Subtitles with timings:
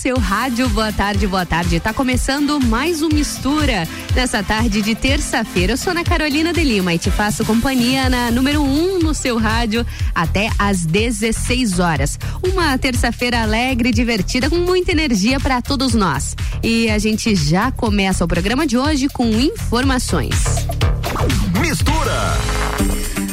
[0.00, 0.66] seu rádio.
[0.70, 1.78] Boa tarde, boa tarde.
[1.78, 5.74] Tá começando mais um Mistura nessa tarde de terça-feira.
[5.74, 9.12] Eu sou Ana Carolina de Lima e te faço companhia na número 1 um no
[9.14, 9.84] seu rádio
[10.14, 12.18] até às 16 horas.
[12.42, 16.34] Uma terça-feira alegre, divertida, com muita energia para todos nós.
[16.62, 20.34] E a gente já começa o programa de hoje com informações.
[21.60, 22.59] Mistura.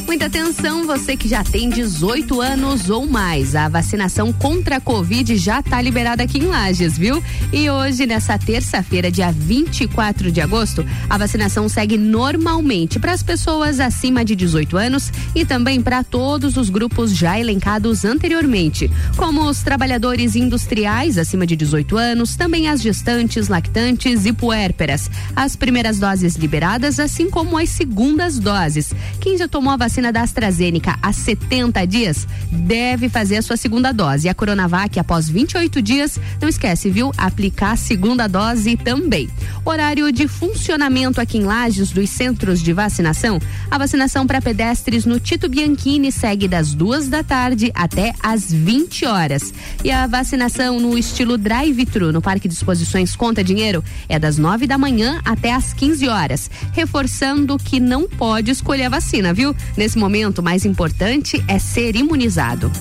[0.07, 3.57] Muita atenção, você que já tem 18 anos ou mais.
[3.57, 7.21] A vacinação contra a Covid já está liberada aqui em Lages, viu?
[7.51, 13.81] E hoje, nessa terça-feira, dia 24 de agosto, a vacinação segue normalmente para as pessoas
[13.81, 19.61] acima de 18 anos e também para todos os grupos já elencados anteriormente, como os
[19.61, 25.11] trabalhadores industriais acima de 18 anos, também as gestantes, lactantes e puérperas.
[25.35, 28.93] As primeiras doses liberadas, assim como as segundas doses.
[29.19, 33.57] Quem já tomou a vacina vacina da AstraZeneca há 70 dias, deve fazer a sua
[33.57, 34.27] segunda dose.
[34.27, 37.11] E a Coronavac, após 28 dias, não esquece, viu?
[37.17, 39.29] Aplicar a segunda dose também.
[39.65, 43.39] Horário de funcionamento aqui em Lages dos centros de vacinação.
[43.69, 49.05] A vacinação para pedestres no Tito Bianchini segue das duas da tarde até às 20
[49.05, 49.53] horas.
[49.83, 54.67] E a vacinação no estilo drive-thru no Parque de Exposições Conta Dinheiro é das 9
[54.67, 56.49] da manhã até às 15 horas.
[56.73, 59.55] Reforçando que não pode escolher a vacina, viu?
[59.75, 62.71] Nesse momento, mais importante é ser imunizado.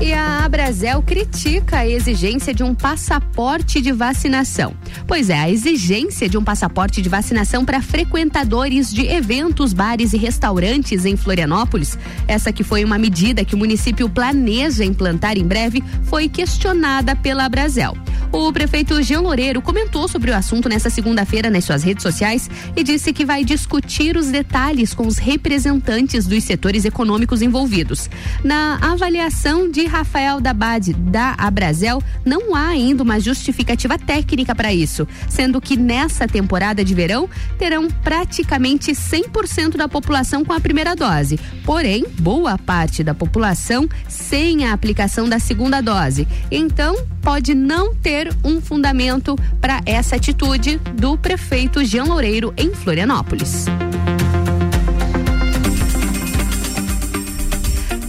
[0.00, 4.74] E a Abrazel critica a exigência de um passaporte de vacinação.
[5.06, 10.16] Pois é, a exigência de um passaporte de vacinação para frequentadores de eventos, bares e
[10.16, 15.82] restaurantes em Florianópolis, essa que foi uma medida que o município planeja implantar em breve,
[16.04, 17.96] foi questionada pela Abrazel.
[18.30, 22.82] O prefeito Jean Loureiro comentou sobre o assunto nesta segunda-feira nas suas redes sociais e
[22.82, 28.10] disse que vai discutir os detalhes com os representantes dos setores econômicos envolvidos.
[28.44, 34.87] Na avaliação de Rafael Dabad da Abrazel, não há ainda uma justificativa técnica para isso,
[35.28, 37.28] sendo que nessa temporada de verão
[37.58, 41.38] terão praticamente 100% da população com a primeira dose.
[41.64, 46.26] Porém, boa parte da população sem a aplicação da segunda dose.
[46.50, 53.66] Então, pode não ter um fundamento para essa atitude do prefeito Jean Loureiro em Florianópolis.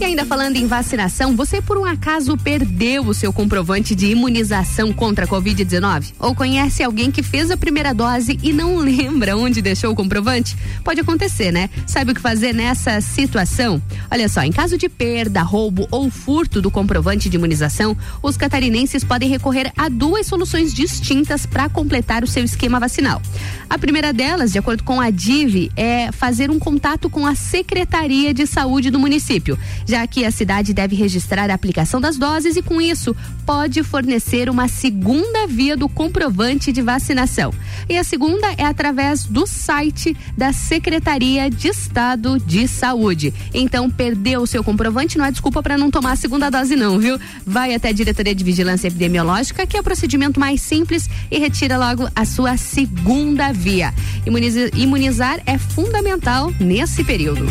[0.00, 4.94] E ainda falando em vacinação, você por um acaso perdeu o seu comprovante de imunização
[4.94, 6.14] contra a Covid-19?
[6.18, 10.56] Ou conhece alguém que fez a primeira dose e não lembra onde deixou o comprovante?
[10.82, 11.68] Pode acontecer, né?
[11.86, 13.80] Sabe o que fazer nessa situação?
[14.10, 19.04] Olha só, em caso de perda, roubo ou furto do comprovante de imunização, os catarinenses
[19.04, 23.20] podem recorrer a duas soluções distintas para completar o seu esquema vacinal.
[23.68, 28.32] A primeira delas, de acordo com a DIV, é fazer um contato com a Secretaria
[28.32, 29.58] de Saúde do município
[29.90, 33.14] já que a cidade deve registrar a aplicação das doses e, com isso,
[33.44, 37.52] pode fornecer uma segunda via do comprovante de vacinação.
[37.88, 43.34] E a segunda é através do site da Secretaria de Estado de Saúde.
[43.52, 46.98] Então, perdeu o seu comprovante não é desculpa para não tomar a segunda dose, não,
[46.98, 47.18] viu?
[47.44, 51.76] Vai até a Diretoria de Vigilância Epidemiológica, que é o procedimento mais simples, e retira
[51.76, 53.92] logo a sua segunda via.
[54.24, 57.44] Imunizar, imunizar é fundamental nesse período.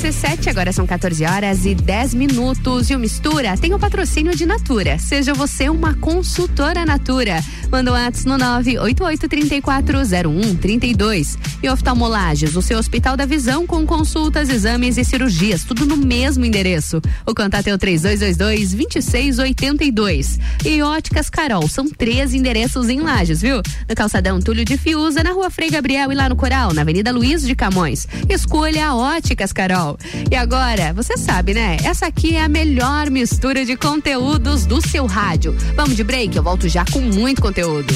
[0.00, 2.88] RC7, agora são 14 horas e 10 minutos.
[2.88, 4.98] E o Mistura tem o patrocínio de Natura.
[4.98, 7.44] Seja você uma consultora Natura.
[7.70, 11.36] Manda um ato no 988340132.
[11.62, 16.46] E oftalmolages, o seu Hospital da Visão com consultas, exames e cirurgias, tudo no mesmo
[16.46, 17.02] endereço.
[17.26, 20.40] O contato é o 3222-2682.
[20.64, 23.60] E Óticas Carol, são três endereços em Lages, viu?
[23.86, 27.12] No calçadão Túlio de Fiuza, na rua Frei Gabriel e lá no Coral, na Avenida
[27.12, 28.08] Luiz de Camões.
[28.30, 29.89] Escolha a Óticas Carol.
[30.30, 31.76] E agora, você sabe, né?
[31.84, 35.56] Essa aqui é a melhor mistura de conteúdos do seu rádio.
[35.74, 37.92] Vamos de break, eu volto já com muito conteúdo conteúdo.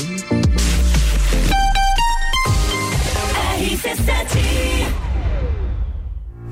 [3.58, 4.53] RC7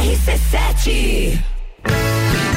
[0.00, 1.38] RC7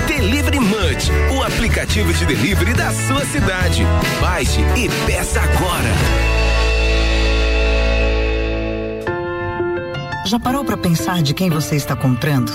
[0.07, 3.83] Delivery Munch, o aplicativo de delivery da sua cidade.
[4.21, 5.89] Baixe e peça agora.
[10.25, 12.49] Já parou para pensar de quem você está comprando?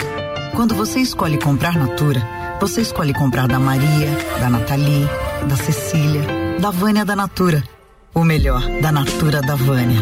[0.56, 2.26] Quando você escolhe comprar Natura,
[2.58, 4.08] você escolhe comprar da Maria,
[4.40, 5.06] da Nathalie,
[5.46, 6.22] da Cecília,
[6.60, 7.62] da Vânia da Natura.
[8.14, 10.00] Ou melhor, da Natura da Vânia.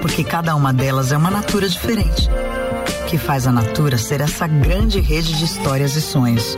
[0.00, 2.30] Porque cada uma delas é uma Natura diferente.
[3.10, 6.56] Que faz a Natura ser essa grande rede de histórias e sonhos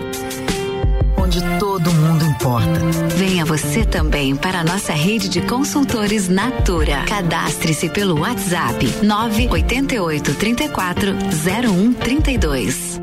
[1.32, 2.78] onde todo mundo importa.
[3.16, 7.04] Venha você também para a nossa rede de consultores Natura.
[7.06, 11.12] Cadastre-se pelo WhatsApp 988 34
[11.42, 13.00] 0132.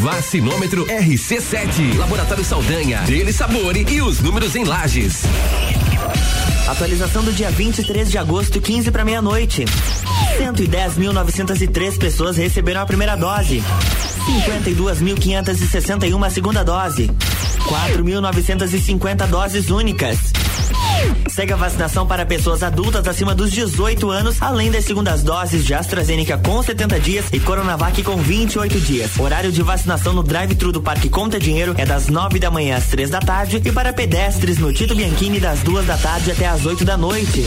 [0.00, 5.24] Vacinômetro RC7, Laboratório Saldanha, Dele Sabore e os números em lajes.
[6.68, 9.64] Atualização do dia 23 de agosto, 15 para meia-noite.
[10.38, 13.64] 110.903 pessoas receberam a primeira dose.
[14.44, 17.10] 52.561 a segunda dose.
[17.70, 20.18] 4.950 doses únicas.
[21.28, 25.74] Segue a vacinação para pessoas adultas acima dos 18 anos, além das segundas doses de
[25.74, 29.18] AstraZeneca com 70 dias e Coronavac com 28 dias.
[29.18, 32.86] Horário de vacinação no drive-thru do Parque Conta Dinheiro é das 9 da manhã às
[32.86, 36.66] 3 da tarde e para pedestres no Tito Bianchini das 2 da tarde até às
[36.66, 37.46] 8 da noite.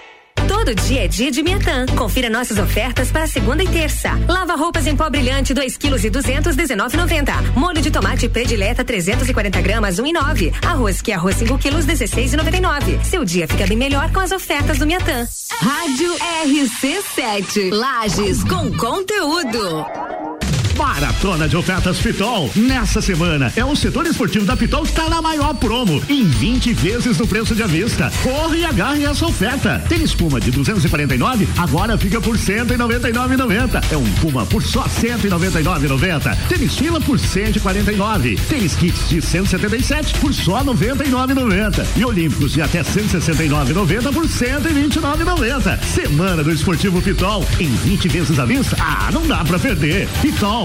[0.51, 1.85] Todo dia é dia de Miatã.
[1.97, 4.09] Confira nossas ofertas para segunda e terça.
[4.27, 7.55] Lava roupas em pó brilhante 2 kg e 200 19,90.
[7.55, 10.53] Molho de tomate predileta 340 gramas 1,9.
[10.63, 13.01] Arroz que é arroz 5 quilos 16,99.
[13.05, 15.25] Seu dia fica bem melhor com as ofertas do Miatã.
[15.61, 16.13] Rádio
[16.43, 17.71] RC7.
[17.71, 20.30] Lages com conteúdo.
[20.77, 22.51] Maratona de ofertas Pitol.
[22.55, 26.73] Nessa semana é o setor esportivo da Pitol que está na maior promo, em 20
[26.73, 28.11] vezes no preço de avista.
[28.21, 29.83] Corre e agarre essa oferta.
[29.89, 33.83] Tem espuma de 249, agora fica por 199,90.
[33.91, 36.37] É um Puma por só 199,90.
[36.47, 38.35] Tênis fila por 149.
[38.49, 41.85] Tênis kits de 177 por só 99,90.
[41.95, 45.83] E Olímpicos de até 169,90 por 129,90.
[45.83, 48.77] Semana do Esportivo Pitol em 20 vezes à vista.
[48.79, 50.07] Ah, não dá para perder.
[50.21, 50.60] Pitol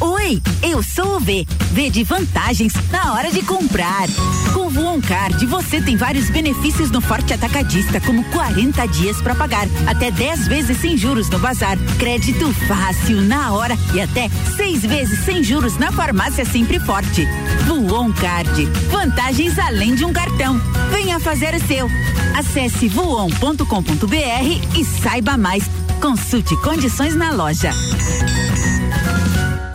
[0.00, 1.44] Oi, eu sou o V.
[1.72, 4.06] V de vantagens na hora de comprar.
[4.54, 9.66] Com o Card, você tem vários benefícios no Forte Atacadista, como 40 dias para pagar,
[9.88, 15.24] até 10 vezes sem juros no bazar, crédito fácil na hora e até seis vezes
[15.24, 17.26] sem juros na farmácia Sempre Forte.
[17.66, 20.60] Voon Card, vantagens além de um cartão.
[20.92, 21.88] Venha fazer o seu.
[22.36, 25.64] Acesse voon.com.br e saiba mais.
[26.00, 27.72] Consulte condições na loja.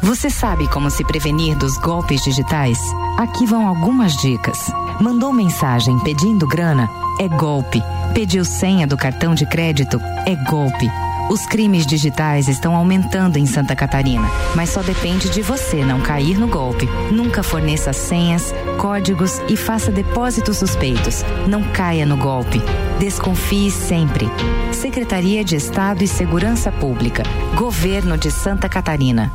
[0.03, 2.77] Você sabe como se prevenir dos golpes digitais?
[3.17, 4.69] Aqui vão algumas dicas.
[4.99, 6.89] Mandou mensagem pedindo grana?
[7.21, 7.81] É golpe.
[8.13, 9.97] Pediu senha do cartão de crédito?
[10.25, 10.91] É golpe.
[11.29, 16.37] Os crimes digitais estão aumentando em Santa Catarina, mas só depende de você não cair
[16.37, 16.85] no golpe.
[17.09, 21.23] Nunca forneça senhas, códigos e faça depósitos suspeitos.
[21.47, 22.61] Não caia no golpe.
[22.99, 24.29] Desconfie sempre.
[24.73, 27.23] Secretaria de Estado e Segurança Pública.
[27.55, 29.31] Governo de Santa Catarina.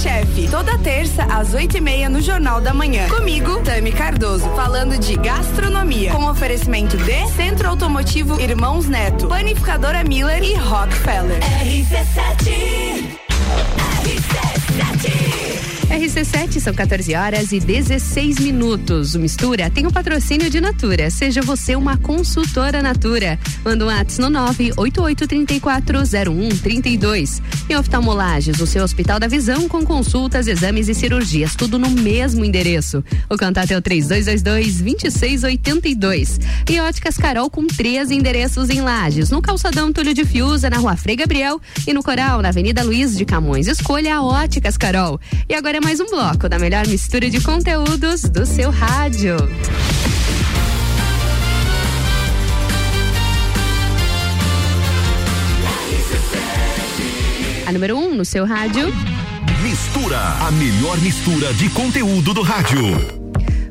[0.00, 3.06] Chefe, toda terça às oito e meia no Jornal da Manhã.
[3.10, 10.42] Comigo, Tami Cardoso, falando de gastronomia, com oferecimento de Centro Automotivo Irmãos Neto, Panificadora Miller
[10.42, 11.38] e Rockefeller.
[11.62, 13.18] RC7
[14.02, 15.49] RC7
[15.90, 19.16] RC7 são 14 horas e 16 minutos.
[19.16, 21.10] O Mistura tem o patrocínio de Natura.
[21.10, 23.36] Seja você uma consultora Natura.
[23.64, 27.42] Manda um WhatsApp no 988340132.
[27.68, 32.44] Em oftalmolages, o seu Hospital da Visão com consultas, exames e cirurgias, tudo no mesmo
[32.44, 33.02] endereço.
[33.28, 36.38] O contato é o 3222-2682.
[36.70, 40.96] E Óticas Carol com três endereços em Lages, no Calçadão Túlio de Fiuza, na Rua
[40.96, 43.66] Frei Gabriel e no Coral, na Avenida Luiz de Camões.
[43.66, 45.20] Escolha a Óticas Carol.
[45.48, 49.36] E agora é mais um bloco da melhor mistura de conteúdos do seu rádio.
[57.66, 58.92] A número 1 um no seu rádio.
[59.62, 63.19] Mistura, a melhor mistura de conteúdo do rádio.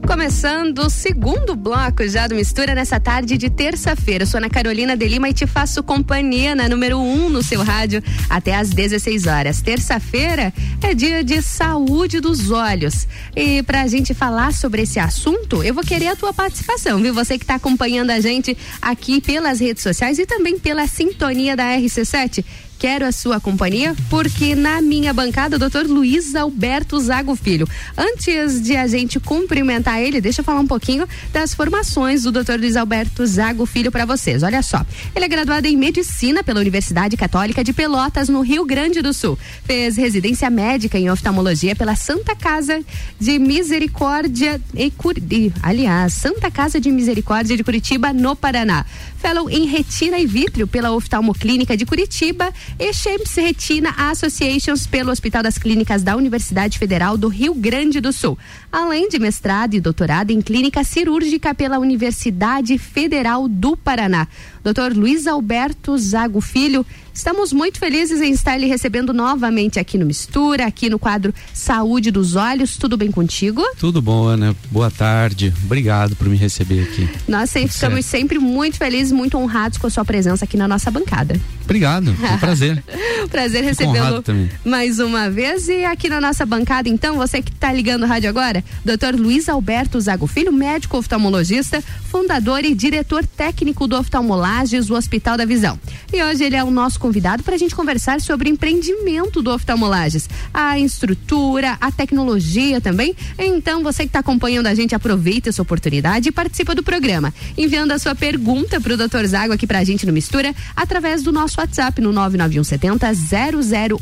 [0.09, 4.25] Começando o segundo bloco já do Mistura nessa tarde de terça-feira.
[4.25, 7.61] Sou Ana Carolina de Lima e te faço companhia na número 1 um no seu
[7.61, 9.61] rádio até às 16 horas.
[9.61, 10.51] Terça-feira
[10.81, 13.07] é dia de saúde dos olhos.
[13.35, 17.13] E pra gente falar sobre esse assunto, eu vou querer a tua participação, viu?
[17.13, 21.65] Você que está acompanhando a gente aqui pelas redes sociais e também pela sintonia da
[21.77, 22.43] RC7
[22.79, 27.67] quero a sua companhia, porque na minha bancada, o doutor Luiz Alberto Zago Filho.
[27.97, 32.57] Antes de a gente cumprimentar ele, deixa eu falar um pouquinho das formações do doutor
[32.57, 34.43] Luiz Alberto Zago Filho para vocês.
[34.43, 39.01] Olha só, ele é graduado em Medicina pela Universidade Católica de Pelotas, no Rio Grande
[39.01, 39.37] do Sul.
[39.65, 42.81] Fez residência médica em oftalmologia pela Santa Casa
[43.19, 45.15] de Misericórdia e Cur...
[45.61, 48.85] aliás, Santa Casa de Misericórdia de Curitiba, no Paraná.
[49.17, 55.41] Fellow em Retina e Vítreo pela Oftalmoclínica de Curitiba e Champs Retina Associations pelo Hospital
[55.41, 58.37] das Clínicas da Universidade Federal do Rio Grande do Sul,
[58.71, 64.27] além de mestrado e doutorado em Clínica Cirúrgica pela Universidade Federal do Paraná.
[64.63, 70.05] Doutor Luiz Alberto Zago Filho, estamos muito felizes em estar lhe recebendo novamente aqui no
[70.05, 72.77] Mistura, aqui no quadro Saúde dos Olhos.
[72.77, 73.63] Tudo bem contigo?
[73.77, 74.55] Tudo bom, Ana.
[74.71, 75.53] Boa tarde.
[75.63, 77.09] Obrigado por me receber aqui.
[77.27, 80.89] Nós sempre, ficamos sempre muito felizes, muito honrados com a sua presença aqui na nossa
[80.91, 81.39] bancada.
[81.63, 82.83] Obrigado, é um prazer.
[83.29, 84.23] prazer recebê-lo
[84.65, 85.67] mais uma vez.
[85.69, 89.47] E aqui na nossa bancada, então, você que está ligando o rádio agora, doutor Luiz
[89.47, 95.45] Alberto Zago Filho, médico oftalmologista, fundador e diretor técnico do oftalmologista Lages, do Hospital da
[95.45, 95.79] Visão.
[96.11, 99.51] E hoje ele é o nosso convidado para a gente conversar sobre o empreendimento do
[99.51, 103.15] Oftalmolages, a estrutura, a tecnologia também.
[103.37, 107.91] Então, você que está acompanhando a gente, aproveita essa oportunidade e participa do programa, enviando
[107.91, 109.25] a sua pergunta para o Dr.
[109.27, 113.07] Zago aqui para a gente no Mistura, através do nosso WhatsApp no 99170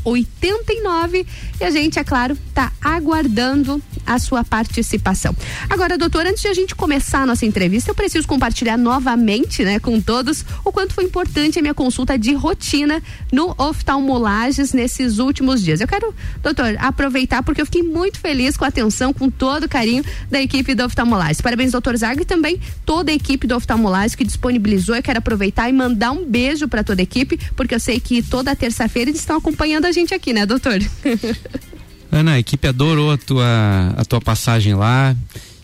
[0.06, 1.28] 0089.
[1.60, 5.36] E a gente, é claro, está aguardando a sua participação.
[5.70, 9.78] Agora, doutor, antes de a gente começar a nossa entrevista, eu preciso compartilhar novamente, né,
[9.80, 13.02] com todos o quanto foi importante a minha consulta de rotina
[13.32, 15.82] no oftalmolages nesses últimos dias.
[15.82, 19.70] Eu quero, doutor, aproveitar porque eu fiquei muito feliz com a atenção, com todo o
[19.70, 21.42] carinho da equipe do oftalmolages.
[21.42, 24.96] Parabéns, doutor Zago, e também toda a equipe do oftalmolages que disponibilizou.
[24.96, 28.22] Eu quero aproveitar e mandar um beijo para toda a equipe, porque eu sei que
[28.22, 30.80] toda terça-feira eles estão acompanhando a gente aqui, né, doutor?
[32.12, 35.16] Ana, a equipe adorou a tua, a tua passagem lá.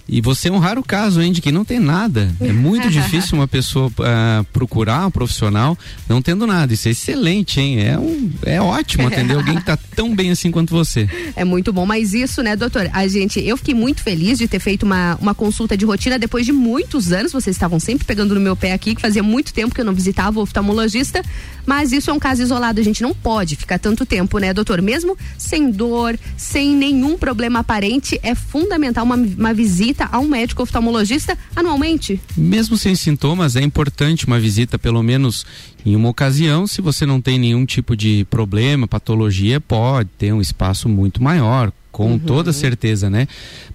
[0.07, 2.29] E você é um raro caso, hein, de que não tem nada.
[2.41, 6.74] É muito difícil uma pessoa uh, procurar um profissional não tendo nada.
[6.74, 7.79] Isso é excelente, hein?
[7.79, 11.07] É, um, é ótimo atender alguém que está tão bem assim quanto você.
[11.36, 12.89] É muito bom, mas isso, né, doutor?
[12.91, 16.45] A gente, eu fiquei muito feliz de ter feito uma, uma consulta de rotina depois
[16.45, 17.31] de muitos anos.
[17.31, 19.93] Vocês estavam sempre pegando no meu pé aqui, que fazia muito tempo que eu não
[19.93, 21.24] visitava o oftalmologista.
[21.65, 22.81] Mas isso é um caso isolado.
[22.81, 24.81] A gente não pode ficar tanto tempo, né, doutor?
[24.81, 30.27] Mesmo sem dor, sem nenhum problema aparente, é fundamental uma, uma visita visita a um
[30.27, 32.19] médico oftalmologista anualmente?
[32.35, 35.45] Mesmo sem sintomas, é importante uma visita pelo menos
[35.85, 36.65] em uma ocasião.
[36.65, 41.71] Se você não tem nenhum tipo de problema, patologia, pode ter um espaço muito maior,
[41.91, 42.19] com uhum.
[42.19, 43.27] toda certeza, né?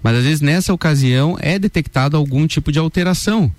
[0.03, 3.51] Mas às vezes nessa ocasião é detectado algum tipo de alteração.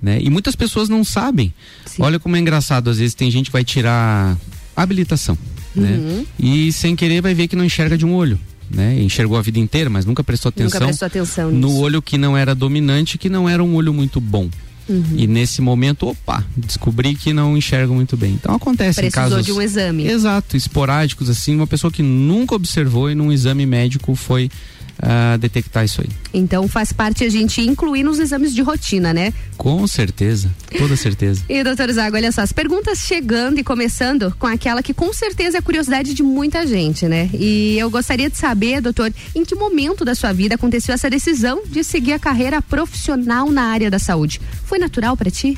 [0.00, 0.18] Né?
[0.20, 1.52] E muitas pessoas não sabem.
[1.86, 2.02] Sim.
[2.02, 4.36] Olha como é engraçado, às vezes tem gente que vai tirar
[4.74, 5.38] habilitação,
[5.74, 5.90] né?
[5.90, 6.16] uhum.
[6.18, 6.26] né?
[6.38, 8.38] E sem querer vai ver que não enxerga de um olho
[8.70, 9.00] né?
[9.00, 11.80] Enxergou a vida inteira, mas nunca prestou atenção, nunca prestou atenção no nisso.
[11.80, 14.48] olho que não era dominante, que não era um olho muito bom.
[14.88, 15.04] Uhum.
[15.16, 18.34] E nesse momento, opa, descobri que não enxergo muito bem.
[18.34, 20.06] Então acontece Precisou em casos de um exame.
[20.06, 24.48] Exato, esporádicos assim, uma pessoa que nunca observou e num exame médico foi
[25.02, 26.08] uh, detectar isso aí.
[26.32, 29.32] Então faz parte a gente incluir nos exames de rotina, né?
[29.56, 31.42] Com certeza, toda certeza.
[31.48, 35.58] e doutor Zago, olha só, as perguntas chegando e começando com aquela que com certeza
[35.58, 37.30] é a curiosidade de muita gente, né?
[37.32, 41.62] E eu gostaria de saber, doutor, em que momento da sua vida aconteceu essa decisão
[41.66, 44.40] de seguir a carreira profissional na área da saúde?
[44.64, 45.56] Foi natural para ti?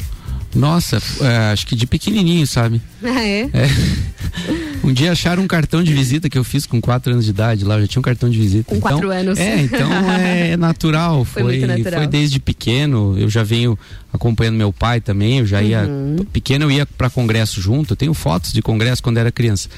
[0.54, 2.80] Nossa, é, acho que de pequenininho, sabe?
[3.02, 3.42] Ah, é?
[3.52, 3.68] é.
[4.82, 7.64] Um dia acharam um cartão de visita que eu fiz com quatro anos de idade
[7.64, 8.64] lá, eu já tinha um cartão de visita.
[8.64, 9.38] Com então, quatro anos.
[9.38, 11.24] É, então é natural.
[11.24, 12.00] Foi, foi, natural.
[12.00, 13.78] foi desde pequeno, eu já venho
[14.12, 15.82] acompanhando meu pai também, eu já ia.
[15.82, 16.24] Uhum.
[16.32, 19.68] Pequeno eu ia para congresso junto, eu tenho fotos de congresso quando era criança.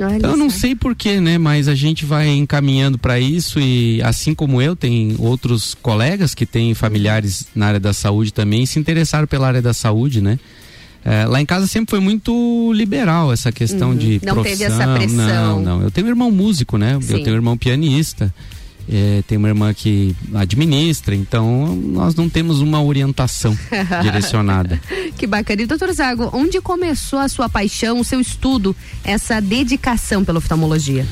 [0.00, 1.36] Olha então eu não sei porquê, né?
[1.36, 6.46] Mas a gente vai encaminhando para isso e assim como eu, tem outros colegas que
[6.46, 10.38] têm familiares na área da saúde também se interessaram pela área da saúde, né?
[11.04, 13.96] É, lá em casa sempre foi muito liberal essa questão uhum.
[13.96, 14.58] de não profissão.
[14.58, 15.60] teve essa pressão.
[15.60, 15.82] Não, não.
[15.82, 16.98] Eu tenho um irmão músico, né?
[17.00, 17.14] Sim.
[17.14, 18.32] Eu tenho um irmão pianista.
[18.92, 23.56] É, tem uma irmã que administra, então nós não temos uma orientação
[24.02, 24.80] direcionada.
[25.16, 25.62] Que bacana.
[25.62, 31.06] E doutor Zago, onde começou a sua paixão, o seu estudo, essa dedicação pela oftalmologia?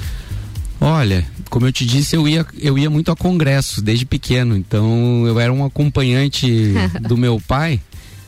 [0.81, 4.57] Olha, como eu te disse, eu ia, eu ia muito a congressos desde pequeno.
[4.57, 6.75] Então eu era um acompanhante
[7.07, 7.81] do meu pai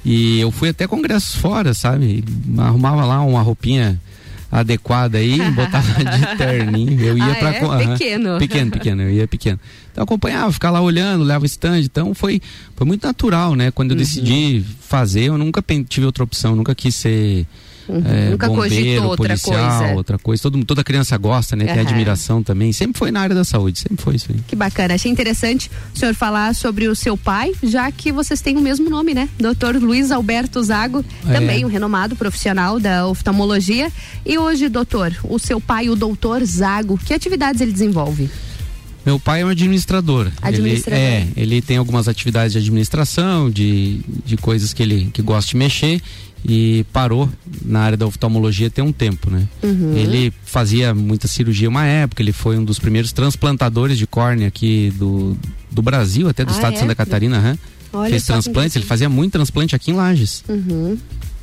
[0.04, 2.24] e eu fui até congressos fora, sabe?
[2.58, 4.00] Arrumava lá uma roupinha
[4.50, 7.00] adequada aí, botava de terninho.
[7.00, 7.54] Eu ia ah, pra.
[7.54, 7.64] É?
[7.64, 7.92] Uhum.
[7.92, 8.38] Pequeno.
[8.38, 9.60] Pequeno, pequeno, eu ia pequeno.
[9.92, 11.80] Então acompanhava, ficava lá olhando, leva o stand.
[11.80, 12.40] Então foi,
[12.74, 13.70] foi muito natural, né?
[13.70, 14.02] Quando eu uhum.
[14.02, 17.46] decidi fazer, eu nunca tive outra opção, nunca quis ser
[17.90, 18.02] Uhum.
[18.06, 19.94] É, Nunca bombeiro, outra policial, coisa.
[19.94, 20.42] outra coisa.
[20.42, 21.64] Todo, toda criança gosta, né?
[21.64, 21.72] Uhum.
[21.72, 22.72] Tem admiração também.
[22.72, 24.40] Sempre foi na área da saúde, sempre foi isso aí.
[24.46, 24.94] Que bacana.
[24.94, 28.88] Achei interessante o senhor falar sobre o seu pai, já que vocês têm o mesmo
[28.88, 29.28] nome, né?
[29.38, 31.32] Doutor Luiz Alberto Zago, é.
[31.32, 33.90] também um renomado profissional da oftalmologia.
[34.24, 38.30] E hoje, doutor, o seu pai, o doutor Zago, que atividades ele desenvolve?
[39.04, 40.30] Meu pai é um administrador.
[40.42, 40.98] Administrador.
[40.98, 45.50] Ele, é, ele tem algumas atividades de administração, de, de coisas que ele que gosta
[45.50, 46.02] de mexer
[46.44, 47.28] e parou
[47.62, 49.46] na área da oftalmologia tem um tempo, né?
[49.62, 49.96] Uhum.
[49.96, 54.92] Ele fazia muita cirurgia uma época, ele foi um dos primeiros transplantadores de córnea aqui
[54.96, 55.36] do,
[55.70, 56.74] do Brasil, até do ah, estado é?
[56.74, 57.58] de Santa Catarina, né?
[58.08, 60.44] Fez transplantes, ele fazia muito transplante aqui em Lages.
[60.48, 60.96] Uhum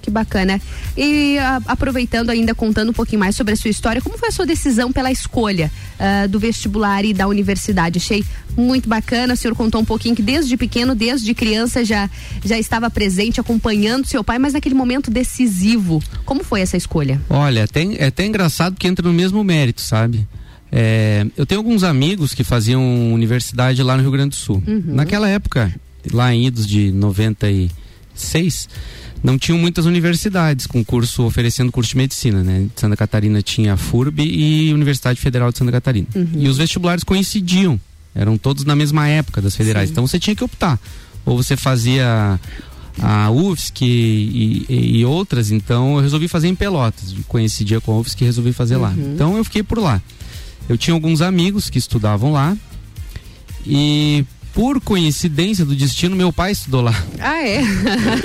[0.07, 0.59] que bacana.
[0.95, 4.31] E a, aproveitando ainda, contando um pouquinho mais sobre a sua história, como foi a
[4.31, 7.97] sua decisão pela escolha uh, do vestibular e da universidade?
[7.97, 8.23] Achei
[8.55, 9.33] muito bacana.
[9.33, 12.09] O senhor contou um pouquinho que desde pequeno, desde criança, já,
[12.43, 16.01] já estava presente, acompanhando seu pai, mas naquele momento decisivo.
[16.25, 17.21] Como foi essa escolha?
[17.29, 20.25] Olha, é até, é até engraçado que entra no mesmo mérito, sabe?
[20.71, 24.63] É, eu tenho alguns amigos que faziam universidade lá no Rio Grande do Sul.
[24.65, 24.83] Uhum.
[24.87, 25.73] Naquela época,
[26.11, 28.69] lá em idos de 96,
[29.23, 32.67] não tinham muitas universidades com curso oferecendo curso de medicina, né?
[32.75, 36.07] Santa Catarina tinha a FURB e Universidade Federal de Santa Catarina.
[36.15, 36.27] Uhum.
[36.35, 37.79] E os vestibulares coincidiam,
[38.13, 39.89] eram todos na mesma época das federais.
[39.89, 39.93] Sim.
[39.93, 40.79] Então você tinha que optar.
[41.25, 42.39] Ou você fazia
[43.01, 47.13] a UFSC e, e, e, outras, então eu resolvi fazer em Pelotas.
[47.27, 48.81] Coincidia com a UFSC e resolvi fazer uhum.
[48.81, 48.93] lá.
[48.97, 50.01] Então eu fiquei por lá.
[50.69, 52.55] Eu tinha alguns amigos que estudavam lá
[53.65, 54.25] e
[54.57, 57.05] por coincidência do destino, meu pai estudou lá.
[57.19, 57.61] Ah, é?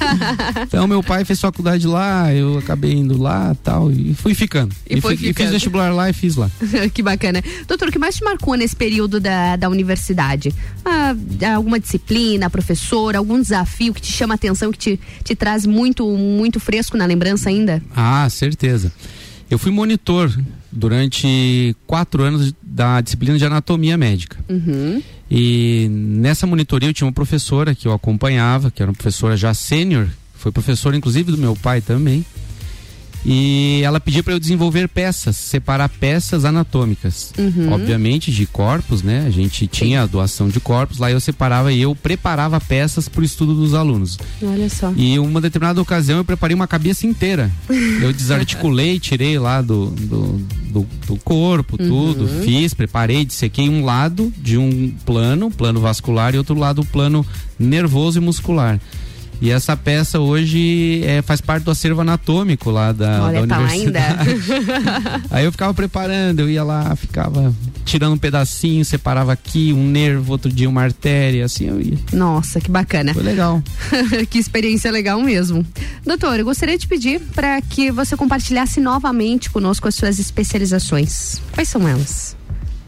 [0.67, 4.75] então, meu pai fez faculdade lá, eu acabei indo lá tal, e fui ficando.
[4.89, 5.31] E, e, fui, ficando.
[5.31, 6.51] e fiz vestibular lá e fiz lá.
[6.95, 7.43] que bacana.
[7.69, 10.55] Doutor, o que mais te marcou nesse período da, da universidade?
[10.83, 11.15] Ah,
[11.55, 16.09] alguma disciplina, professor, algum desafio que te chama a atenção, que te, te traz muito,
[16.17, 17.83] muito fresco na lembrança ainda?
[17.95, 18.91] Ah, certeza.
[19.51, 20.35] Eu fui monitor
[20.73, 24.39] durante quatro anos da disciplina de anatomia médica.
[24.49, 25.03] Uhum.
[25.35, 29.55] E nessa monitoria eu tinha uma professora que eu acompanhava, que era uma professora já
[29.55, 32.23] sênior, foi professora inclusive do meu pai também.
[33.25, 37.33] E ela pediu para eu desenvolver peças, separar peças anatômicas.
[37.39, 37.73] Uhum.
[37.73, 39.25] Obviamente de corpos, né?
[39.27, 43.21] A gente tinha a doação de corpos, lá eu separava e eu preparava peças para
[43.21, 44.19] o estudo dos alunos.
[44.43, 44.93] Olha só.
[44.97, 47.51] E uma determinada ocasião eu preparei uma cabeça inteira.
[48.01, 50.23] Eu desarticulei, tirei lá do, do,
[50.71, 51.89] do, do corpo, uhum.
[51.89, 56.87] tudo, fiz, preparei, dissequei um lado de um plano, plano vascular, e outro lado, o
[56.87, 57.25] plano
[57.59, 58.81] nervoso e muscular.
[59.43, 63.59] E essa peça hoje é, faz parte do acervo anatômico lá da, Olha, da tá
[63.59, 64.31] universidade.
[64.31, 65.21] ainda.
[65.29, 67.53] Aí eu ficava preparando, eu ia lá, ficava
[67.85, 71.99] tirando um pedacinho, separava aqui um nervo, outro dia uma artéria, assim eu ia.
[72.13, 73.13] Nossa, que bacana.
[73.13, 73.61] Foi legal.
[74.31, 75.67] que experiência legal mesmo.
[76.07, 81.43] Doutor, eu gostaria de pedir para que você compartilhasse novamente conosco as suas especializações.
[81.51, 82.37] Quais são elas?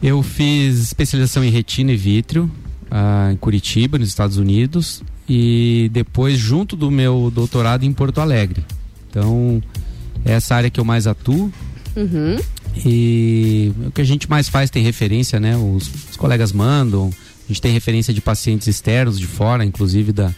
[0.01, 2.49] Eu fiz especialização em retina e vítreo,
[2.89, 8.63] ah, em Curitiba, nos Estados Unidos e depois junto do meu doutorado em Porto Alegre.
[9.09, 9.61] Então,
[10.23, 11.51] é essa área que eu mais atuo.
[11.95, 12.37] Uhum.
[12.85, 15.55] E o que a gente mais faz tem referência, né?
[15.55, 17.09] Os, os colegas mandam,
[17.45, 20.33] a gente tem referência de pacientes externos de fora, inclusive da,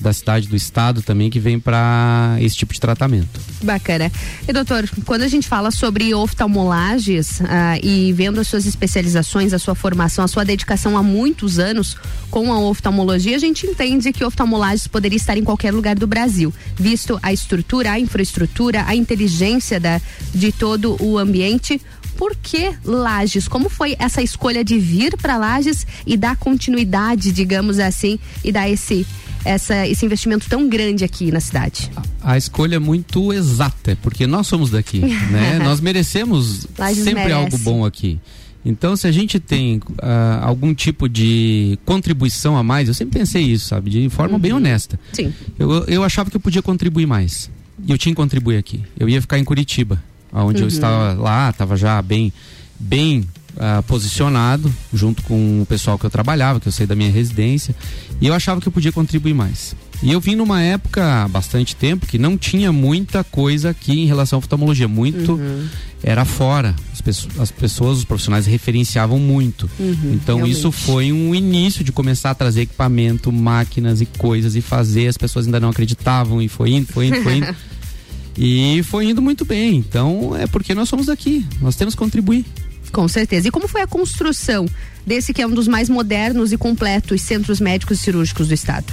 [0.00, 3.40] da cidade, do estado também, que vem para esse tipo de tratamento.
[3.62, 4.10] Bacana.
[4.46, 9.58] E doutor, quando a gente fala sobre oftalmolages ah, e vendo as suas especializações, a
[9.58, 11.96] sua formação, a sua dedicação há muitos anos
[12.30, 16.52] com a oftalmologia, a gente entende que oftalmolages poderia estar em qualquer lugar do Brasil,
[16.76, 20.00] visto a estrutura, a infraestrutura, a inteligência da,
[20.34, 21.80] de todo o ambiente
[22.18, 23.46] por que Lages?
[23.46, 28.68] Como foi essa escolha de vir para Lages e dar continuidade, digamos assim, e dar
[28.68, 29.06] esse
[29.44, 31.90] essa, esse investimento tão grande aqui na cidade?
[32.22, 34.98] A, a escolha é muito exata, porque nós somos daqui,
[35.30, 35.58] né?
[35.62, 37.34] nós merecemos Lages sempre merece.
[37.34, 38.18] algo bom aqui.
[38.64, 43.42] Então, se a gente tem uh, algum tipo de contribuição a mais, eu sempre pensei
[43.42, 43.90] isso, sabe?
[43.90, 44.40] De forma uhum.
[44.40, 44.98] bem honesta.
[45.12, 45.32] Sim.
[45.58, 47.50] Eu, eu achava que eu podia contribuir mais.
[47.86, 48.82] E eu tinha que contribuir aqui.
[48.98, 50.64] Eu ia ficar em Curitiba, onde uhum.
[50.64, 52.32] eu estava lá, estava já bem,
[52.78, 57.10] bem uh, posicionado, junto com o pessoal que eu trabalhava, que eu sei da minha
[57.10, 57.74] residência,
[58.20, 59.74] e eu achava que eu podia contribuir mais.
[60.00, 64.06] E eu vim numa época, há bastante tempo, que não tinha muita coisa aqui em
[64.06, 64.86] relação à oftalmologia.
[64.86, 65.66] Muito uhum.
[66.02, 66.74] era fora.
[67.02, 69.68] pessoas, as pessoas, os profissionais referenciavam muito.
[69.78, 70.56] Uhum, então realmente.
[70.56, 75.08] isso foi um início de começar a trazer equipamento, máquinas e coisas e fazer.
[75.08, 77.56] As pessoas ainda não acreditavam e foi indo, foi indo, foi indo.
[78.38, 79.76] e foi indo muito bem.
[79.78, 81.44] Então é porque nós somos daqui.
[81.60, 82.44] Nós temos que contribuir.
[82.92, 83.48] Com certeza.
[83.48, 84.66] E como foi a construção
[85.06, 88.92] desse que é um dos mais modernos e completos centros médicos e cirúrgicos do estado?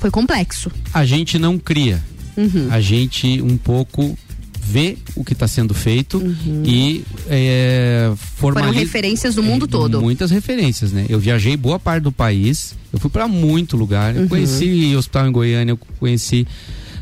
[0.00, 0.70] Foi complexo.
[0.94, 2.02] A gente não cria.
[2.36, 2.68] Uhum.
[2.70, 4.16] A gente um pouco
[4.60, 6.22] vê o que está sendo feito
[6.64, 10.00] e é, Foram formaliza referências do mundo É, todo.
[10.02, 11.06] Muitas referências, né?
[11.08, 14.28] Eu viajei boa parte do país, eu fui para muito lugar, eu Uhum.
[14.28, 16.46] conheci hospital em Goiânia, eu conheci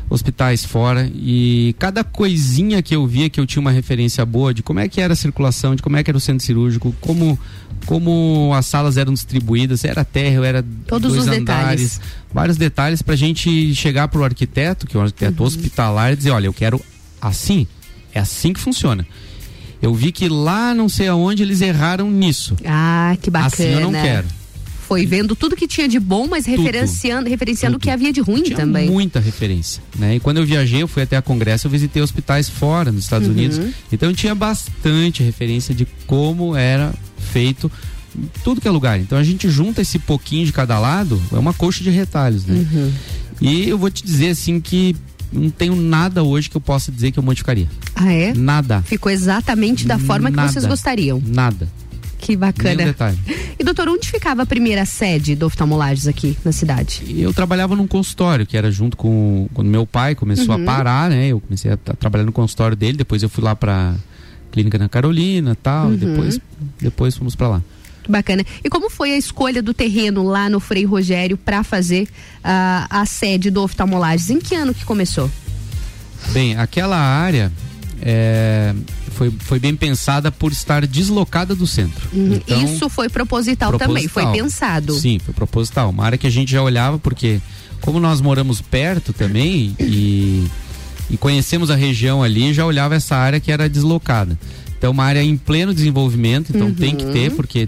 [0.09, 4.63] hospitais fora e cada coisinha que eu via que eu tinha uma referência boa de
[4.63, 7.37] como é que era a circulação, de como é que era o centro cirúrgico, como
[7.85, 11.41] como as salas eram distribuídas, era térreo, era Todos dois os andares,
[11.93, 12.01] detalhes.
[12.33, 15.47] vários detalhes pra gente chegar pro arquiteto, que é um arquiteto Uhum.
[15.47, 16.81] hospitalar, e dizer, olha, eu quero
[17.21, 17.67] assim,
[18.13, 19.05] é assim que funciona.
[19.81, 22.55] Eu vi que lá não sei aonde eles erraram nisso.
[22.65, 23.47] Ah, que bacana.
[23.53, 24.27] Assim eu não quero.
[24.87, 28.43] Foi vendo tudo que tinha de bom, mas referenciando, referenciando o que havia de ruim
[28.43, 28.89] Tinha também.
[28.89, 30.15] muita referência, né?
[30.15, 33.27] E quando eu viajei, eu fui até a congresso, eu visitei hospitais fora nos Estados
[33.27, 33.33] Uhum.
[33.33, 33.59] Unidos.
[33.91, 36.93] Então tinha bastante referência de como era
[37.33, 37.69] feito
[38.43, 38.99] tudo que é lugar.
[38.99, 42.55] Então a gente junta esse pouquinho de cada lado, é uma coxa de retalhos, né?
[42.73, 42.91] Uhum.
[43.41, 44.95] E eu vou te dizer assim que
[45.33, 47.67] não tenho nada hoje que eu possa dizer que eu modificaria.
[47.93, 48.33] Ah, é?
[48.33, 48.81] Nada.
[48.83, 50.51] Ficou exatamente da forma que Nada.
[50.51, 51.21] vocês gostariam.
[51.27, 51.67] Nada.
[52.31, 52.83] Que um bacana.
[52.85, 53.17] detalhe.
[53.59, 57.03] E doutor, onde ficava a primeira sede do oftalmolages aqui na cidade?
[57.17, 60.63] Eu trabalhava num consultório, que era junto com quando meu pai começou Uhum.
[60.63, 61.27] a parar, né?
[61.27, 63.95] Eu comecei a, a trabalhar no consultório dele, depois eu fui lá pra
[64.51, 65.93] clínica na Carolina, tal, Uhum.
[65.93, 66.39] e depois
[66.81, 67.61] depois fomos pra lá.
[68.09, 68.45] Bacana.
[68.63, 72.07] E como foi a escolha do terreno lá no Frei Rogério para fazer
[72.43, 74.29] ah, a sede do oftalmolages?
[74.29, 75.29] Em que ano que começou?
[76.31, 77.51] Bem, aquela área
[78.01, 78.73] é,
[79.11, 82.07] foi, foi bem pensada por estar deslocada do centro.
[82.13, 82.35] Uhum.
[82.35, 84.33] Então, Isso foi proposital, também, foi proposital.
[84.33, 84.93] pensado.
[84.93, 85.89] Sim, foi proposital.
[85.89, 87.41] Uma área que a gente já olhava, porque
[87.81, 90.47] como nós moramos perto também e,
[91.09, 94.37] e conhecemos a região ali, já olhava essa área que era deslocada.
[94.77, 97.67] Então, uma área em pleno desenvolvimento, então tem que ter, porque.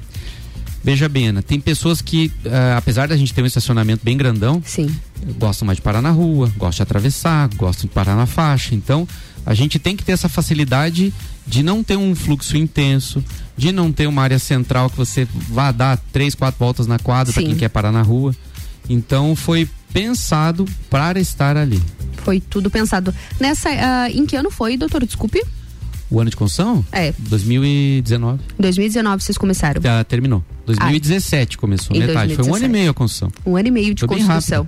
[0.82, 4.62] Veja bem, Ana, tem pessoas que, ah, apesar da gente ter um estacionamento bem grandão,
[4.66, 4.90] Sim.
[5.38, 8.74] gostam mais de parar na rua, gostam de atravessar, gostam de parar na faixa.
[8.74, 9.06] Então,
[9.46, 11.14] a gente tem que ter essa facilidade
[11.46, 13.24] de não ter um fluxo intenso,
[13.58, 17.34] de não ter uma área central que você vá dar três, quatro voltas na quadra
[17.34, 18.36] para quem quer parar na rua.
[18.88, 21.82] Então, foi pensado para estar ali.
[22.18, 23.14] Foi tudo pensado.
[23.40, 25.06] Nessa, ah, em que ano foi, doutor?
[25.06, 25.42] Desculpe.
[26.12, 26.84] O ano de construção?
[26.92, 27.14] É.
[27.20, 28.40] 2019.
[28.58, 29.82] 2019 vocês começaram.
[29.82, 30.44] Já terminou.
[30.66, 32.36] 2017 começou, Em metade.
[32.36, 32.72] Foi um ano e 2017.
[32.72, 33.32] meio a construção.
[33.46, 34.68] Um ano e meio de Foi construção.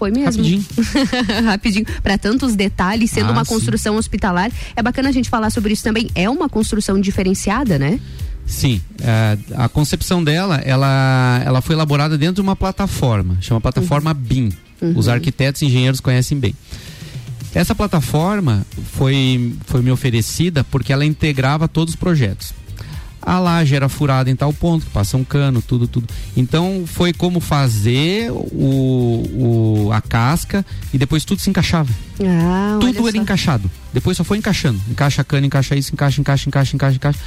[0.00, 0.42] Foi mesmo.
[0.42, 0.64] Rapidinho.
[1.44, 1.86] Rapidinho.
[2.02, 3.52] Para tantos detalhes, sendo Ah, uma sim.
[3.52, 4.50] construção hospitalar.
[4.74, 6.08] É bacana a gente falar sobre isso também.
[6.14, 8.00] É uma construção diferenciada, né?
[8.46, 14.14] Sim, é, a concepção dela, ela, ela foi elaborada dentro de uma plataforma, chama plataforma
[14.14, 14.48] BIM.
[14.80, 14.94] Uhum.
[14.96, 16.54] Os arquitetos e engenheiros conhecem bem.
[17.54, 22.54] Essa plataforma foi, foi me oferecida porque ela integrava todos os projetos.
[23.22, 26.06] A laje era furada em tal ponto, que passa um cano, tudo, tudo.
[26.36, 31.92] Então foi como fazer o, o, a casca e depois tudo se encaixava.
[32.24, 33.22] Ah, Tudo era só.
[33.22, 33.70] encaixado.
[33.92, 34.80] Depois só foi encaixando.
[34.90, 37.18] Encaixa cano, encaixa isso, encaixa, encaixa, encaixa, encaixa, encaixa.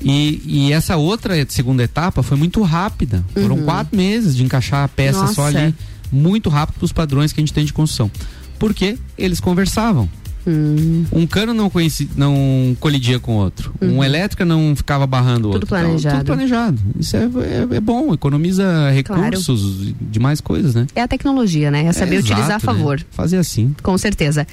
[0.00, 3.24] E, e essa outra segunda etapa foi muito rápida.
[3.34, 3.64] Foram Uhum.
[3.64, 5.58] quatro meses de encaixar a peça só Nossa.
[5.58, 5.74] ali.
[6.12, 8.10] Muito rápido para os padrões que a gente tem de construção.
[8.58, 10.08] Porque eles conversavam.
[10.46, 11.04] Hum.
[11.12, 13.74] Um cano não, conheci, não colidia com o outro.
[13.80, 13.98] Uhum.
[13.98, 15.66] Um elétrica não ficava barrando o Tudo outro.
[15.66, 16.16] Então, planejado.
[16.18, 16.78] tudo planejado.
[16.98, 17.20] Isso é,
[17.72, 18.64] é, é bom, economiza
[19.04, 19.22] Claro.
[19.22, 20.86] recursos de mais coisas, né?
[20.94, 21.84] É a tecnologia, né?
[21.86, 22.72] É saber É, utilizar a exato, né?
[22.72, 23.04] favor.
[23.10, 23.74] Fazer assim.
[23.82, 24.46] Com certeza.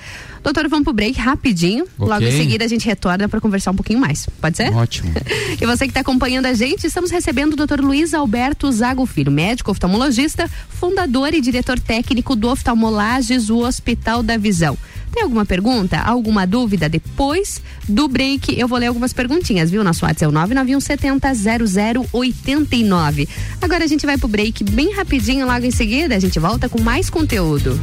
[0.43, 1.83] Doutor, vamos pro break rapidinho.
[1.97, 2.07] Ok.
[2.07, 4.27] Logo em seguida a gente retorna para conversar um pouquinho mais.
[4.41, 4.73] Pode ser?
[4.73, 5.11] Ótimo.
[5.61, 7.79] E você que está acompanhando a gente, estamos recebendo o Dr.
[7.79, 14.35] Luiz Alberto Zago Filho, médico oftalmologista, fundador e diretor técnico do Oftalmolages, o Hospital da
[14.35, 14.77] Visão.
[15.13, 15.99] Tem alguma pergunta?
[15.99, 16.89] Alguma dúvida?
[16.89, 19.83] Depois do break, eu vou ler algumas perguntinhas, viu?
[19.83, 23.29] Nosso WhatsApp é o 991700089.
[23.61, 26.81] Agora a gente vai pro break bem rapidinho, logo em seguida a gente volta com
[26.81, 27.79] mais conteúdo.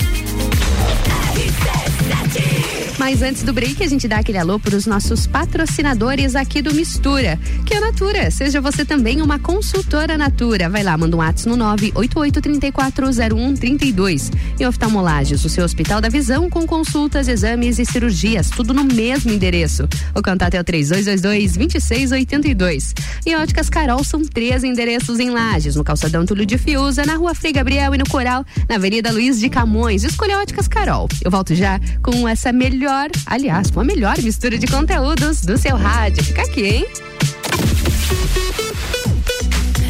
[3.00, 6.74] Mas antes do break, a gente dá aquele alô para os nossos patrocinadores aqui do
[6.74, 8.30] Mistura, que é a Natura.
[8.30, 10.68] Seja você também uma consultora Natura.
[10.68, 14.30] Vai lá, manda um WhatsApp no 988340132.
[14.60, 19.32] E oftalmolages, o seu Hospital da Visão com consultas, exames e cirurgias, tudo no mesmo
[19.32, 19.88] endereço.
[20.14, 22.92] O contato é o 3222-2682.
[23.24, 27.34] E Óticas Carol são três endereços em Lages, no Calçadão Túlio de Fiuza, na Rua
[27.34, 30.04] Frei Gabriel e no Coral, na Avenida Luiz de Camões.
[30.04, 31.08] Escolha Óticas Carol.
[31.24, 32.89] Eu volto já com essa melhor,
[33.26, 36.24] aliás, com a melhor mistura de conteúdos do seu rádio.
[36.24, 36.86] Fica aqui, hein?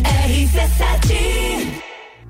[0.05, 1.60] RC7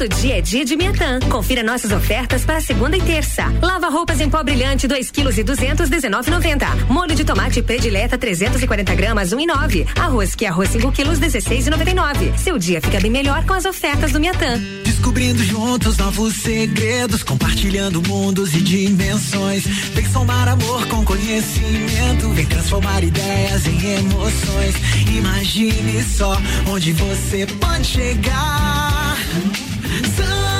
[0.00, 1.20] Todo dia é dia de Miatã.
[1.28, 3.52] Confira nossas ofertas para segunda e terça.
[3.60, 6.88] Lava roupas em pó brilhante 2 kg e 200 19,90.
[6.88, 9.86] Molho de tomate predileta 340 gramas 1,9.
[10.00, 12.34] Arroz que arroz 5 kg 16,99.
[12.38, 14.58] Seu dia fica bem melhor com as ofertas do Miatã.
[14.84, 19.66] Descobrindo juntos novos segredos, compartilhando mundos e dimensões.
[19.66, 24.76] Vem somar amor com conhecimento, vem transformar ideias em emoções.
[25.14, 29.18] Imagine só onde você pode chegar.
[30.06, 30.59] Santa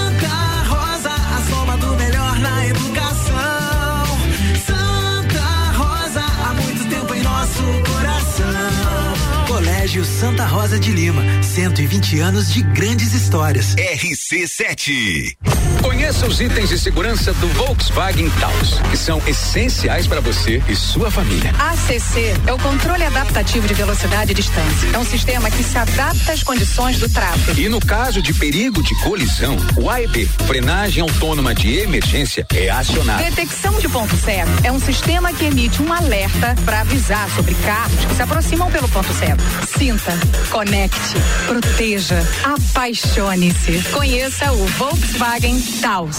[9.91, 13.75] Colégio Santa Rosa de Lima, 120 anos de grandes histórias.
[13.75, 15.37] RC7.
[15.83, 21.11] Conheça os itens de segurança do Volkswagen Taos, que são essenciais para você e sua
[21.11, 21.51] família.
[21.59, 24.91] ACC é o controle adaptativo de velocidade e distância.
[24.93, 27.59] É um sistema que se adapta às condições do tráfego.
[27.59, 33.25] E no caso de perigo de colisão, o AEB, frenagem autônoma de emergência, é acionado.
[33.25, 38.05] Detecção de ponto cego é um sistema que emite um alerta para avisar sobre carros
[38.05, 39.43] que se aproximam pelo ponto cego.
[39.81, 40.13] Sinta,
[40.51, 41.17] conecte,
[41.47, 43.81] proteja, apaixone-se.
[43.95, 46.19] Conheça o Volkswagen Taos.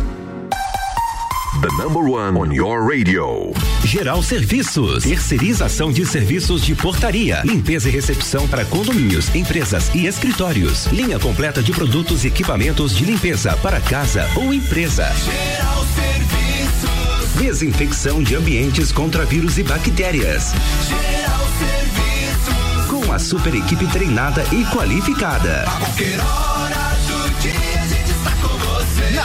[1.61, 3.53] The number one on your radio.
[3.85, 10.87] Geral Serviços, terceirização de serviços de portaria, limpeza e recepção para condomínios, empresas e escritórios.
[10.87, 15.07] Linha completa de produtos e equipamentos de limpeza para casa ou empresa.
[15.23, 17.35] Geral Serviços.
[17.39, 20.53] Desinfecção de ambientes contra vírus e bactérias.
[20.87, 22.85] Geral Serviços.
[22.89, 25.61] Com a super equipe treinada e qualificada.
[25.67, 26.50] A qualquer hora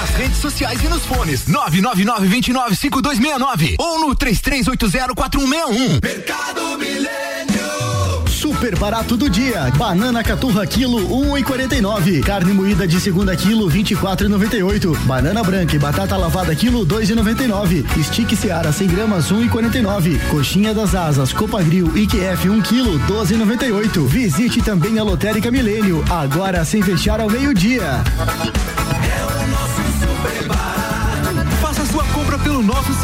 [0.06, 6.00] Nas redes sociais e nos fones 999 29 5269 ou no 33804161.
[6.00, 8.28] Mercado Milênio.
[8.28, 9.72] Super barato do dia.
[9.76, 12.22] Banana caturra quilo 1,49.
[12.22, 14.96] Carne moída de segunda quilo 24,98.
[14.98, 17.84] Banana branca e batata lavada quilo 2,99.
[18.04, 20.20] Stick Seara 100 gramas 1,49.
[20.28, 24.06] Coxinha das asas Copa Grill IQF 1 quilo 12,98.
[24.06, 28.04] Visite também a Lotérica Milênio agora sem fechar ao meio dia.
[28.16, 29.75] Faça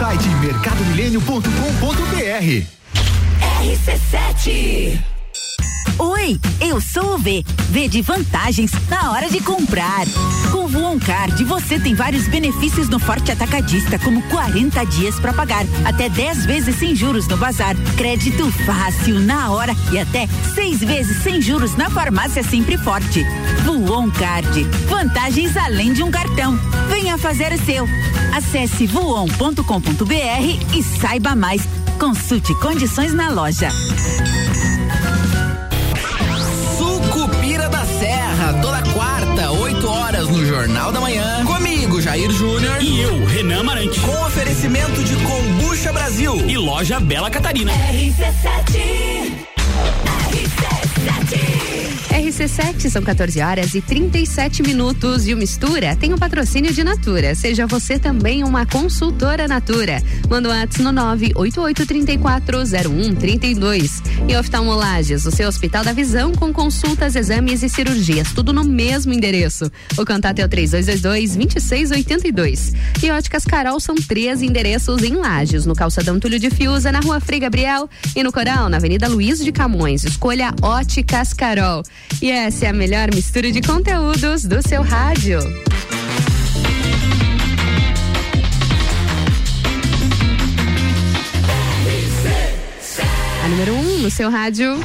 [0.02, 2.66] site mercadomilênio.com.br.
[3.62, 5.11] RC7
[5.98, 7.44] Oi, eu sou o V.
[7.70, 10.06] V de vantagens na hora de comprar.
[10.50, 15.32] Com o Voon Card, você tem vários benefícios no Forte Atacadista, como 40 dias para
[15.32, 20.80] pagar, até 10 vezes sem juros no bazar, crédito fácil na hora e até seis
[20.80, 23.24] vezes sem juros na farmácia Sempre Forte.
[23.64, 26.58] Voon Card, vantagens além de um cartão.
[26.88, 27.88] Venha fazer o seu.
[28.34, 31.62] Acesse voon.com.br e saiba mais.
[31.98, 33.68] Consulte condições na loja.
[38.60, 41.44] Toda quarta, 8 horas no Jornal da Manhã.
[41.44, 42.82] Comigo, Jair Júnior.
[42.82, 43.98] E eu, Renan Marante.
[44.00, 46.36] Com oferecimento de Combucha Brasil.
[46.48, 47.72] E loja Bela Catarina.
[47.72, 49.42] RC7
[52.12, 56.84] RC7 são 14 horas e 37 minutos e o Mistura tem o um patrocínio de
[56.84, 57.34] Natura.
[57.34, 60.00] Seja você também uma consultora Natura.
[60.28, 63.90] Manda um WhatsApp no 988340132.
[64.28, 69.12] E oftalmolages, o seu Hospital da Visão com consultas, exames e cirurgias, tudo no mesmo
[69.12, 69.72] endereço.
[69.98, 72.72] O contato é o 3222-2682.
[73.02, 77.18] E Óticas Carol são três endereços em Lages, no Calçadão Túlio de Fiuza, na Rua
[77.20, 80.04] Frei Gabriel e no Coral, na Avenida Luiz de Camões.
[80.04, 80.91] Escolha Óticas
[81.36, 81.82] Carol.
[82.20, 85.38] E essa é a melhor mistura de conteúdos do seu rádio.
[93.42, 94.78] A número 1 um no seu rádio.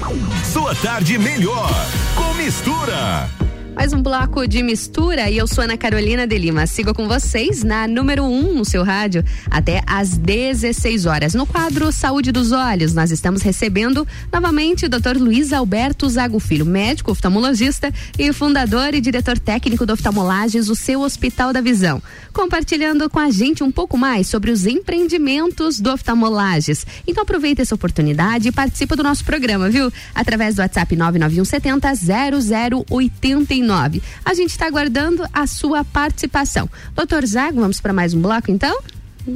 [0.51, 1.69] Sua tarde melhor
[2.15, 3.29] com mistura.
[3.77, 6.65] Mais um bloco de mistura e eu sou Ana Carolina de Lima.
[6.65, 11.35] Sigo com vocês na número 1 um no seu rádio até às 16 horas.
[11.35, 15.17] No quadro Saúde dos Olhos, nós estamos recebendo novamente o Dr.
[15.19, 21.01] Luiz Alberto Zago Filho, médico oftalmologista e fundador e diretor técnico do Oftalmolages, o seu
[21.01, 22.01] Hospital da Visão.
[22.33, 26.83] Compartilhando com a gente um pouco mais sobre os empreendimentos do Oftalmolages.
[27.05, 29.93] Então aproveita essa oportunidade e participa do nosso programa, viu?
[30.15, 31.93] Através do WhatsApp 991 70
[33.67, 36.69] 0089 a gente está aguardando a sua participação.
[36.95, 38.79] Doutor Zago, vamos para mais um bloco então?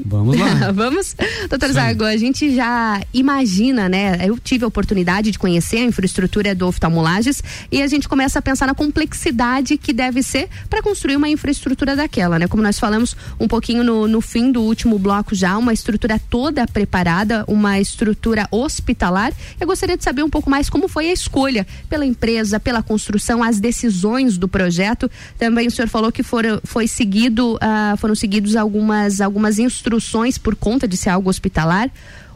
[0.06, 0.72] Vamos lá.
[0.72, 1.16] Vamos?
[1.50, 1.72] Doutor.
[1.72, 4.18] Zago, a gente já imagina, né?
[4.26, 8.42] Eu tive a oportunidade de conhecer a infraestrutura do oftalmolages e a gente começa a
[8.42, 12.48] pensar na complexidade que deve ser para construir uma infraestrutura daquela, né?
[12.48, 16.66] Como nós falamos um pouquinho no, no fim do último bloco já, uma estrutura toda
[16.68, 19.34] preparada, uma estrutura hospitalar.
[19.60, 23.44] Eu gostaria de saber um pouco mais como foi a escolha pela empresa, pela construção,
[23.44, 25.12] as decisões do projeto.
[25.38, 30.38] Também o senhor falou que foram, foi seguido, uh, foram seguidos algumas, algumas instruções instruções
[30.38, 31.90] por conta de ser algo hospitalar?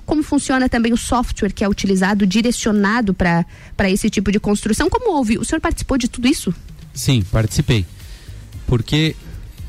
[0.06, 3.46] Como funciona também o software que é utilizado, direcionado para
[3.90, 4.90] esse tipo de construção?
[4.90, 5.38] Como houve?
[5.38, 6.54] O senhor participou de tudo isso?
[6.94, 7.86] Sim, participei.
[8.68, 9.16] Porque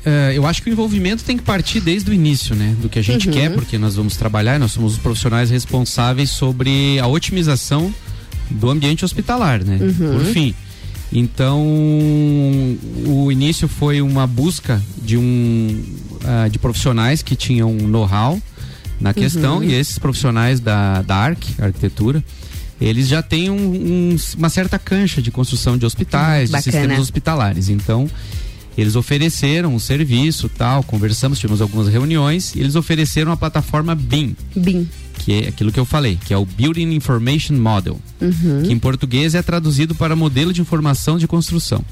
[0.05, 2.75] uh, eu acho que o envolvimento tem que partir desde o início, né?
[2.79, 3.33] Do que a gente uhum.
[3.33, 7.93] quer, porque nós vamos trabalhar, nós somos os profissionais responsáveis sobre a otimização
[8.49, 9.77] do ambiente hospitalar, né?
[9.81, 10.19] Uhum.
[10.19, 10.53] Por fim.
[11.11, 11.65] Então,
[13.05, 15.83] o início foi uma busca de um
[16.23, 18.41] uh, de profissionais que tinham know-how
[18.99, 19.63] na questão uhum.
[19.63, 22.23] e esses profissionais da, da ARC, arquitetura,
[22.79, 27.69] eles já têm um, um, uma certa cancha de construção de hospitais, de sistemas hospitalares.
[27.69, 28.09] Então,
[28.77, 34.35] eles ofereceram um serviço, tal, conversamos, tivemos algumas reuniões, e eles ofereceram a plataforma BIM.
[34.55, 34.87] BIM.
[35.19, 38.63] Que é aquilo que eu falei, que é o Building Information Model, uhum.
[38.63, 41.83] que em português é traduzido para modelo de informação de construção.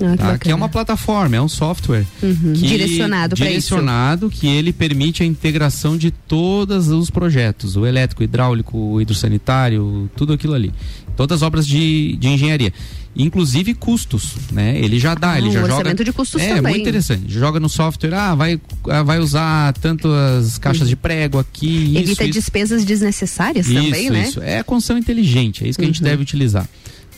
[0.00, 0.38] Ah, tá?
[0.38, 2.52] que, é uma plataforma, é um software uhum.
[2.52, 8.22] que, direcionado para direcionado que ele permite a integração de todos os projetos, o elétrico,
[8.22, 10.72] o hidráulico, o hidrossanitário, tudo aquilo ali,
[11.16, 12.72] todas as obras de, de engenharia,
[13.16, 14.78] inclusive custos, né?
[14.78, 15.94] Ele já dá, ah, ele já um joga.
[15.94, 16.72] de custos é, também.
[16.72, 17.24] muito interessante.
[17.28, 21.96] Joga no software, ah, vai, ah, vai usar tantas caixas de prego aqui.
[21.96, 22.86] Evita isso, despesas isso.
[22.86, 24.24] desnecessárias isso, também, né?
[24.28, 25.90] Isso, é a construção inteligente, é isso que uhum.
[25.90, 26.08] a gente uhum.
[26.10, 26.68] deve utilizar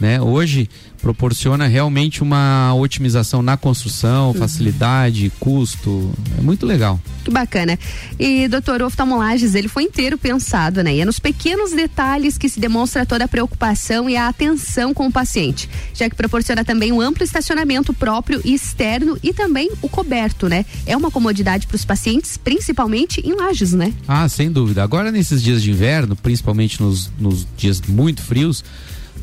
[0.00, 0.20] né?
[0.20, 0.68] Hoje
[1.00, 4.34] proporciona realmente uma otimização na construção, uhum.
[4.34, 7.00] facilidade, custo, é muito legal.
[7.24, 7.78] Que bacana.
[8.18, 10.94] E doutor, oftalmolages, ele foi inteiro pensado, né?
[10.96, 15.06] E é nos pequenos detalhes que se demonstra toda a preocupação e a atenção com
[15.06, 19.88] o paciente, já que proporciona também um amplo estacionamento próprio e externo e também o
[19.88, 20.64] coberto, né?
[20.86, 23.92] É uma comodidade para os pacientes, principalmente em lajes, né?
[24.08, 24.82] Ah, sem dúvida.
[24.82, 28.64] Agora nesses dias de inverno, principalmente nos, nos dias muito frios,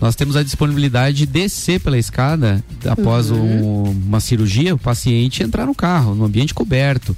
[0.01, 3.87] nós temos a disponibilidade de descer pela escada após uhum.
[3.87, 7.15] um, uma cirurgia, o paciente entrar no carro, no ambiente coberto.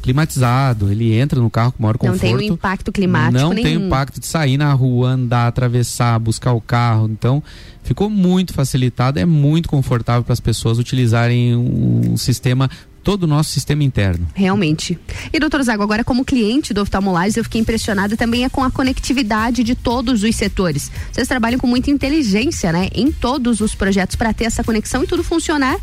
[0.00, 2.20] climatizado, ele entra no carro com maior Não conforto.
[2.20, 3.62] tem o impacto climático Não nenhum.
[3.62, 7.08] tem o impacto de sair na rua, andar, atravessar, buscar o carro.
[7.10, 7.42] Então,
[7.82, 12.70] ficou muito facilitado, é muito confortável para as pessoas utilizarem um sistema,
[13.02, 14.26] todo o nosso sistema interno.
[14.34, 14.98] Realmente.
[15.32, 18.70] E doutor Zago, agora como cliente do oftalmolages, eu fiquei impressionada também é com a
[18.70, 20.90] conectividade de todos os setores.
[21.12, 25.06] Vocês trabalham com muita inteligência, né, em todos os projetos para ter essa conexão e
[25.06, 25.78] tudo funcionar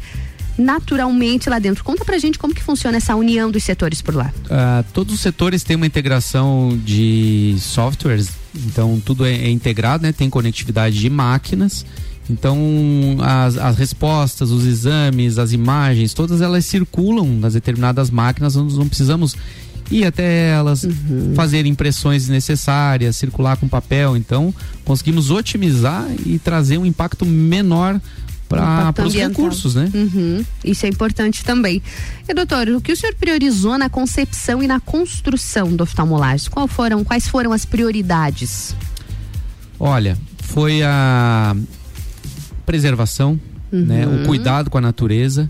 [0.57, 1.84] naturalmente lá dentro.
[1.84, 4.34] Conta pra gente como que funciona essa união dos setores por lá.
[4.49, 10.11] Ah, todos os setores têm uma integração de softwares, então tudo é, é integrado, né?
[10.11, 11.86] Tem conectividade de máquinas.
[12.30, 12.59] Então
[13.21, 18.88] as, as respostas, os exames, as imagens, todas elas circulam nas determinadas máquinas, nós não
[18.88, 19.36] precisamos
[19.91, 20.86] ir até elas,
[21.36, 24.17] fazer impressões necessárias, circular com papel.
[24.17, 24.53] Então
[24.84, 27.99] conseguimos otimizar e trazer um impacto menor
[28.47, 29.89] para os recursos, né?
[29.93, 30.45] Uhum.
[30.63, 31.82] Isso é importante também.
[32.28, 36.47] E doutor, o que o senhor priorizou na concepção e na construção do oftalmolages?
[36.47, 38.76] Qual foram, quais foram as prioridades?
[39.80, 41.55] Olha, foi a
[42.66, 43.39] preservação,
[43.72, 45.49] né, o cuidado com a natureza,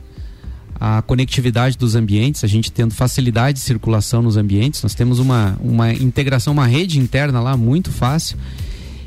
[0.80, 5.57] a conectividade dos ambientes, a gente tendo facilidade de circulação nos ambientes, nós temos uma,
[5.61, 8.38] uma integração, uma rede interna lá muito fácil.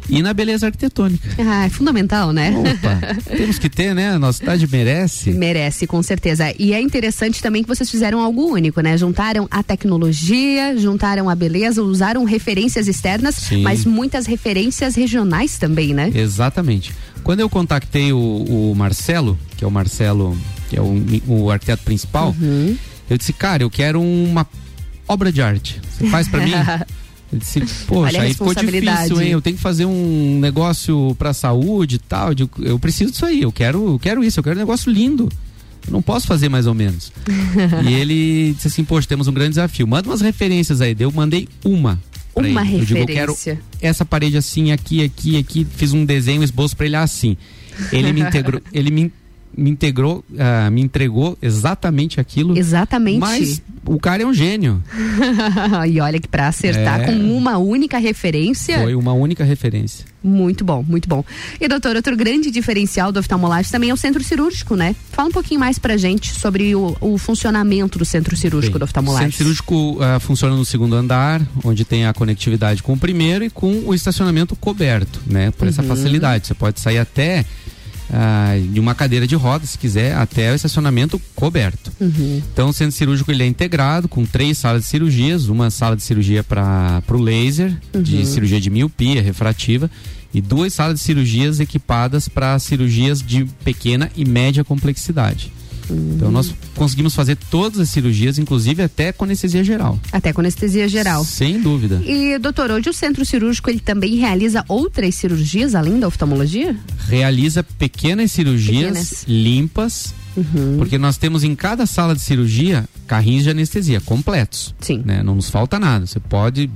[0.08, 1.28] E na beleza arquitetônica.
[1.38, 2.54] Ah, é fundamental, né?
[2.56, 4.12] Opa, temos que ter, né?
[4.12, 5.32] A nossa cidade merece.
[5.32, 6.52] Merece, com certeza.
[6.58, 8.96] E é interessante também que vocês fizeram algo único, né?
[8.96, 13.62] Juntaram a tecnologia, juntaram a beleza, usaram referências externas, Sim.
[13.62, 16.10] mas muitas referências regionais também, né?
[16.14, 16.94] Exatamente.
[17.28, 20.34] Quando eu contactei o, o Marcelo, que é o Marcelo,
[20.70, 20.94] que é o,
[21.26, 22.74] o arquiteto principal, Uhum.
[23.10, 24.46] eu disse, cara, eu quero uma
[25.06, 25.78] obra de arte.
[25.90, 26.52] Você faz pra mim?
[27.30, 29.32] Eu disse, poxa, aí ficou difícil, hein?
[29.32, 32.30] Eu tenho que fazer um negócio pra saúde e tal.
[32.60, 35.28] Eu preciso disso aí, eu quero, eu quero isso, eu quero um negócio lindo.
[35.86, 37.12] Eu não posso fazer mais ou menos.
[37.86, 39.86] e ele disse assim, poxa, temos um grande desafio.
[39.86, 40.96] Manda umas referências aí.
[40.98, 42.00] Eu mandei uma.
[42.46, 42.80] Uma ele.
[42.82, 43.60] Eu digo, eu quero referência.
[43.80, 45.66] essa parede assim, aqui, aqui, aqui.
[45.76, 47.36] Fiz um desenho, um esboço pra ele assim.
[47.92, 49.12] Ele me integrou, ele me,
[49.58, 52.56] me integrou, ah, me entregou exatamente aquilo.
[52.56, 53.18] Exatamente.
[53.18, 54.82] Mas o cara é um gênio.
[55.90, 57.04] e olha que pra acertar É.
[57.06, 58.78] com uma única referência.
[58.78, 60.06] Foi uma única referência.
[60.22, 61.24] Muito bom, muito bom.
[61.60, 64.94] E doutor, outro grande diferencial do oftalmolagem também é o centro cirúrgico, né?
[65.12, 68.84] Fala um pouquinho mais pra gente sobre o, o funcionamento do centro cirúrgico do O
[68.84, 69.28] oftalmolagem.
[69.30, 73.50] centro cirúrgico ah, funciona no segundo andar, onde tem a conectividade com o primeiro e
[73.50, 75.50] com o estacionamento coberto, né?
[75.52, 75.88] Por essa Uhum.
[75.88, 76.46] facilidade.
[76.48, 77.44] Você pode sair até
[78.12, 81.92] ah, de uma cadeira de rodas, se quiser, até o estacionamento coberto.
[82.00, 82.42] Uhum.
[82.52, 86.02] Então, o centro cirúrgico ele é integrado com três salas de cirurgias, uma sala de
[86.02, 88.02] cirurgia para o laser, Uhum.
[88.02, 89.90] de cirurgia de miopia refrativa,
[90.32, 95.52] e duas salas de cirurgias equipadas para cirurgias de pequena e média complexidade.
[95.90, 99.98] Então, nós conseguimos fazer todas as cirurgias, inclusive até com anestesia geral.
[100.12, 101.24] Até com anestesia geral.
[101.24, 102.02] Sem dúvida.
[102.04, 106.76] E, doutor, hoje o centro cirúrgico ele também realiza outras cirurgias além da oftalmologia?
[107.06, 109.24] Realiza pequenas cirurgias Pequenas.
[109.26, 110.14] limpas,
[110.76, 114.74] porque nós temos em cada sala de cirurgia carrinhos de anestesia completos.
[114.80, 115.02] Sim.
[115.04, 115.22] Né?
[115.22, 116.06] Não nos falta nada.
[116.06, 116.70] Você pode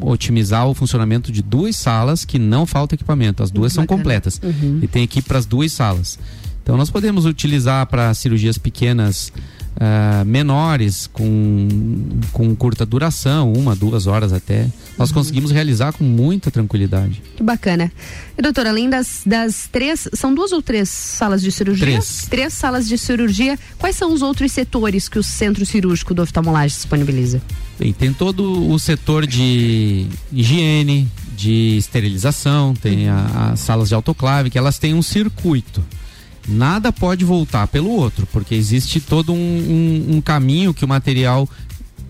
[0.00, 3.42] otimizar o funcionamento de duas salas que não falta equipamento.
[3.42, 3.98] As duas são Bacana.
[3.98, 4.40] completas.
[4.42, 4.80] Uhum.
[4.82, 6.18] E tem equipe para as duas salas.
[6.68, 9.32] Então nós podemos utilizar para cirurgias pequenas
[9.80, 11.66] ah, menores, com,
[12.30, 14.64] com curta duração, uma, duas horas até.
[14.64, 14.72] Uhum.
[14.98, 17.22] Nós conseguimos realizar com muita tranquilidade.
[17.34, 17.90] Que bacana.
[18.36, 21.86] E, doutor, além das, das três, são duas ou três salas de cirurgia?
[21.86, 22.26] Três.
[22.28, 23.58] Três salas de cirurgia.
[23.78, 27.40] Quais são os outros setores que o centro cirúrgico do oftalmolagem disponibiliza?
[27.78, 34.58] Bem, tem todo o setor de higiene, de esterilização, tem as salas de autoclave, que
[34.58, 35.82] elas têm um circuito.
[36.48, 41.48] Nada pode voltar pelo outro, porque existe todo um, um- um caminho que o material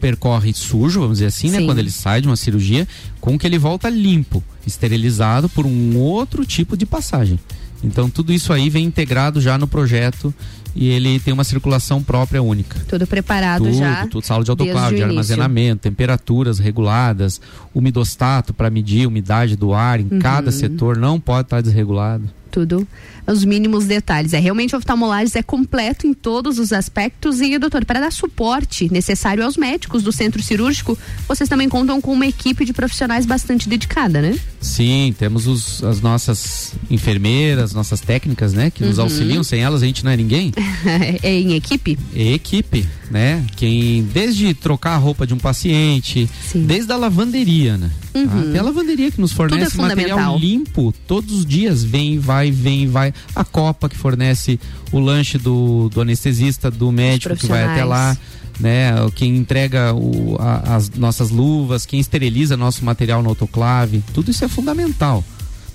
[0.01, 1.59] percorre sujo, vamos dizer assim, né?
[1.59, 1.67] Sim.
[1.67, 2.87] Quando ele sai de uma cirurgia,
[3.21, 7.39] com que ele volta limpo, esterilizado por um outro tipo de passagem.
[7.83, 10.33] Então tudo isso aí vem integrado já no projeto
[10.75, 12.79] e ele tem uma circulação própria única.
[12.89, 14.07] Tudo preparado Tudo, já.
[14.07, 17.41] tudo, sala de autoclave, de armazenamento, temperaturas reguladas,
[17.75, 20.19] umidostato para medir a umidade do ar em Uhum.
[20.21, 22.25] cada setor, não pode estar desregulado.
[22.59, 22.89] Tudo,
[23.25, 24.33] os mínimos detalhes.
[24.33, 28.93] É realmente o oftalmolagem é completo em todos os aspectos e, doutor, para dar suporte
[28.93, 30.99] necessário aos médicos do centro cirúrgico,
[31.29, 34.37] vocês também contam com uma equipe de profissionais bastante dedicada, né?
[34.61, 39.05] Sim, temos os- as nossas enfermeiras, nossas técnicas, né, que nos Uhum.
[39.05, 39.45] auxiliam.
[39.45, 40.53] Sem elas a gente não é ninguém.
[41.23, 41.97] é em equipe?
[42.17, 42.85] É equipe.
[43.11, 43.43] né?
[43.57, 47.91] Quem desde trocar a roupa de um paciente, desde a lavanderia, né?
[48.27, 48.51] Uhum.
[48.51, 52.51] Até a lavanderia que nos fornece Tudo é material limpo todos os dias, vem, vai,
[52.51, 53.13] vem, vai.
[53.35, 54.59] A copa que fornece
[54.93, 58.17] o lanche do, do anestesista, do médico que vai até lá.
[58.61, 64.33] Né, quem entrega o- a- as nossas luvas, quem esteriliza nosso material no autoclave, tudo
[64.33, 65.23] isso é fundamental.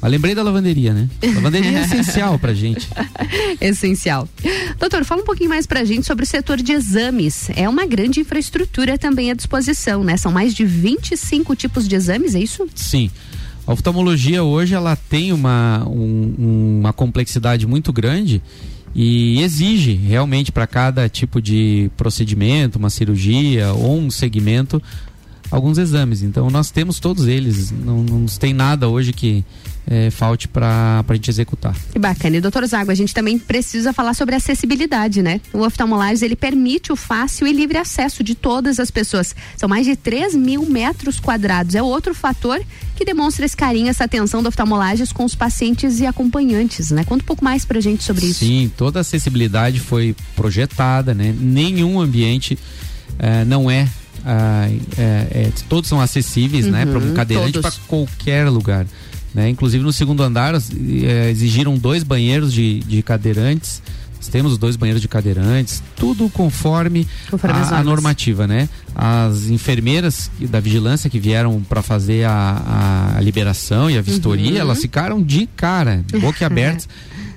[0.03, 1.07] Mas lembrei da lavanderia, né?
[1.33, 2.89] Lavanderia é essencial pra gente.
[3.61, 4.27] Essencial.
[4.77, 7.49] Doutor, fala um pouquinho mais pra gente sobre o setor de exames.
[7.55, 10.17] É uma grande infraestrutura também à disposição, né?
[10.17, 12.67] São mais de 25 tipos de exames, é isso?
[12.75, 13.09] Sim.
[13.65, 18.41] A oftalmologia hoje ela tem uma, um- uma complexidade muito grande
[18.93, 24.83] e exige realmente para cada tipo de procedimento, uma cirurgia ou um segmento,
[25.49, 26.21] alguns exames.
[26.23, 27.71] Então nós temos todos eles.
[27.71, 29.45] Não, não tem nada hoje que
[29.85, 31.75] eh, falte para a gente executar.
[31.91, 32.37] Que bacana.
[32.37, 35.41] E doutor Zago, a gente também precisa falar sobre acessibilidade, né?
[35.51, 39.35] O oftalmolares, ele permite o fácil e livre acesso de todas as pessoas.
[39.57, 41.75] São mais de 3 mil metros quadrados.
[41.75, 42.61] É outro fator
[42.95, 47.03] que demonstra esse carinho, essa atenção do oftalmolages com os pacientes e acompanhantes, né?
[47.03, 48.39] Conta um pouco mais pra gente sobre isso.
[48.45, 51.33] Sim, toda a acessibilidade foi projetada, né?
[51.37, 52.57] Nenhum ambiente
[53.19, 53.87] eh, não é,
[54.25, 54.67] ah,
[54.97, 56.85] é- é- Todos são acessíveis, né?
[56.85, 58.85] Para um Uhum, cadeirante para qualquer lugar.
[59.33, 59.49] Né?
[59.49, 63.81] Inclusive no segundo andar eh, exigiram dois banheiros de, de cadeirantes.
[64.17, 68.69] Nós temos dois banheiros de cadeirantes, tudo conforme, Conforme a, a normativa, né?
[68.95, 74.57] As enfermeiras da vigilância que vieram para fazer a, a liberação e a vistoria, Uhum.
[74.59, 76.85] elas ficaram de cara, boca aberta.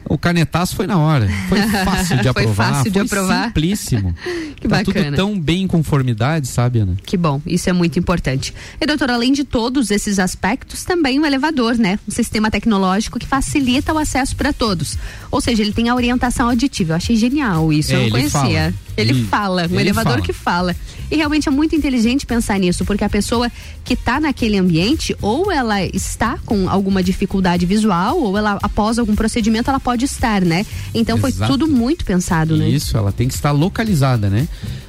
[0.09, 1.29] O canetaço foi na hora.
[1.49, 2.73] Foi fácil de Foi aprovar.
[2.75, 3.45] fácil de foi aprovar.
[3.47, 4.15] Simplíssimo.
[4.57, 5.05] Que tá bacana.
[5.07, 6.97] tudo tão bem em conformidade, sabe, Ana?
[7.05, 8.55] Que bom, isso é muito importante.
[8.81, 11.99] E doutor, além de todos esses aspectos, também o elevador, né?
[12.09, 14.97] Um sistema tecnológico que facilita o acesso para todos.
[15.31, 16.93] Ou seja, ele tem a orientação auditiva.
[16.93, 18.41] Eu achei genial isso, eu É, não ele conhecia.
[18.41, 18.75] fala.
[18.97, 20.25] Ele, Ele- fala, um ele elevador fala.
[20.25, 20.77] que fala.
[21.11, 23.51] E realmente é muito inteligente pensar nisso, porque a pessoa
[23.85, 29.15] que está naquele ambiente, ou ela está com alguma dificuldade visual, ou ela, após algum
[29.15, 30.67] procedimento, ela pode estar, né?
[30.95, 31.53] Então foi Exato.
[31.53, 32.69] tudo muito pensado, né?
[32.69, 34.49] Isso, ela tem que estar localizada, né?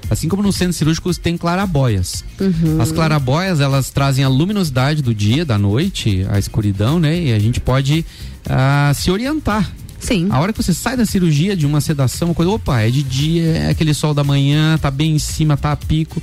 [0.10, 2.24] Assim como no centro cirúrgico tem clarabóias.
[2.40, 2.82] Uhum.
[2.82, 7.20] As clarabóias, elas trazem a luminosidade do dia, da noite, a escuridão, né?
[7.24, 8.06] E a gente pode
[8.50, 9.70] ah, se orientar.
[10.00, 10.28] Sim.
[10.30, 13.04] A hora que você sai da cirurgia, de uma sedação, uma coisa, opa, é de
[13.04, 16.22] dia, é aquele sol da manhã, tá bem em cima, tá a pico,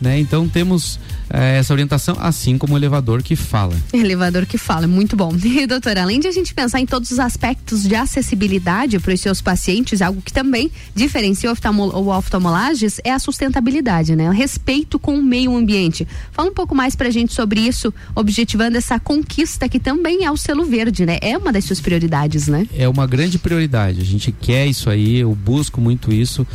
[0.00, 0.18] né?
[0.18, 0.98] Então temos
[1.30, 3.74] eh, essa orientação, assim como o elevador que fala.
[3.92, 5.34] Elevador que fala, muito bom.
[5.54, 9.20] E doutora, além de a gente pensar em todos os aspectos de acessibilidade para os
[9.20, 14.28] seus pacientes, algo que também diferencia o, oftalmo, o oftalmolages é a sustentabilidade, né?
[14.28, 16.06] O respeito com o meio ambiente.
[16.32, 20.36] Fala um pouco mais pra gente sobre isso, objetivando essa conquista que também é o
[20.36, 21.18] selo verde, né?
[21.22, 22.66] É uma das suas prioridades, né?
[22.76, 24.00] é uma grande prioridade.
[24.00, 26.46] A gente quer isso aí, eu busco muito isso.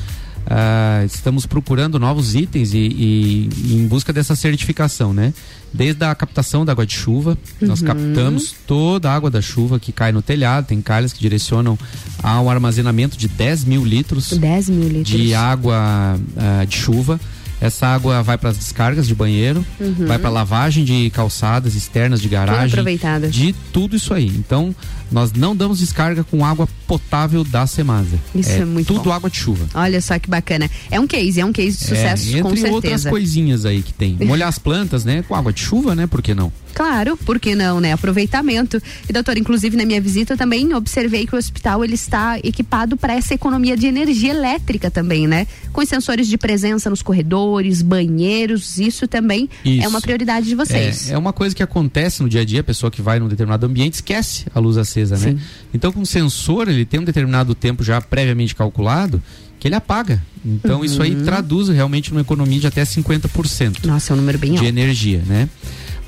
[0.50, 5.32] Ah, estamos procurando novos itens e, e- e em busca dessa certificação, né?
[5.72, 7.88] Desde a captação da água de chuva, nós Uhum.
[7.88, 11.78] captamos toda a água da chuva que cai no telhado, tem calhas que direcionam
[12.24, 15.08] ao armazenamento de 10 mil litros 10 mil litros.
[15.08, 17.20] de água ah, de chuva.
[17.62, 20.08] Essa água vai para as descargas de banheiro, Uhum.
[20.08, 22.82] vai para lavagem de calçadas externas de garagem,
[23.30, 24.28] de tudo isso aí.
[24.28, 24.74] Então,
[25.12, 28.18] nós não damos descarga com água potável da Semasa.
[28.34, 29.12] Isso é muito tudo bom.
[29.12, 29.68] água de chuva.
[29.74, 30.70] Olha só que bacana.
[30.89, 33.10] É um case, é um case de sucesso, é, com entre outras certeza.
[33.10, 34.18] coisinhas aí que tem.
[34.22, 35.24] Molhar as plantas, né?
[35.28, 36.07] Com água de chuva, né?
[36.07, 36.51] Por que não?
[36.74, 37.92] Claro, por que não, né?
[37.94, 38.82] Aproveitamento.
[39.10, 42.96] E doutor, inclusive na minha visita eu também observei que o hospital ele está equipado
[42.96, 45.46] para essa economia de energia elétrica também, né?
[45.74, 49.84] Com sensores de presença nos corredores, banheiros, isso também Isso.
[49.86, 51.10] é uma prioridade de vocês.
[51.10, 53.28] É, é uma coisa que acontece no dia a dia, a pessoa que vai num
[53.28, 55.38] determinado ambiente esquece a luz acesa, né?
[55.74, 59.22] Então, com o sensor, ele tem um determinado tempo já previamente calculado
[59.60, 60.22] que ele apaga.
[60.46, 60.86] Então, Uhum.
[60.86, 63.86] isso aí traduz realmente numa economia de até 50%.
[63.86, 64.68] Nossa, é um número bem de alto.
[64.70, 65.50] energia, né?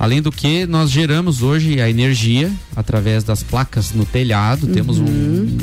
[0.02, 4.66] Além do que, nós geramos hoje a energia através das placas no telhado.
[4.66, 5.58] Temos um, Uhum.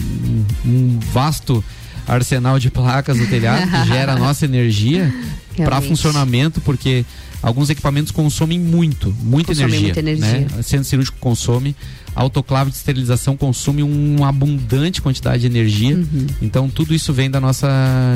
[0.66, 1.62] um- um vasto
[2.08, 5.14] arsenal de placas no telhado que gera a nossa energia
[5.58, 7.04] para funcionamento, porque
[7.44, 9.94] alguns equipamentos consomem muito, muita Consomem energia.
[9.94, 10.56] muita energia.
[10.56, 10.64] Né?
[10.64, 11.76] Centro cirúrgico consome,
[12.16, 15.96] autoclave de esterilização consome uma abundante quantidade de energia.
[15.96, 16.28] Uhum.
[16.42, 17.68] Então tudo isso vem da nossa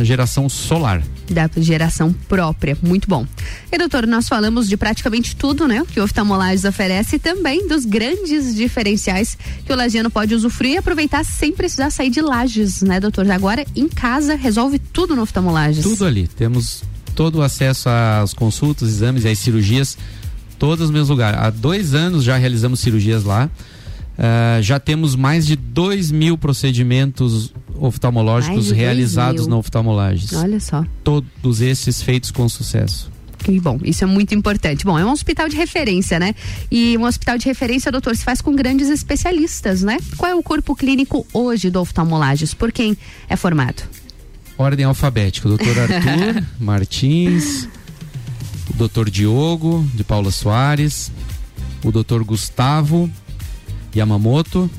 [0.04, 1.04] geração solar.
[1.30, 3.26] Da geração própria, muito bom.
[3.72, 5.84] E doutor, nós falamos de praticamente tudo, né?
[5.91, 10.78] Que o oftalmolages oferece e também dos grandes diferenciais que o lagiano pode usufruir e
[10.78, 13.30] aproveitar sem precisar sair de lajes, né, doutor?
[13.32, 15.84] Agora, em casa, resolve tudo no oftalmolages.
[15.84, 16.28] Tudo ali.
[16.28, 16.84] Temos
[17.16, 19.98] todo o acesso às consultas, exames e às cirurgias,
[20.58, 21.39] todos nos mesmos lugares.
[21.39, 23.50] Há dois anos já realizamos cirurgias lá.
[24.26, 30.32] Ah, já temos mais de 2 mil procedimentos oftalmológicos realizados na oftalmolages.
[30.32, 30.86] Olha só.
[31.03, 33.11] Todos esses feitos com sucesso.
[33.39, 34.86] Que bom, isso é muito importante.
[34.86, 36.34] Bom, é um hospital de referência, né?
[36.71, 39.97] E um hospital de referência, doutor, se faz com grandes especialistas, né?
[40.15, 42.53] Qual é o corpo clínico hoje do oftalmolages?
[42.53, 42.97] Por quem
[43.28, 43.84] é formado?
[44.57, 47.67] Ordem alfabética, doutor Arthur Martins,
[48.69, 51.11] o doutor Diogo de Paula Soares,
[51.84, 53.11] o doutor Gustavo
[53.96, 54.70] Yamamoto,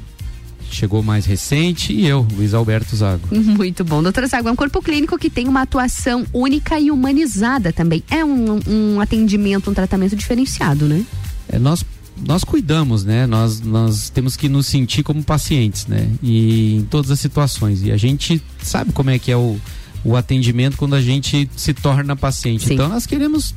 [0.71, 3.29] chegou mais recente, e eu, Luiz Alberto Zago.
[3.31, 4.03] Muito bom.
[4.03, 8.03] Doutora Zago, é um corpo clínico que tem uma atuação única e humanizada também.
[8.11, 11.05] É um, um atendimento, um tratamento diferenciado, né?
[11.49, 11.85] É, nós
[12.27, 13.27] nós cuidamos, né?
[13.27, 16.09] Nós, nós temos que nos sentir como pacientes, né?
[16.23, 17.83] E em todas as situações.
[17.83, 19.59] E a gente sabe como é que é o,
[20.05, 22.73] o atendimento quando a gente se torna paciente.
[22.73, 23.53] Então nós queremos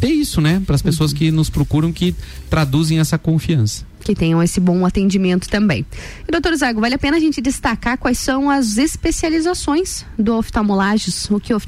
[0.00, 0.60] ter isso, né?
[0.66, 2.14] Para as pessoas que nos procuram que
[2.48, 3.84] traduzem essa confiança.
[4.00, 5.84] Que tenham esse bom atendimento também.
[6.26, 11.30] E, doutor Zago, vale a pena a gente destacar quais são as especializações do oftalmolages,
[11.30, 11.60] o que o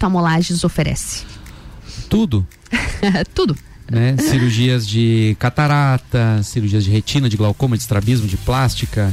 [0.65, 1.25] oferece?
[2.09, 2.47] Tudo.
[3.35, 3.57] Tudo.
[3.91, 4.17] né?
[4.17, 9.13] Cirurgias de catarata, cirurgias de retina, de glaucoma, de estrabismo, de plástica,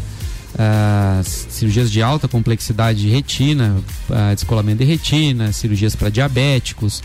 [0.58, 3.78] ah, cirurgias de alta complexidade de retina,
[4.10, 7.04] ah, descolamento de retina, cirurgias para diabéticos.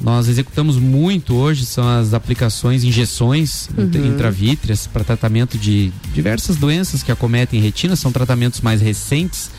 [0.00, 3.90] Nós executamos muito hoje são as aplicações, injeções Uhum.
[4.06, 9.50] intravítreas para tratamento de diversas doenças que acometem retina, são tratamentos mais recentes.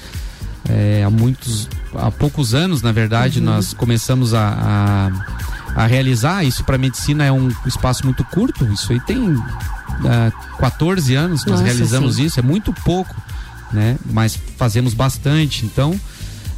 [0.70, 3.46] É, há muitos, há poucos anos, na verdade, Uhum.
[3.46, 5.12] nós começamos a,
[5.76, 6.44] a, a realizar.
[6.44, 8.66] Isso para medicina é um espaço muito curto.
[8.74, 9.36] Isso aí tem
[10.06, 12.26] ah, 14 anos que nós Nossa, realizamos sim.
[12.26, 12.40] isso.
[12.40, 13.16] É muito pouco,
[13.72, 13.96] né?
[14.12, 15.66] Mas fazemos bastante.
[15.66, 16.00] Então,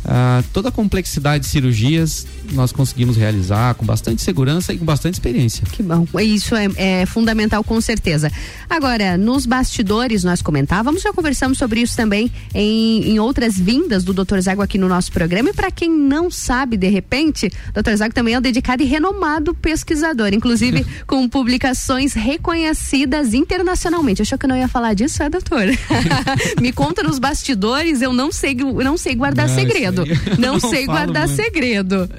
[0.08, 5.16] ah, toda a complexidade de cirurgias nós conseguimos realizar com bastante segurança e com bastante
[5.16, 5.66] experiência.
[5.72, 6.08] Que bom.
[6.22, 8.32] Isso é, é fundamental, com certeza.
[8.70, 14.14] Agora, nos bastidores, nós comentávamos, já conversamos sobre isso também em, em outras vindas do
[14.14, 14.40] Dr.
[14.40, 15.50] Zago aqui no nosso programa.
[15.50, 17.96] E para quem não sabe, de repente, Dr.
[17.96, 24.22] Zago também é um dedicado e renomado pesquisador, inclusive com publicações reconhecidas internacionalmente.
[24.22, 25.66] Achou que eu não ia falar disso, é, doutor?
[26.62, 29.97] Me conta nos bastidores, eu não sei, eu não sei guardar Não, segredo.
[30.02, 30.06] Eu
[30.38, 31.42] Não, não sei guardar muito.
[31.42, 32.10] segredo.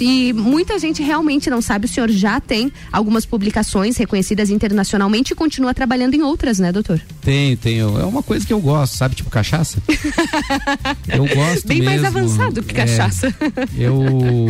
[0.00, 5.34] E muita gente realmente não sabe, o senhor já tem algumas publicações reconhecidas internacionalmente e
[5.36, 7.00] continua trabalhando em outras, né, doutor?
[7.20, 7.98] Tenho, tenho.
[7.98, 9.16] É uma coisa que eu gosto, sabe?
[9.16, 9.82] Tipo cachaça.
[11.08, 12.16] Eu gosto Bem mais mesmo.
[12.18, 13.34] avançado que É, cachaça.
[13.76, 14.46] eu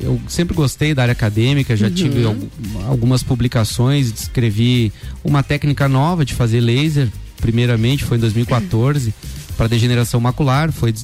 [0.00, 1.92] eu sempre gostei da área acadêmica, já Uhum.
[1.94, 2.36] tive al-
[2.88, 4.92] algumas publicações, escrevi
[5.24, 7.08] uma técnica nova de fazer laser,
[7.40, 9.12] primeiramente foi em 2014,
[9.58, 10.94] para degeneração macular, foi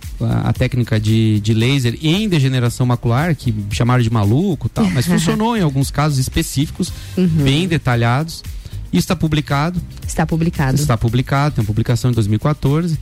[0.45, 5.57] a, técnica de, de laser em degeneração macular, que chamaram de maluco tal, mas funcionou
[5.57, 7.27] em alguns casos específicos, Uhum.
[7.27, 8.45] bem detalhados,
[8.93, 9.83] e está publicado.
[10.07, 10.77] Está publicado.
[10.77, 12.97] Está publicado, tem uma publicação em 2014.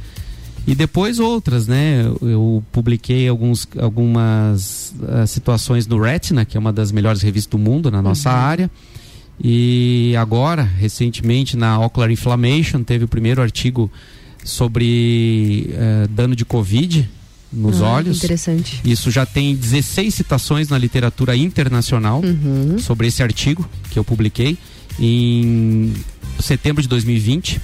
[0.67, 2.03] E depois outras, né?
[2.23, 7.59] Eu, publiquei alguns, algumas ah, situações no Retina, que é uma das melhores revistas do
[7.59, 8.71] mundo na nossa área.
[9.43, 13.91] E agora, recentemente, na Ocular Inflammation, teve o primeiro artigo
[14.45, 17.09] sobre eh, dano de Covid
[17.53, 18.19] nos Ah, olhos.
[18.19, 18.81] Interessante.
[18.85, 22.79] Isso já tem 16 citações na literatura internacional Uhum.
[22.79, 24.57] sobre esse artigo que eu publiquei
[24.99, 25.93] em
[26.41, 27.61] setembro de 2020.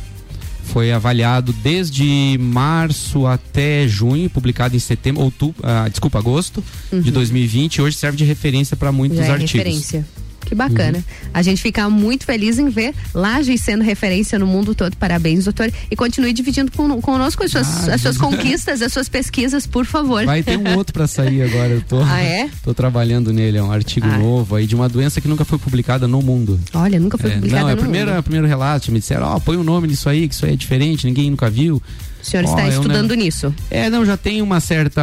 [0.65, 6.63] Foi avaliado desde março até junho, publicado em setembro, outubro, ah, desculpa, agosto
[6.93, 7.11] de Uhum.
[7.13, 7.81] 2020.
[7.81, 9.53] Hoje serve de referência para muitos Já é artigos.
[9.53, 10.07] referência.
[10.49, 11.05] Que bacana.
[11.35, 14.97] A gente fica muito feliz em ver Lages sendo referência no mundo todo.
[14.97, 15.71] Parabéns, doutor.
[15.91, 19.85] E continue dividindo com, conosco as suas, Ah, as suas conquistas, as suas pesquisas, por
[19.85, 20.25] favor.
[20.25, 21.69] Vai ter um outro para sair agora.
[21.75, 22.49] Eu tô, Ah, é?
[22.65, 24.17] tô trabalhando nele, é um artigo Ah.
[24.19, 26.59] novo aí de uma doença que nunca foi publicada no mundo.
[26.73, 28.17] Olha, nunca foi É, publicada não, é o no primeiro, mundo.
[28.17, 28.91] é o primeiro relato.
[28.91, 31.51] Me disseram, ó, põe o nome nisso aí, que isso aí é diferente, ninguém nunca
[31.51, 31.83] viu.
[32.21, 33.55] O senhor está um estudando negócio- nisso.
[33.71, 35.03] É, não, já tem uma certa.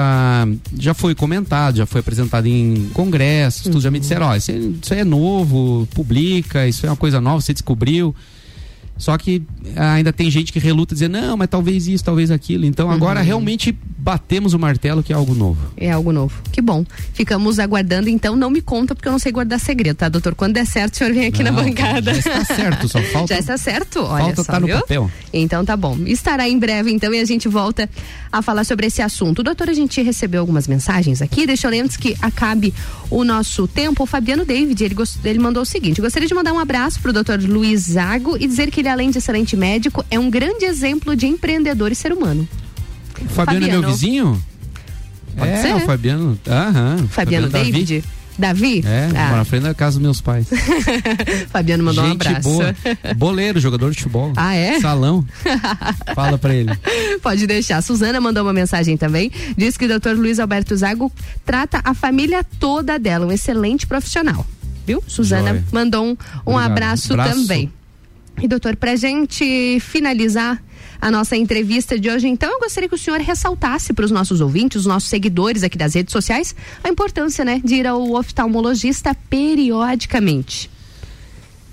[0.78, 3.82] Já foi comentado, já foi apresentado em congressos, tudo.
[3.82, 7.42] Já me disseram, ó, isso, é- isso é novo, publica, isso é uma coisa nova,
[7.42, 8.14] você descobriu.
[8.98, 9.44] Só que
[9.76, 12.66] ainda tem gente que reluta dizendo, não, mas talvez isso, talvez aquilo.
[12.66, 13.26] Então agora Uhum.
[13.26, 15.60] realmente batemos o martelo que é algo novo.
[15.76, 16.34] É algo novo.
[16.52, 16.86] Que bom.
[17.14, 20.34] Ficamos aguardando, então não me conta, porque eu não sei guardar segredo, tá, doutor?
[20.36, 22.14] Quando der certo, o senhor vem aqui na Não, bancada.
[22.14, 24.80] já está certo, só falta- Já está certo, olha falta só, tá no viu?
[24.80, 25.12] papel.
[25.34, 25.98] Então tá bom.
[26.06, 27.90] Estará em breve, então, e a gente volta
[28.32, 29.44] a falar sobre esse assunto.
[29.44, 31.46] Doutor, a gente recebeu algumas mensagens aqui.
[31.46, 32.74] Deixa eu ler antes que acabe
[33.10, 34.04] o nosso tempo.
[34.04, 37.12] O Fabiano David, ele, gost- ele mandou o seguinte: gostaria de mandar um abraço pro
[37.12, 41.16] doutor Luiz Zago e dizer que ele, além de excelente médico, é um grande exemplo
[41.16, 42.48] de empreendedor e ser humano.
[43.22, 43.88] O Fabiano, é meu Fabiano.
[43.94, 44.44] vizinho?
[45.36, 45.76] Pode é, ser.
[45.76, 46.40] o Fabiano.
[46.48, 47.08] Aham.
[47.10, 47.72] Fabiano Davi.
[47.72, 48.04] David?
[48.38, 48.84] Davi?
[48.86, 49.24] É, Ah.
[49.28, 50.48] mora na frente da casa dos meus pais.
[51.52, 52.50] Fabiano mandou um Gente abraço.
[52.50, 52.76] boa.
[53.16, 54.34] Boleiro, jogador de futebol.
[54.36, 54.80] Ah, é?
[54.82, 55.26] Salão.
[56.14, 56.72] Fala pra ele.
[57.24, 57.82] Pode deixar.
[57.82, 59.32] Suzana mandou uma mensagem também.
[59.58, 60.12] Diz que o Dr.
[60.18, 61.12] Luiz Alberto Zago
[61.46, 64.46] trata a família toda dela, um excelente profissional.
[64.86, 65.02] Viu?
[65.08, 65.64] Suzana Joia.
[65.72, 67.42] mandou um, um abraço, Abraço.
[67.42, 67.72] também.
[68.42, 70.62] E doutor, pra gente finalizar
[71.02, 74.42] a nossa entrevista de hoje, então, eu gostaria que o senhor ressaltasse para os nossos
[74.42, 79.16] ouvintes, os nossos seguidores aqui das redes sociais, a importância, né, de ir ao oftalmologista
[79.30, 80.70] periodicamente.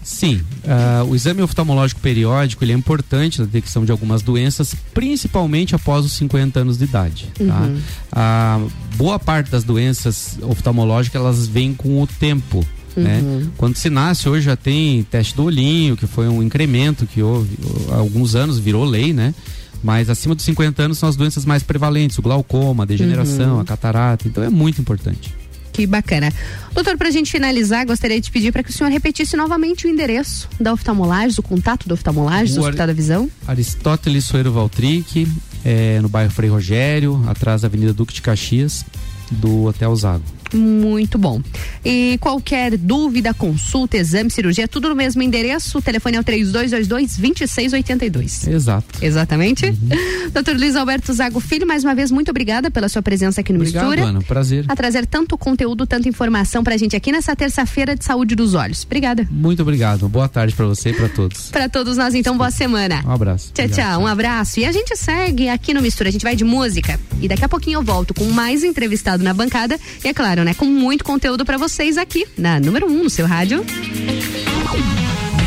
[0.02, 5.74] Sim, ah, o exame oftalmológico periódico ele é importante na detecção de algumas doenças, principalmente
[5.76, 7.28] após os 50 anos de idade.
[7.38, 7.60] Tá?
[7.60, 7.80] Uhum.
[8.10, 8.60] A
[8.96, 12.66] boa parte das doenças oftalmológicas elas vêm com o tempo.
[12.96, 13.20] Né?
[13.22, 13.50] Uhum.
[13.56, 17.56] Quando se nasce hoje já tem teste do olhinho, que foi um incremento que houve
[17.90, 19.34] há alguns anos, virou lei, né?
[19.82, 23.60] Mas acima dos 50 anos são as doenças mais prevalentes, o glaucoma, a degeneração, Uhum.
[23.60, 25.34] a catarata, então é muito importante.
[25.72, 26.30] Que bacana.
[26.74, 30.46] Doutor, pra gente finalizar, gostaria de pedir para que o senhor repetisse novamente o endereço
[30.60, 33.30] da oftalmolagem, o contato da oftalmolagem, do Hospital da Visão.
[33.48, 35.26] Aristóteles Soeiro Valtric,
[35.64, 38.84] é, no bairro Frei Rogério, atrás da Avenida Duque de Caxias,
[39.30, 40.24] do Hotel Zago.
[40.52, 41.40] Muito bom.
[41.84, 45.78] E qualquer dúvida, consulta, exame, cirurgia, tudo no mesmo endereço.
[45.78, 48.48] O telefone é o 3222-2682.
[48.48, 48.98] Exato.
[49.00, 49.66] Exatamente.
[49.66, 50.30] Uhum.
[50.32, 53.58] Doutor Luiz Alberto Zago Filho, mais uma vez, muito obrigada pela sua presença aqui no
[53.58, 54.08] Obrigado, Mistura.
[54.08, 54.22] Ana.
[54.22, 54.64] Prazer.
[54.68, 58.84] A trazer tanto conteúdo, tanta informação pra gente aqui nessa terça-feira de saúde dos olhos.
[58.84, 59.26] Obrigada.
[59.30, 60.08] Muito obrigado.
[60.08, 61.50] Boa tarde pra você e pra todos.
[61.50, 63.02] Pra todos nós, então, boa semana.
[63.04, 63.52] Um abraço.
[63.52, 64.02] Tchau, tchau.
[64.02, 64.60] Um abraço.
[64.60, 66.08] E a gente segue aqui no Mistura.
[66.08, 66.98] A gente vai de música.
[67.20, 69.78] E daqui a pouquinho eu volto com mais entrevistado na bancada.
[70.04, 70.54] E é claro, né?
[70.54, 73.64] Com muito conteúdo pra vocês aqui na número 1 um, no seu rádio.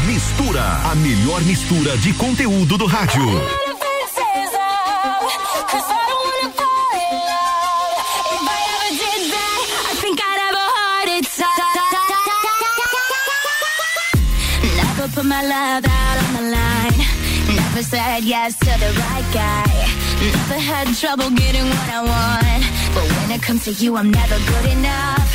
[0.06, 3.24] Mistura, a melhor mistura de conteúdo do rádio.
[15.16, 17.56] Put my love out on the line.
[17.56, 19.64] Never said yes to the right guy.
[20.20, 22.85] Never had trouble getting what I want.
[23.36, 25.30] It comes to you, I'm never good enough.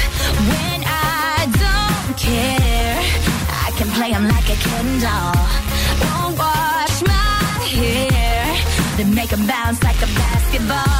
[0.48, 2.98] When I don't care,
[3.66, 5.36] I can play 'em like a Ken doll.
[6.04, 8.56] Won't wash my hair,
[8.96, 10.99] then make 'em bounce like a basketball.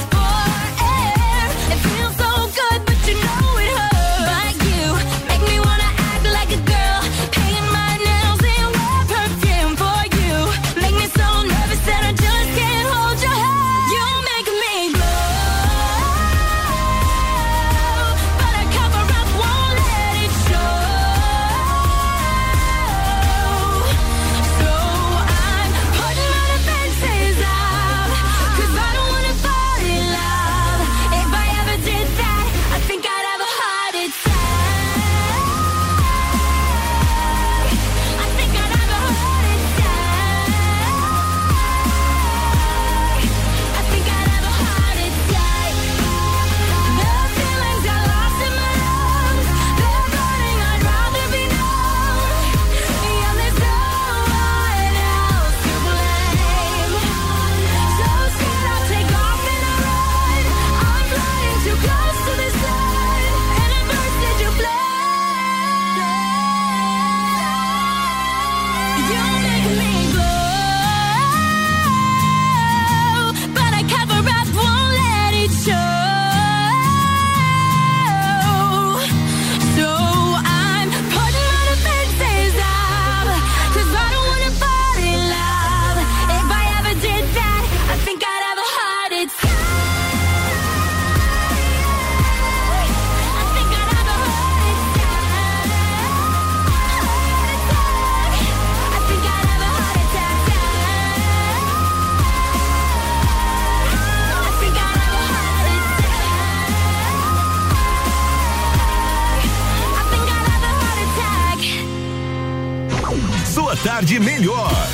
[114.01, 114.90] tarde melhor.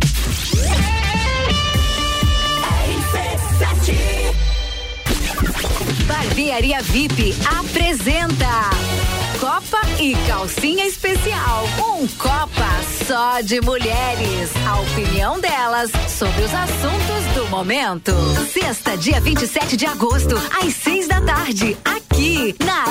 [6.57, 8.71] Barbearia VIP apresenta
[9.39, 11.65] Copa e Calcinha Especial.
[11.79, 14.51] Um Copa só de mulheres.
[14.67, 18.13] A opinião delas sobre os assuntos do momento.
[18.51, 22.91] Sexta, dia 27 de agosto, às seis da tarde, aqui na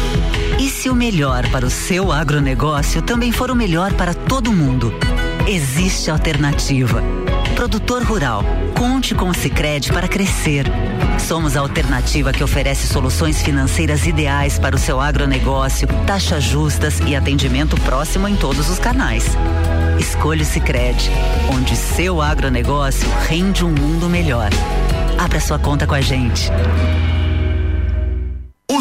[0.81, 4.91] Se o melhor para o seu agronegócio também for o melhor para todo mundo?
[5.47, 7.03] Existe alternativa.
[7.53, 8.43] Produtor rural,
[8.75, 10.65] conte com o Sicredi para crescer.
[11.19, 17.15] Somos a alternativa que oferece soluções financeiras ideais para o seu agronegócio, taxas justas e
[17.15, 19.37] atendimento próximo em todos os canais.
[19.99, 21.11] Escolha o Sicredi,
[21.55, 24.49] onde seu agronegócio rende um mundo melhor.
[25.15, 26.49] Abra sua conta com a gente.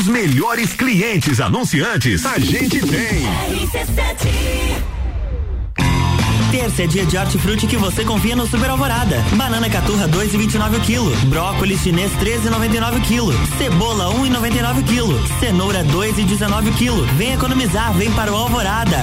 [0.00, 3.22] Os melhores clientes anunciantes a gente tem.
[6.50, 9.22] Terça é dia de hortifruti que você confia no Super Alvorada.
[9.36, 11.16] Banana caturra 2,29 o quilo.
[11.26, 13.32] Brócolis chinês 13,99 o quilo.
[13.58, 15.28] Cebola 1,99 o quilo.
[15.38, 17.04] Cenoura 2,19 o quilo.
[17.18, 19.00] Vem economizar, vem para o Alvorada.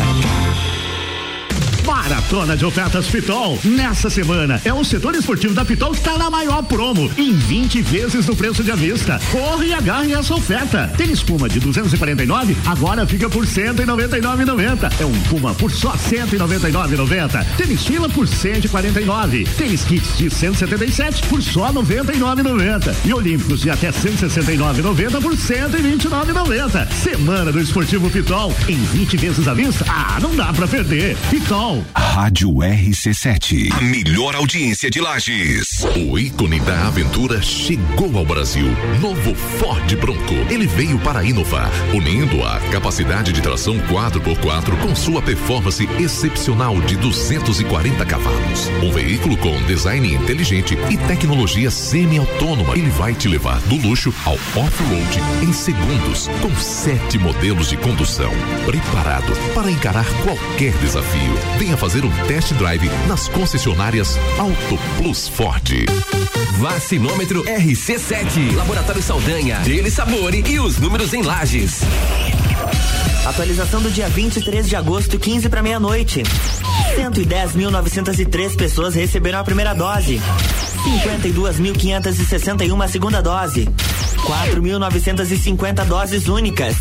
[1.87, 3.57] Maratona de ofertas Pitol.
[3.63, 7.81] Nessa semana, é o setor esportivo da Pitol que está na maior promo, em 20
[7.81, 9.21] vezes no preço de avista.
[9.31, 10.91] Corre e agarre essa oferta.
[10.97, 14.91] Tênis Puma de 249, agora fica por 199,90.
[14.99, 17.45] É um Puma por só 199,90.
[17.55, 19.45] Tênis Fila por 149.
[19.57, 22.93] Tênis Kits de 177 por só 99,90.
[23.05, 26.91] E Olímpicos de até 169,90 por 129,90.
[26.91, 29.85] Semana do Esportivo Pitol, em 20 vezes à vista.
[29.87, 31.15] Ah, não dá pra perder.
[31.29, 31.76] Pitol.
[31.93, 33.71] Rádio RC7.
[33.71, 35.85] A melhor audiência de Lages.
[36.09, 38.67] O ícone da aventura chegou ao Brasil.
[38.99, 40.33] Novo Ford Bronco.
[40.49, 46.95] Ele veio para inovar, unindo a capacidade de tração 4x4 com sua performance excepcional de
[46.97, 48.67] 240 cavalos.
[48.83, 52.77] Um veículo com design inteligente e tecnologia semi-autônoma.
[52.77, 58.31] Ele vai te levar do luxo ao off-road em segundos, com sete modelos de condução.
[58.65, 61.33] Preparado para encarar qualquer desafio.
[61.67, 65.69] Venha fazer um test drive nas concessionárias Auto Plus Ford.
[66.59, 71.81] Vacinômetro RC7, Laboratório Saldanha, Dele Sabore e os números em lajes.
[73.25, 76.23] Atualização do dia 23 de agosto, 15 para meia-noite.
[76.95, 80.21] 110.903 pessoas receberam a primeira dose.
[81.03, 83.67] 52.561 a segunda dose.
[84.25, 86.77] 4.950 doses únicas.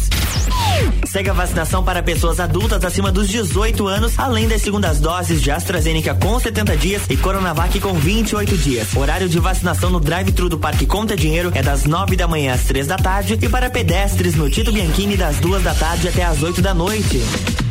[1.06, 5.50] Segue a vacinação para pessoas adultas acima dos 18 anos, além das segundas doses de
[5.50, 8.94] AstraZeneca com 70 dias e Coronavac com 28 dias.
[8.94, 12.64] Horário de vacinação no drive-thru do Parque Conta Dinheiro é das 9 da manhã às
[12.64, 16.42] 3 da tarde e para pedestres no Tito Bianchini das 2 da tarde até às
[16.42, 17.22] 8 da noite.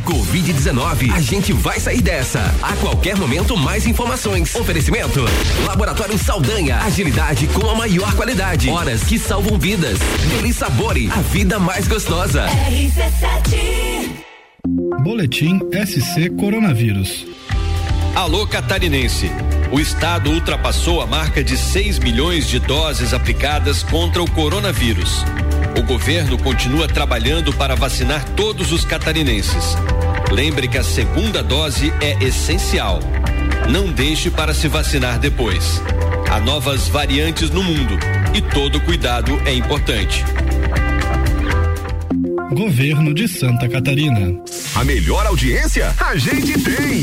[0.06, 2.54] Covid-19, a gente vai sair dessa.
[2.62, 4.54] A qualquer momento, mais informações.
[4.54, 5.24] Oferecimento:
[5.66, 6.78] Laboratório Saldanha.
[6.78, 8.70] Agilidade com a maior qualidade.
[8.70, 9.98] Horas que salvam vidas.
[10.30, 12.46] Deli Sabore, a vida mais gostosa.
[15.02, 17.26] Boletim SC Coronavírus.
[18.14, 19.30] Alô catarinense.
[19.70, 25.22] O estado ultrapassou a marca de 6 milhões de doses aplicadas contra o coronavírus.
[25.78, 29.76] O governo continua trabalhando para vacinar todos os catarinenses.
[30.32, 33.00] Lembre que a segunda dose é essencial.
[33.68, 35.82] Não deixe para se vacinar depois.
[36.30, 37.98] Há novas variantes no mundo
[38.34, 40.24] e todo cuidado é importante.
[42.54, 44.40] Governo de Santa Catarina.
[44.76, 47.02] A melhor audiência a gente tem.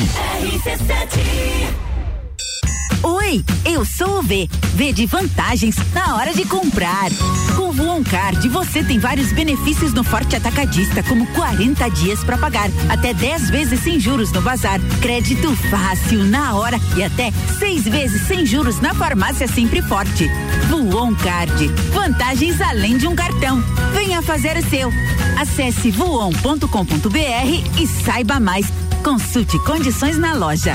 [3.65, 4.49] Eu sou o V.
[4.75, 7.09] V de vantagens na hora de comprar.
[7.55, 12.38] Com o Voon Card, você tem vários benefícios no Forte Atacadista, como 40 dias para
[12.38, 17.84] pagar, até 10 vezes sem juros no bazar, crédito fácil na hora e até seis
[17.84, 20.27] vezes sem juros na farmácia Sempre Forte.
[20.69, 23.63] Voon Card, vantagens além de um cartão.
[23.93, 24.91] Venha fazer o seu.
[25.39, 28.67] Acesse voon.com.br e saiba mais.
[29.03, 30.73] Consulte condições na loja.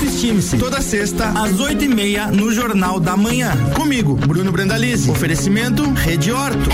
[0.00, 0.56] Autoestime-se.
[0.56, 3.54] Toda sexta, às oito e meia, no Jornal da Manhã.
[3.74, 5.10] Comigo, Bruno Brandalize.
[5.10, 6.70] Oferecimento Rede Horto.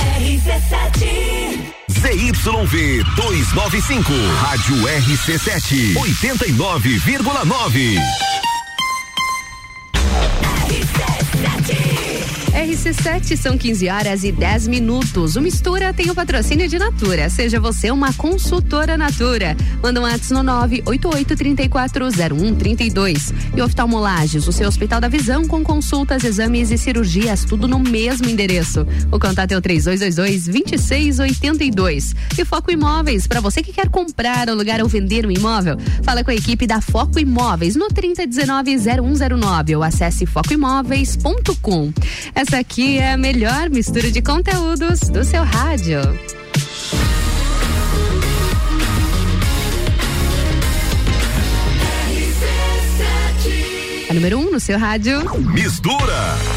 [1.90, 8.45] ZYV 295, Rádio RC7, 89,9.
[12.56, 15.36] RC7 são 15 horas e 10 minutos.
[15.36, 17.28] O Mistura tem o patrocínio de Natura.
[17.28, 19.54] Seja você uma consultora Natura.
[19.82, 23.34] Manda um WhatsApp no 988340132.
[23.54, 28.26] E oftalmolages, o seu Hospital da Visão com consultas, exames e cirurgias, tudo no mesmo
[28.26, 28.86] endereço.
[29.12, 32.14] O contato é o 3222-2682.
[32.38, 36.30] E Foco Imóveis, para você que quer comprar, alugar ou vender um imóvel, fala com
[36.30, 41.92] a equipe da Foco Imóveis no 3019-0109 ou acesse focoimóveis.com.
[42.48, 45.98] Essa aqui é a melhor mistura de conteúdos do seu rádio.
[54.08, 55.18] A número 1 um no seu rádio.
[55.40, 56.55] Mistura.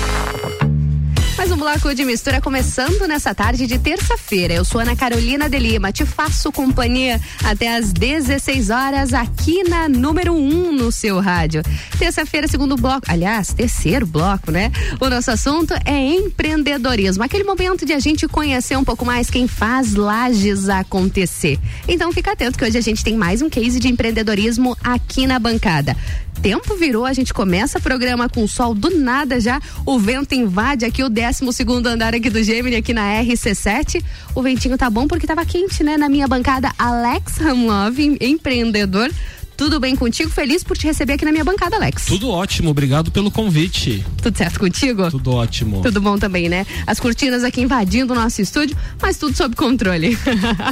[1.39, 4.53] Mais um bloco de mistura começando nessa tarde de terça-feira.
[4.53, 9.87] Eu sou Ana Carolina de Lima, te faço companhia até às 16 horas aqui na
[9.87, 11.63] número 1 um no seu rádio.
[11.97, 14.69] Terça-feira, segundo bloco, aliás, terceiro bloco, né?
[14.99, 19.47] O nosso assunto é empreendedorismo, aquele momento de a gente conhecer um pouco mais quem
[19.47, 21.57] faz lajes acontecer.
[21.87, 25.39] Então fica atento que hoje a gente tem mais um case de empreendedorismo aqui na
[25.39, 25.95] bancada
[26.39, 30.85] tempo virou, a gente começa o programa com sol do nada já, o vento invade
[30.85, 34.03] aqui o 12 segundo andar aqui do Gemini, aqui na RC7.
[34.33, 35.95] O ventinho tá bom porque tava quente, né?
[35.95, 39.11] Na minha bancada, Alex Hamlove, empreendedor.
[39.59, 40.29] Tudo bem contigo?
[40.29, 42.05] Feliz por te receber aqui na minha bancada, Alex.
[42.05, 44.05] Tudo ótimo, obrigado pelo convite.
[44.23, 45.11] Tudo certo contigo?
[45.11, 45.81] Tudo ótimo.
[45.81, 46.65] Tudo bom também, né?
[46.87, 50.17] As cortinas aqui invadindo o nosso estúdio, mas tudo sob controle.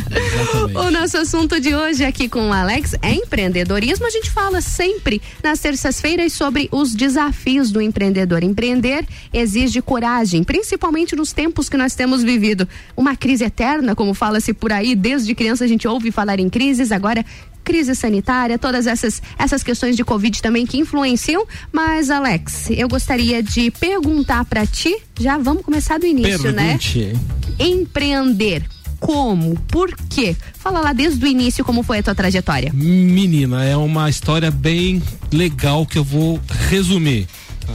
[0.74, 4.08] o nosso assunto de hoje aqui com o Alex é empreendedorismo.
[4.08, 8.42] A gente fala sempre nas terças-feiras sobre os desafios do empreendedor.
[8.42, 12.66] Empreender exige coragem, principalmente nos tempos que nós temos vivido.
[12.96, 16.94] Uma crise eterna, como fala-se por aí, desde criança a gente ouve falar em crises,
[16.94, 17.26] agora
[17.68, 21.46] crise sanitária, todas essas, essas questões de Covid também que influenciam.
[21.70, 27.00] Mas, Alex, eu gostaria de perguntar para ti, já vamos começar do início, Pergunte.
[27.00, 27.14] né?
[27.60, 28.64] Empreender.
[29.02, 29.60] Como?
[29.68, 30.34] Por quê?
[30.58, 32.72] Fala lá desde o início como foi a tua trajetória.
[32.74, 36.40] Menina, é uma história bem legal que eu vou
[36.70, 37.28] resumir.
[37.60, 37.74] tá?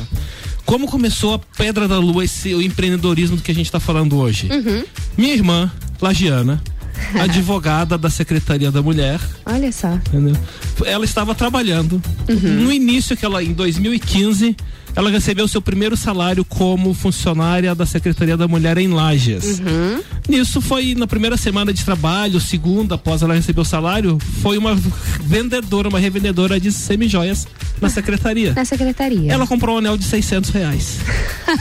[0.65, 4.17] Como começou a Pedra da Lua, esse o empreendedorismo do que a gente está falando
[4.17, 4.49] hoje?
[4.51, 4.85] Uhum.
[5.19, 5.71] Minha irmã,
[6.01, 6.63] Lagiana,
[7.21, 9.95] advogada da Secretaria da Mulher, Olha só.
[9.95, 10.37] entendeu?
[10.85, 12.03] Ela estava trabalhando.
[12.29, 12.65] Uhum.
[12.65, 14.57] No início que ela, em 2015,
[14.95, 19.61] ela recebeu seu primeiro salário como funcionária da Secretaria da Mulher em Lages.
[19.61, 20.03] Uhum.
[20.29, 24.79] Nisso foi na primeira semana de trabalho, segunda, após ela receber o salário, foi uma
[25.23, 27.47] vendedora, uma revendedora de semijoias
[27.83, 28.53] na secretaria.
[28.55, 29.33] Na secretaria.
[29.33, 30.99] Ela comprou um anel de 600 reais.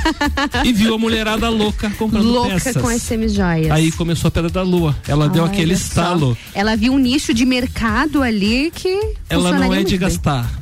[0.64, 2.82] e viu a mulherada louca comprando Louca peças.
[2.82, 3.72] com as semijoias.
[3.72, 4.96] Aí começou a Pedra da Lua.
[5.08, 5.84] Ela deu Olha aquele só.
[5.88, 6.38] estalo.
[6.54, 9.14] Ela viu um nicho de mercado ali que.
[9.30, 10.00] Ela não é de bem.
[10.00, 10.62] gastar.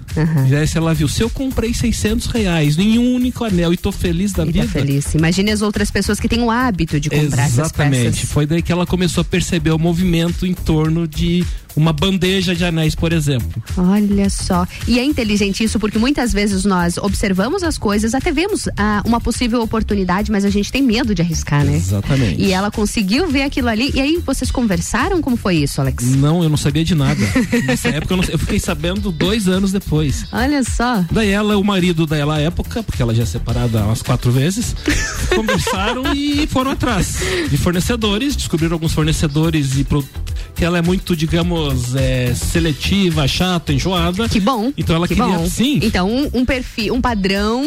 [0.49, 1.07] Já essa ela viu.
[1.07, 4.65] Se eu comprei 600 reais em um único anel e tô feliz da E vida.
[4.65, 5.13] tá feliz.
[5.13, 8.03] Imagine as outras pessoas que têm o hábito de comprar essas Exatamente.
[8.05, 8.29] peças.
[8.31, 11.45] Foi daí que ela começou a perceber o movimento em torno de
[11.75, 13.61] uma bandeja de anéis, por exemplo.
[13.77, 14.67] Olha só.
[14.87, 19.21] E é inteligente isso porque muitas vezes nós observamos as coisas, até vemos ah, uma
[19.21, 21.75] possível oportunidade, mas a gente tem medo de arriscar, né?
[21.75, 22.41] Exatamente.
[22.41, 23.91] E ela conseguiu ver aquilo ali.
[23.93, 25.21] E aí vocês conversaram?
[25.21, 26.03] Como foi isso, Alex?
[26.15, 27.19] Não, eu não sabia de nada.
[27.65, 30.25] Nessa época eu, não- eu fiquei sabendo dois anos depois.
[30.31, 31.03] Olha só.
[31.11, 34.75] Daí ela, o marido dela à época, porque ela já é separada umas quatro vezes,
[35.35, 40.07] conversaram e foram atrás de fornecedores, descobriram alguns fornecedores e pro-
[40.55, 41.58] que ela é muito, digamos,
[41.95, 44.27] é, seletiva, chata, enjoada.
[44.29, 44.71] Que bom.
[44.77, 45.49] Então ela que queria, bom.
[45.49, 45.79] sim.
[45.83, 47.65] Então, um, um perfil, um padrão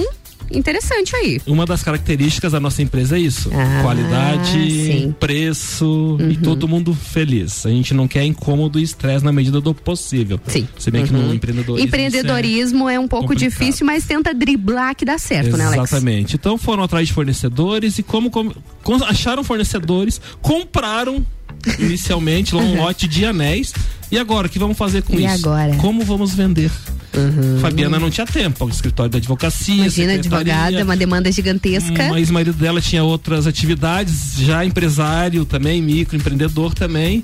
[0.54, 1.40] interessante aí.
[1.46, 5.14] Uma das características da nossa empresa é isso: Ah, qualidade, sim.
[5.18, 7.64] preço e todo mundo feliz.
[7.64, 10.38] A gente não quer incômodo e estresse na medida do possível.
[10.46, 10.68] Sim.
[10.78, 11.28] Se bem que Uhum.
[11.28, 11.86] no empreendedorismo.
[11.88, 13.50] Empreendedorismo é um pouco complicado.
[13.50, 15.84] difícil, mas tenta driblar que dá certo, né, Alex?
[15.90, 16.34] Exatamente.
[16.36, 21.24] Então foram atrás de fornecedores e como, como- com- acharam fornecedores, compraram
[21.78, 23.72] inicialmente lá um lote de anéis.
[24.10, 25.46] E agora, o que vamos fazer com E isso?
[25.48, 25.74] agora?
[25.76, 26.70] Como vamos vender?
[27.60, 32.08] Fabiana não tinha tempo, o escritório da advocacia, Imagina, advogada, uma demanda gigantesca.
[32.10, 37.22] mas o marido dela tinha outras atividades, já empresário também, microempreendedor também.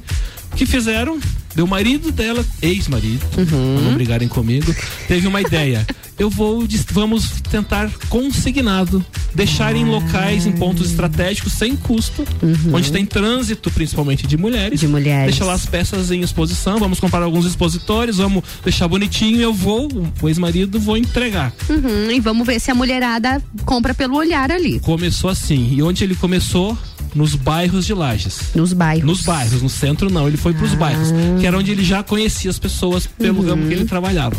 [0.57, 1.19] Que fizeram?
[1.55, 3.81] Deu o marido dela, ex-marido, Uhum.
[3.83, 4.73] não brigarem comigo,
[5.09, 5.85] teve uma ideia.
[6.17, 12.25] Eu vou, vamos tentar consignado, deixar em locais, em pontos estratégicos, sem custo,
[12.73, 14.83] onde tem trânsito, principalmente de mulheres.
[14.83, 14.89] Uhum.
[14.89, 15.31] De mulheres.
[15.31, 19.89] Deixa lá as peças em exposição, vamos comprar alguns expositores, vamos deixar bonitinho, eu vou,
[20.20, 21.53] o ex-marido, vou entregar.
[21.69, 24.79] Uhum, e vamos ver se a mulherada compra pelo olhar ali.
[24.81, 25.73] Começou assim.
[25.75, 26.77] E onde ele começou?
[27.14, 28.39] Nos bairros de Lages.
[28.55, 29.05] Nos bairros.
[29.06, 31.09] Nos bairros, no centro não, ele foi pros bairros,
[31.40, 33.48] que era onde ele já conhecia as pessoas pelo Uhum.
[33.48, 34.36] ramo que ele trabalhava.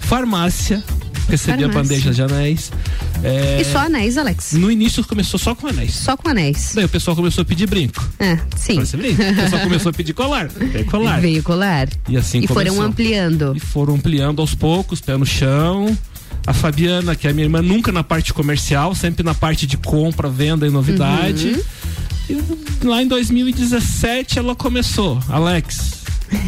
[0.00, 0.82] Farmácia,
[1.28, 1.82] recebia Farmácia.
[1.82, 2.72] bandejas de anéis.
[3.22, 4.52] É, E só anéis, Alex?
[4.54, 5.94] No início começou só com anéis.
[5.94, 6.72] Só com anéis.
[6.74, 8.04] Daí o pessoal começou a pedir brinco.
[8.18, 8.74] É, sim.
[8.74, 9.22] Parece brinco.
[9.22, 10.48] O pessoal começou a pedir colar.
[10.48, 11.20] Veio colar.
[11.20, 11.88] Veio colar.
[12.08, 12.82] E assim E foram começou.
[12.82, 13.52] ampliando.
[13.56, 15.96] E foram ampliando aos poucos, pé no chão.
[16.44, 19.76] A Fabiana, que é a minha irmã, nunca na parte comercial, sempre na parte de
[19.76, 21.46] compra, venda e novidade.
[21.48, 21.62] Uhum.
[22.28, 25.18] E lá em 2017 ela começou.
[25.28, 26.02] Alex,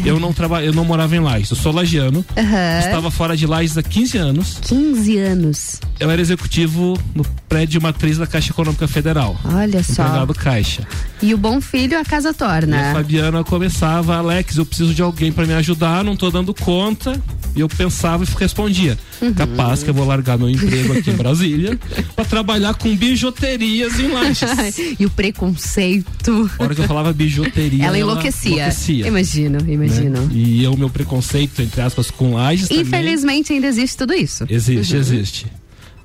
[0.05, 2.25] eu não trabalho, eu não morava em Lages, eu sou lagiano.
[2.37, 2.79] Aham.
[2.79, 4.59] Estava fora de Lages há 15 anos.
[4.61, 5.79] 15 anos.
[5.99, 9.39] Eu era executivo no prédio matriz da Caixa Econômica Federal.
[9.45, 10.03] Olha só.
[10.03, 10.87] Empregado Caixa.
[11.25, 12.93] E o bom filho a casa E a torna.
[12.93, 17.19] Fabiana começava, Alex, eu preciso de alguém para me ajudar, não tô dando conta.
[17.55, 19.33] E eu pensava e respondia: Uhum.
[19.33, 21.79] capaz que eu vou largar meu emprego aqui em Brasília
[22.15, 24.49] para trabalhar com bijuterias em Lages.
[24.99, 26.49] e o preconceito.
[26.59, 28.51] A hora que eu falava bijuteria, Ela enlouquecia.
[28.51, 29.73] enlouquecia, Imagino, né?
[29.73, 30.29] imagino.
[30.31, 32.83] E eu, meu preconceito, entre aspas, com Lages também.
[32.83, 34.45] Infelizmente ainda existe tudo isso.
[34.49, 34.99] Existe, Uhum.
[34.99, 35.45] existe.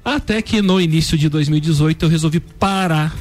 [0.05, 3.15] Até que no início de 2018 eu resolvi parar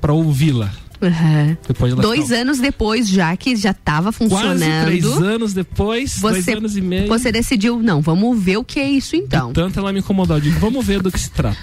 [0.00, 0.72] para ouvi-la.
[1.02, 1.56] Uhum.
[1.66, 4.60] Depois Dois anos depois, já que já estava funcionando.
[4.60, 7.08] Quase três anos depois, dois Você, anos e meio.
[7.08, 9.52] você decidiu, não, vamos ver o que é isso então.
[9.52, 10.36] Tanto ela me incomodou.
[10.36, 11.58] Eu digo, vamos ver do que se trata.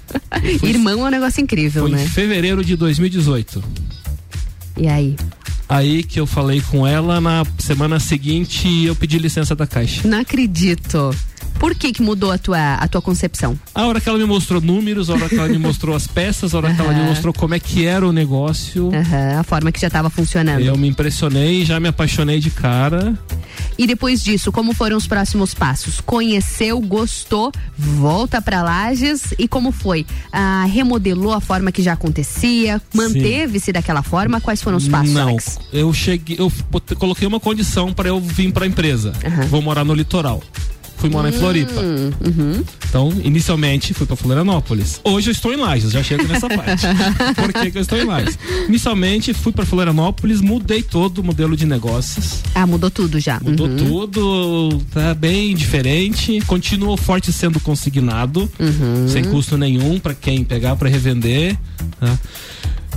[0.64, 2.02] Irmão é um negócio incrível, Foi né?
[2.02, 3.62] em fevereiro de 2018.
[4.78, 5.16] E aí?
[5.68, 10.08] Aí que eu falei com ela, na semana seguinte eu pedi licença da Caixa.
[10.08, 11.14] Não acredito.
[11.58, 13.58] Por que que mudou a tua, a tua concepção?
[13.74, 16.54] A hora que ela me mostrou números, a hora que ela me mostrou as peças,
[16.54, 19.72] a hora que ela me mostrou como é que era o negócio, Aham, a forma
[19.72, 20.60] que já estava funcionando.
[20.60, 23.18] eu me impressionei, já me apaixonei de cara.
[23.76, 26.00] E depois disso, como foram os próximos passos?
[26.00, 30.06] Conheceu, gostou, volta para Lages e como foi?
[30.32, 32.80] Ah, remodelou a forma que já acontecia?
[32.94, 34.40] Manteve-se daquela forma?
[34.40, 35.58] Quais foram os passos, Não, Alex?
[35.72, 36.52] eu cheguei, eu
[36.98, 39.12] coloquei uma condição para eu vir para a empresa.
[39.48, 40.42] Vou morar no litoral.
[40.96, 41.80] Fui morar em Floripa.
[41.80, 42.64] Hum, uhum.
[42.88, 45.00] Então, inicialmente, fui para Florianópolis.
[45.04, 46.86] Hoje eu estou em Lages, já chego nessa parte.
[47.36, 48.38] Por que, que eu estou em Lages?
[48.66, 52.40] Inicialmente, fui para Florianópolis, mudei todo o modelo de negócios.
[52.54, 53.38] Ah, mudou tudo já.
[53.44, 53.76] Mudou Uhum.
[53.76, 56.40] tudo, tá bem diferente.
[56.46, 59.06] Continua o forte sendo consignado, Uhum.
[59.08, 61.56] sem custo nenhum para quem pegar para revender.
[62.00, 62.18] tá?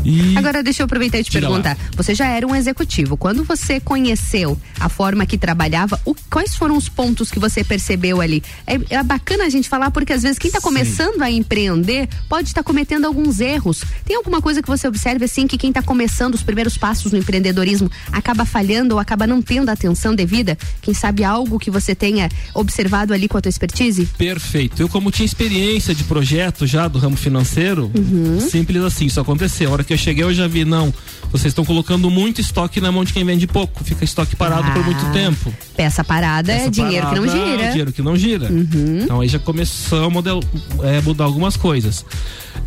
[0.03, 1.77] E Agora deixa eu aproveitar e te perguntar.
[1.95, 3.15] Você já era um executivo.
[3.17, 8.19] Quando você conheceu a forma que trabalhava, o- quais foram os pontos que você percebeu
[8.21, 8.43] ali?
[8.65, 12.47] É, é bacana a gente falar porque às vezes quem está começando a empreender pode
[12.47, 13.83] estar cometendo alguns erros.
[14.05, 17.17] Tem alguma coisa que você observe assim que quem está começando os primeiros passos no
[17.19, 20.57] empreendedorismo acaba falhando ou acaba não tendo a atenção devida?
[20.81, 24.05] Quem sabe algo que você tenha observado ali com a tua expertise?
[24.17, 24.81] Perfeito.
[24.81, 28.39] Eu, como tinha experiência de projeto já do ramo financeiro, Uhum.
[28.39, 29.73] simples assim, isso aconteceu.
[29.81, 30.93] Hora que eu cheguei, eu já vi, não,
[31.31, 33.83] vocês estão colocando muito estoque na mão de quem vende pouco.
[33.83, 35.51] Fica estoque parado por muito Ah, tempo.
[35.75, 37.69] Peça parada é Essa dinheiro que não parada, gira.
[37.69, 38.45] Dinheiro que não gira.
[38.51, 38.99] Uhum.
[39.03, 40.39] Então aí já começou a model,
[40.83, 42.05] é, mudar algumas coisas.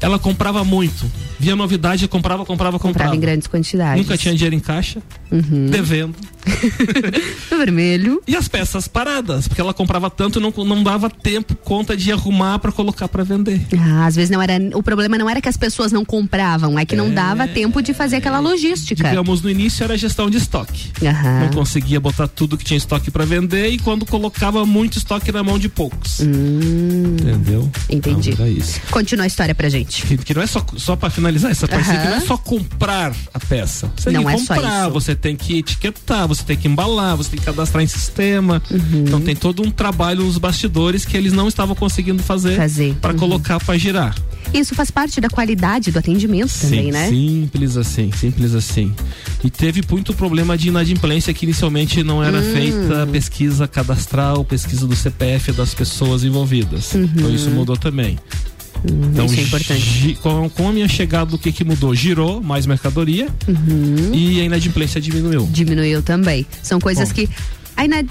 [0.00, 1.08] Ela comprava muito.
[1.38, 3.10] Via novidade, comprava, comprava, comprava.
[3.10, 4.02] Comprava em grandes quantidades.
[4.02, 5.00] Nunca tinha dinheiro em caixa,
[5.30, 5.66] Uhum.
[5.70, 6.14] devendo.
[7.50, 8.22] vermelho.
[8.26, 12.10] E as peças paradas, porque ela comprava tanto e não, não dava tempo, conta de
[12.12, 13.60] arrumar para colocar para vender.
[13.78, 14.54] Ah, às vezes não era.
[14.76, 17.92] O problema não era que as pessoas não compravam, é que não dava tempo de
[17.92, 19.08] fazer aquela logística.
[19.08, 20.90] Digamos, no início era gestão de estoque.
[21.04, 21.40] Aham.
[21.40, 25.42] Não conseguia botar tudo que tinha estoque para vender e quando colocava muito estoque na
[25.42, 26.20] mão de poucos.
[26.20, 27.62] Entendeu?
[27.62, 27.70] Hum.
[27.90, 28.30] Entendi.
[28.30, 28.80] Então, isso.
[28.90, 30.02] Continua a história pra gente.
[30.06, 31.98] Que, que não é só, só para finalizar essa parte, Aham.
[32.02, 33.90] que não é só comprar a peça.
[33.96, 34.90] Você Não tem é que só comprar, isso.
[34.92, 38.62] você tem que etiquetar, você tem que embalar, você tem que cadastrar em sistema.
[38.70, 39.04] Uhum.
[39.06, 42.94] Então tem todo um trabalho nos bastidores que eles não estavam conseguindo fazer, Fazer.
[43.00, 43.18] para Uhum.
[43.18, 44.14] colocar para girar.
[44.52, 47.08] Isso faz parte da qualidade do atendimento também, Sim, né?
[47.08, 48.94] Simples assim, simples assim.
[49.42, 52.52] E teve muito problema de inadimplência que inicialmente não era Hum.
[52.52, 56.92] feita pesquisa cadastral, pesquisa do CPF das pessoas envolvidas.
[56.94, 57.08] Uhum.
[57.16, 58.18] Então isso mudou também.
[58.86, 60.18] Então, isso é importante.
[60.54, 61.94] com a minha chegada, o que, que mudou?
[61.94, 64.10] Girou mais mercadoria Uhum.
[64.12, 65.48] e a inadimplência diminuiu.
[65.50, 66.44] Diminuiu também.
[66.62, 67.14] São coisas Bom.
[67.14, 67.28] que.
[67.76, 68.02] Aí na...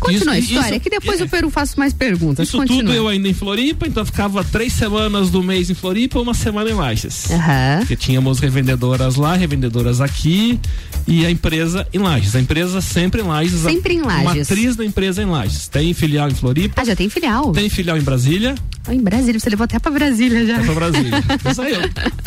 [0.00, 2.48] Continua Isso- a história, isso- que depois eu Peru faço mais perguntas.
[2.48, 2.82] Isso Continua.
[2.82, 6.68] tudo eu ainda em Floripa, então ficava três semanas do mês em Floripa, uma semana
[6.68, 7.30] em Lages.
[7.30, 7.76] Aham.
[7.78, 10.58] Porque tínhamos revendedoras lá, revendedoras aqui
[11.06, 12.34] e a empresa em Lages.
[12.34, 13.60] A empresa sempre em Lages.
[13.60, 14.48] Sempre em a Lages.
[14.48, 15.68] Matriz da empresa em Lages.
[15.68, 16.82] Tem filial em Floripa.
[16.82, 17.52] Ah, já tem filial?
[17.52, 18.56] Tem filial em Brasília.
[18.84, 20.56] Ah, Em Brasília, você levou até pra Brasília já.
[20.58, 21.12] É pra Brasília.
[21.48, 21.74] Isso aí,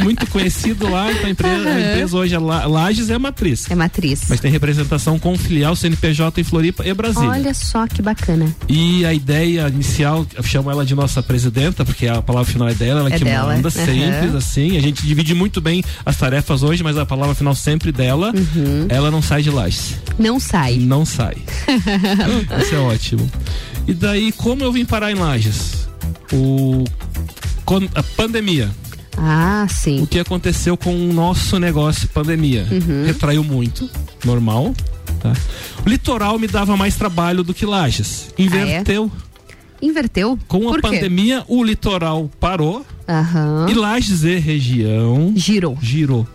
[0.02, 1.12] muito conhecido lá.
[1.12, 1.80] Então a empresa, a Aham.
[1.92, 3.70] empresa hoje é La- Lages é a matriz.
[3.70, 4.22] É matriz.
[4.30, 7.30] Mas tem representação com filial CNPJ em Floripa e Brasília.
[7.30, 8.54] Olha só que bacana.
[8.68, 12.74] E a ideia inicial, eu chamo ela de nossa presidenta, porque a palavra final é
[12.74, 13.54] dela, ela É que dela.
[13.56, 13.86] manda, Aham.
[13.86, 14.78] simples assim.
[14.78, 18.34] A gente divide muito bem as tarefas hoje, mas a palavra final sempre dela.
[18.36, 18.86] Uhum.
[18.90, 19.96] Ela não sai de lajes.
[20.18, 20.78] Não sai.
[20.78, 21.36] Não sai.
[22.62, 23.30] Isso é ótimo.
[23.88, 25.88] E daí, como eu vim parar em Lages?
[26.34, 26.84] O
[27.94, 28.70] A pandemia.
[29.18, 30.02] Ah, sim.
[30.02, 32.68] O que aconteceu com o nosso negócio pandemia?
[32.70, 33.06] Uhum.
[33.06, 33.90] Retraiu muito,
[34.26, 34.74] normal.
[35.34, 35.82] Tá?
[35.86, 38.34] O litoral me dava mais trabalho do que Lages.
[38.38, 39.12] Inverteu.
[39.82, 40.40] Inverteu?
[40.48, 43.68] Com a pandemia, o litoral parou Aham.
[43.70, 45.78] e Lages e região girou.
[45.82, 46.28] Girou.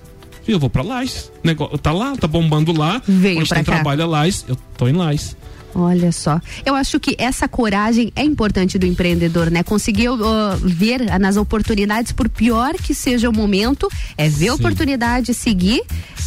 [0.47, 1.31] E eu vou pra Lages.
[1.43, 3.01] Negócio, tá lá, tá bombando lá.
[3.07, 3.73] Veio Onde pra tem cá.
[3.75, 5.37] trabalho é Lages, eu tô em Lages.
[5.75, 6.41] Olha só.
[6.67, 9.63] Eu acho que essa coragem é importante do empreendedor, né?
[9.63, 13.89] Conseguir ó, ver nas oportunidades, por pior que seja o momento,
[14.19, 15.83] é ver a oportunidade, seguir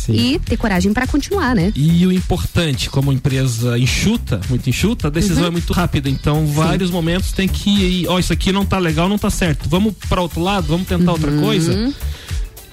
[0.08, 1.72] e ter coragem para continuar, né?
[1.76, 5.48] E o importante, como empresa enxuta, muito enxuta, a decisão Uhum.
[5.48, 6.10] é muito rápida.
[6.10, 9.68] Então, vários momentos tem que ir, ó, isso aqui não tá legal, não tá certo.
[9.70, 11.42] Vamos para outro lado, vamos tentar outra Uhum.
[11.42, 11.94] coisa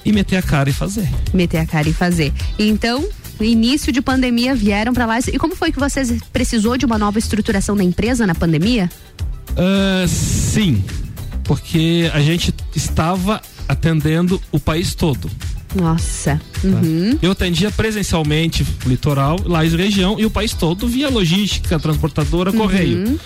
[0.05, 1.09] e meter a cara e fazer.
[1.33, 2.31] Meter a cara e fazer.
[2.57, 3.05] Então,
[3.41, 5.17] no início de pandemia vieram para lá.
[5.19, 8.87] E como foi que vocês precisou de uma nova estruturação da empresa na pandemia?
[9.57, 10.83] Ah, sim,
[11.43, 15.27] porque a gente estava atendendo o país todo.
[15.73, 16.39] Nossa.
[16.61, 16.67] tá?
[16.67, 17.17] Uhum.
[17.19, 23.19] Eu atendia presencialmente o litoral, Lages região e o país todo via logística, transportadora, correio.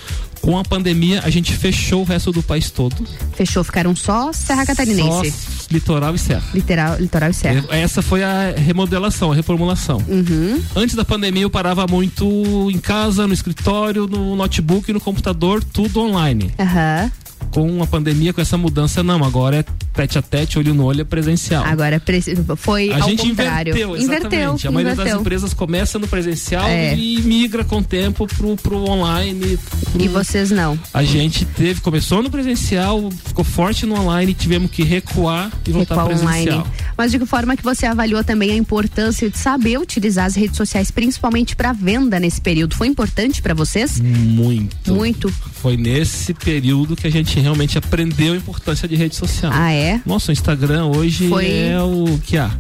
[0.44, 0.52] Uhum.
[0.52, 2.96] Com a pandemia, a gente fechou o resto do país todo.
[3.36, 5.32] Fechou, ficaram só Serra Catarinense.
[5.32, 6.44] Só litoral e serra.
[6.54, 7.66] Literal, litoral e Serra.
[7.70, 10.02] Essa foi a remodelação, a reformulação.
[10.08, 10.62] Uhum.
[10.76, 16.02] Antes da pandemia eu parava muito em casa, no escritório, no notebook, no computador, tudo
[16.02, 16.52] online.
[16.60, 17.12] Aham.
[17.52, 19.64] Com a pandemia, com essa mudança, não, agora é
[19.94, 21.64] tete a tete, olho no olho, é presencial.
[21.64, 23.72] Agora preci- foi a ao gente contrário.
[23.72, 24.68] inverteu, exatamente.
[24.68, 25.22] a maioria das inverteu.
[25.22, 26.94] empresas começa no presencial É.
[26.98, 29.58] e migra com o tempo pro, pro online.
[29.92, 30.78] pro- E vocês não.
[30.94, 35.96] A gente teve, começou no presencial, ficou forte no online, tivemos que recuar e voltar
[35.96, 36.58] Recuar presencial.
[36.60, 36.74] online.
[36.98, 40.58] Mas de que forma que você avaliou também a importância de saber utilizar as redes
[40.58, 42.76] sociais, principalmente para venda nesse período?
[42.76, 43.98] Foi importante para vocês?
[44.02, 44.94] Muito.
[44.94, 45.30] Muito.
[45.54, 49.52] Foi nesse período que a gente realmente aprendeu a importância de rede social.
[49.54, 50.00] Ah, é?
[50.06, 52.52] Nossa, o Instagram hoje Foi- é o que há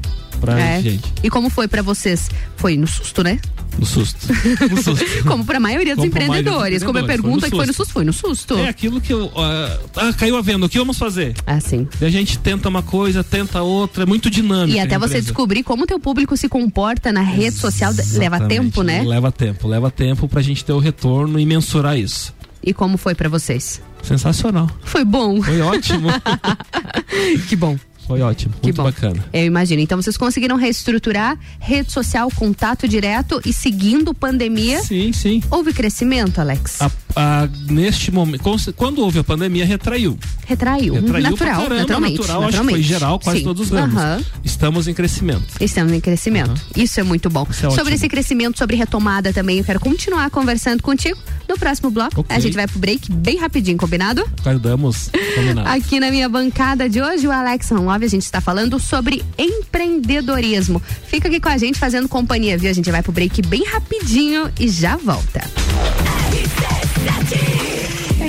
[0.41, 0.81] pra É.
[0.81, 1.13] gente.
[1.23, 2.29] E como foi para vocês?
[2.57, 3.39] Foi no susto, né?
[3.77, 4.17] No susto.
[4.71, 5.05] No susto.
[5.27, 6.83] Como para a maioria dos Como pra maioria dos empreendedores.
[6.83, 7.93] Como eu empreendedores, pergunto foi que no foi no susto.
[7.93, 8.57] foi no susto.
[8.57, 9.29] É aquilo que eu.
[9.35, 11.33] ah, ah, caiu a venda, o que vamos fazer?
[11.45, 11.85] Ah, sim.
[11.99, 14.77] E a gente tenta uma coisa, tenta outra, é muito dinâmico.
[14.77, 18.81] E até você descobrir como o teu público se comporta na rede social leva tempo,
[18.81, 19.03] né?
[19.03, 22.33] Leva tempo, leva tempo pra gente ter o retorno e mensurar isso.
[22.65, 23.79] E como foi para vocês?
[24.01, 24.69] Sensacional.
[24.83, 25.41] Foi bom.
[25.41, 26.07] Foi ótimo.
[27.47, 27.77] que bom.
[28.07, 28.83] Foi ótimo, Que muito bom.
[28.83, 29.25] bacana.
[29.33, 29.81] Eu imagino.
[29.81, 34.81] Então vocês conseguiram reestruturar rede social, contato direto e seguindo pandemia.
[34.83, 35.41] Sim, sim.
[35.49, 36.81] Houve crescimento, Alex?
[36.81, 38.43] A- a- neste momento,
[38.75, 40.17] quando houve a pandemia, retraiu.
[40.45, 40.93] Retraiu.
[40.95, 42.17] Retraiu natural, caramba, naturalmente.
[42.17, 42.75] natural, acho que naturalmente.
[42.75, 43.45] foi geral, quase Sim.
[43.45, 44.25] todos os ramos.
[44.43, 45.43] Estamos em crescimento.
[45.59, 46.61] Estamos em crescimento.
[46.75, 47.47] Isso é muito bom.
[47.49, 47.89] é sobre ótimo.
[47.95, 51.17] esse crescimento, sobre retomada também, eu quero continuar conversando contigo
[51.47, 52.21] no próximo bloco.
[52.21, 52.35] Ok.
[52.35, 54.27] A gente vai pro break bem rapidinho, combinado?
[54.43, 55.09] Guardamos.
[55.35, 55.67] Combinado.
[55.75, 60.81] Aqui na minha bancada de hoje, o Alex Love, a gente está falando sobre empreendedorismo.
[61.07, 62.69] Fica aqui com a gente fazendo companhia, viu?
[62.69, 65.41] A gente vai pro break bem rapidinho e já volta.
[67.05, 67.74] Snatchy!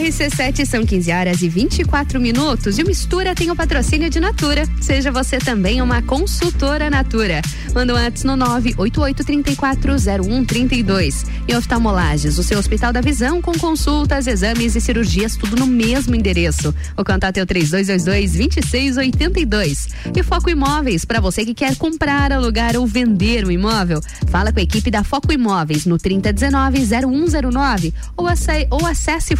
[0.06, 4.62] RC7 são 15 horas e 24 minutos e o Mistura tem o patrocínio de Natura.
[4.80, 7.42] Seja você também uma consultora Natura.
[7.74, 11.26] Manda um antes no 988340132.
[11.48, 16.14] E oftalmolages, o seu Hospital da Visão com consultas, exames e cirurgias tudo no mesmo
[16.14, 16.72] endereço.
[16.96, 19.88] O contato é o 3222-2682.
[20.16, 24.00] E Foco Imóveis, para você que quer comprar, alugar ou vender um imóvel.
[24.30, 29.34] Fala com a equipe da Foco Imóveis no 3019-0109 ou, ace- ou acesse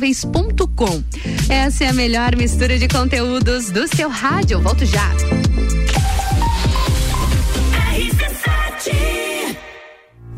[0.00, 1.04] focoimóveis.com.
[1.48, 4.60] Essa é a melhor mistura de conteúdos do seu rádio.
[4.60, 5.10] Volto já.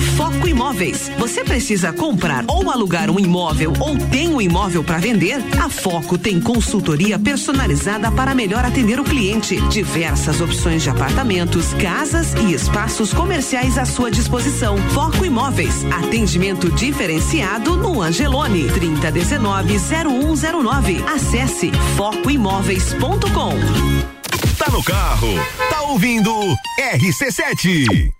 [0.00, 1.10] Foco Imóveis.
[1.18, 5.42] Você precisa comprar ou alugar um imóvel ou tem um imóvel para vender?
[5.60, 9.60] A Foco tem consultoria personalizada para melhor atender o cliente.
[9.68, 14.76] Diversas opções de apartamentos, casas e espaços comerciais à sua disposição.
[14.90, 15.84] Foco Imóveis.
[15.86, 21.04] Atendimento diferenciado no Angelone 3019-0109.
[21.06, 23.54] Acesse focoimóveis.com.
[24.58, 25.28] Tá no carro,
[25.70, 26.32] tá ouvindo
[26.78, 28.19] RC7.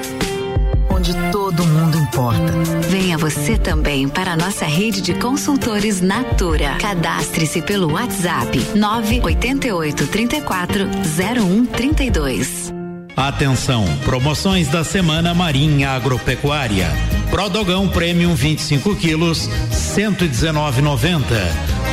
[1.01, 2.53] Onde todo mundo importa.
[2.87, 6.75] Venha você também para a nossa rede de consultores Natura.
[6.79, 10.87] Cadastre-se pelo WhatsApp 988 34
[11.17, 12.71] 0132.
[13.17, 16.87] Atenção, promoções da semana Marinha Agropecuária.
[17.31, 21.21] Prodogão Premium 25 quilos, 119,90.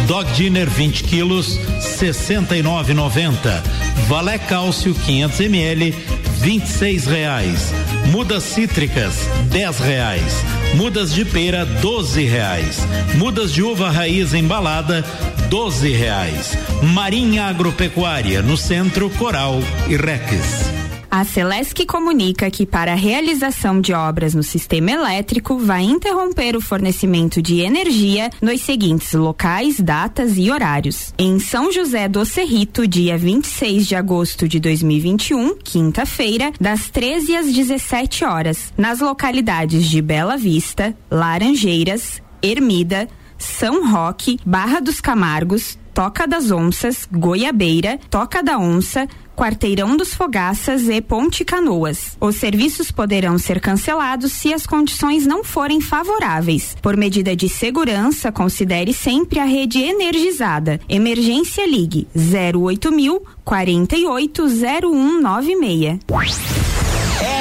[0.07, 1.59] Dog Dinner 20 quilos,
[1.99, 3.63] 69,90.
[4.07, 5.95] Valé Cálcio 500 ml,
[6.39, 7.73] 26 reais.
[8.11, 10.45] Mudas cítricas, 10 reais.
[10.75, 12.87] Mudas de pera, 12 reais.
[13.17, 15.05] Mudas de uva raiz embalada,
[15.51, 16.57] 12 reais.
[16.83, 20.78] Marinha Agropecuária, no centro Coral e Rex.
[21.11, 26.61] A Celesc comunica que para a realização de obras no sistema elétrico vai interromper o
[26.61, 31.15] fornecimento de energia nos seguintes locais, datas e horários.
[31.19, 37.53] Em São José do Cerrito, dia 26 de agosto de 2021, quinta-feira, das 13 às
[37.55, 43.09] 17 horas, nas localidades de Bela Vista, Laranjeiras, Ermida,
[43.39, 50.89] São Roque, Barra dos Camargos, Toca das Onças, Goiabeira, Toca da Onça, Quarteirão dos Fogaças
[50.89, 52.17] e Ponte Canoas.
[52.21, 56.77] Os serviços poderão ser cancelados se as condições não forem favoráveis.
[56.83, 60.81] Por medida de segurança, considere sempre a rede energizada.
[60.89, 66.01] Emergência Ligue 08000 480196.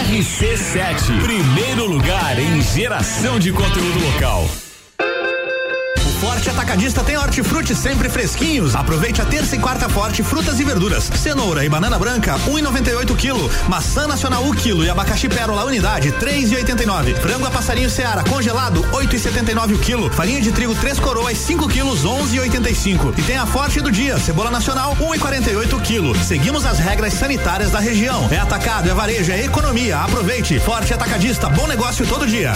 [0.07, 4.47] RC7, primeiro lugar em geração de conteúdo local.
[6.19, 8.75] Forte Atacadista tem hortifruti sempre fresquinhos.
[8.75, 11.11] Aproveite a terça e quarta forte frutas e verduras.
[11.15, 13.69] Cenoura e banana branca, 1,98 kg.
[13.69, 17.15] Maçã nacional 1 kg e abacaxi pérola unidade, 3,89.
[17.17, 20.11] Frango a passarinho Seara congelado, 8,79 o quilo.
[20.11, 23.13] Farinha de trigo 3 coroas, 5 quilos, 11,85.
[23.17, 26.23] E tem a forte do dia, cebola nacional, 1,48 kg.
[26.23, 28.27] Seguimos as regras sanitárias da região.
[28.31, 29.99] É atacado, é varejo, é economia.
[29.99, 30.59] Aproveite.
[30.59, 32.53] Forte Atacadista, bom negócio todo dia.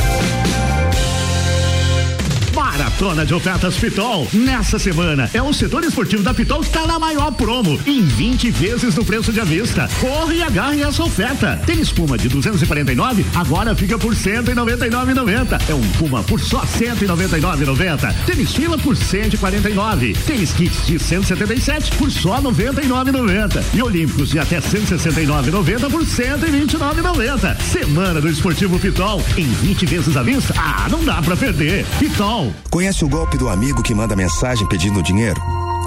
[2.54, 4.28] Maratona de ofertas Pitol.
[4.34, 7.80] Nessa semana é o setor esportivo da Pitol que está na maior promo.
[7.86, 9.90] Em 20 vezes no preço de avista.
[10.00, 11.62] Corre e agarre essa oferta.
[11.66, 15.62] Tênis Puma de 249, agora fica por 199,90.
[15.70, 18.14] É um Puma por só 199,90.
[18.26, 20.14] Tênis Fila por 149.
[20.26, 23.64] Tênis Kits de 177 por só 99,90.
[23.74, 27.62] E Olímpicos de até 169,90 por 129,90.
[27.62, 29.22] Semana do Esportivo Pitol.
[29.38, 30.54] Em 20 vezes à vista.
[30.58, 31.86] Ah, não dá pra perder.
[32.00, 32.41] Pitol.
[32.70, 35.42] Conhece o golpe do amigo que manda mensagem pedindo dinheiro?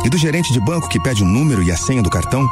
[0.05, 2.47] E do gerente de banco que pede o número e a senha do cartão?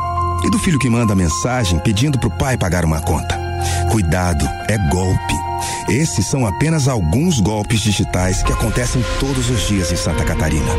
[0.45, 3.39] E do filho que manda mensagem pedindo pro pai pagar uma conta?
[3.91, 5.35] Cuidado, é golpe.
[5.89, 10.73] Esses são apenas alguns golpes digitais que acontecem todos os dias em Santa Catarina.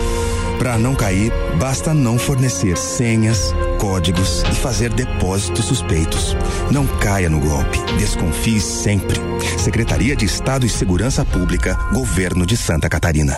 [0.63, 1.29] Para não cair,
[1.59, 6.37] basta não fornecer senhas, códigos e fazer depósitos suspeitos.
[6.71, 7.79] Não caia no golpe.
[7.97, 9.19] Desconfie sempre.
[9.59, 13.37] Secretaria de Estado e Segurança Pública, Governo de Santa Catarina.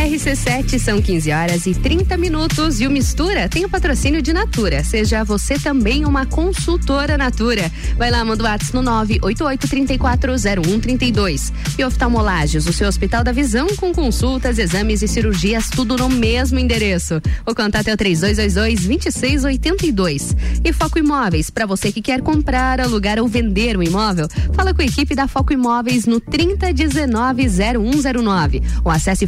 [0.00, 4.82] RC7 são 15 horas e 30 minutos e o Mistura tem o patrocínio de Natura.
[4.82, 7.70] Seja você também uma consultora Natura.
[7.98, 11.52] Vai lá, manda o WhatsApp no 988340132.
[11.78, 16.58] E oftalmolagens, o seu Hospital da Visão com consultas, exames e cirurgias, tudo no mesmo
[16.58, 17.20] endereço.
[17.46, 20.34] O contato é o 3222-2682.
[20.64, 24.80] E Foco Imóveis, para você que quer comprar, alugar ou vender um imóvel, fala com
[24.80, 28.62] a equipe da Foco Imóveis no 3019-0109.
[28.82, 29.26] Ou acesse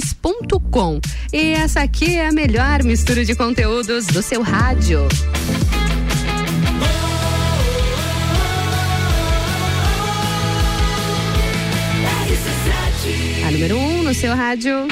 [0.00, 1.00] focoimóveis.com.
[1.32, 5.06] E essa aqui é a melhor mistura de conteúdos do seu rádio.
[13.46, 14.86] A número 1 um no seu rádio.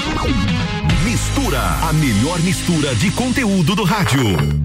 [1.04, 4.63] Mistura, a melhor mistura de conteúdo do rádio.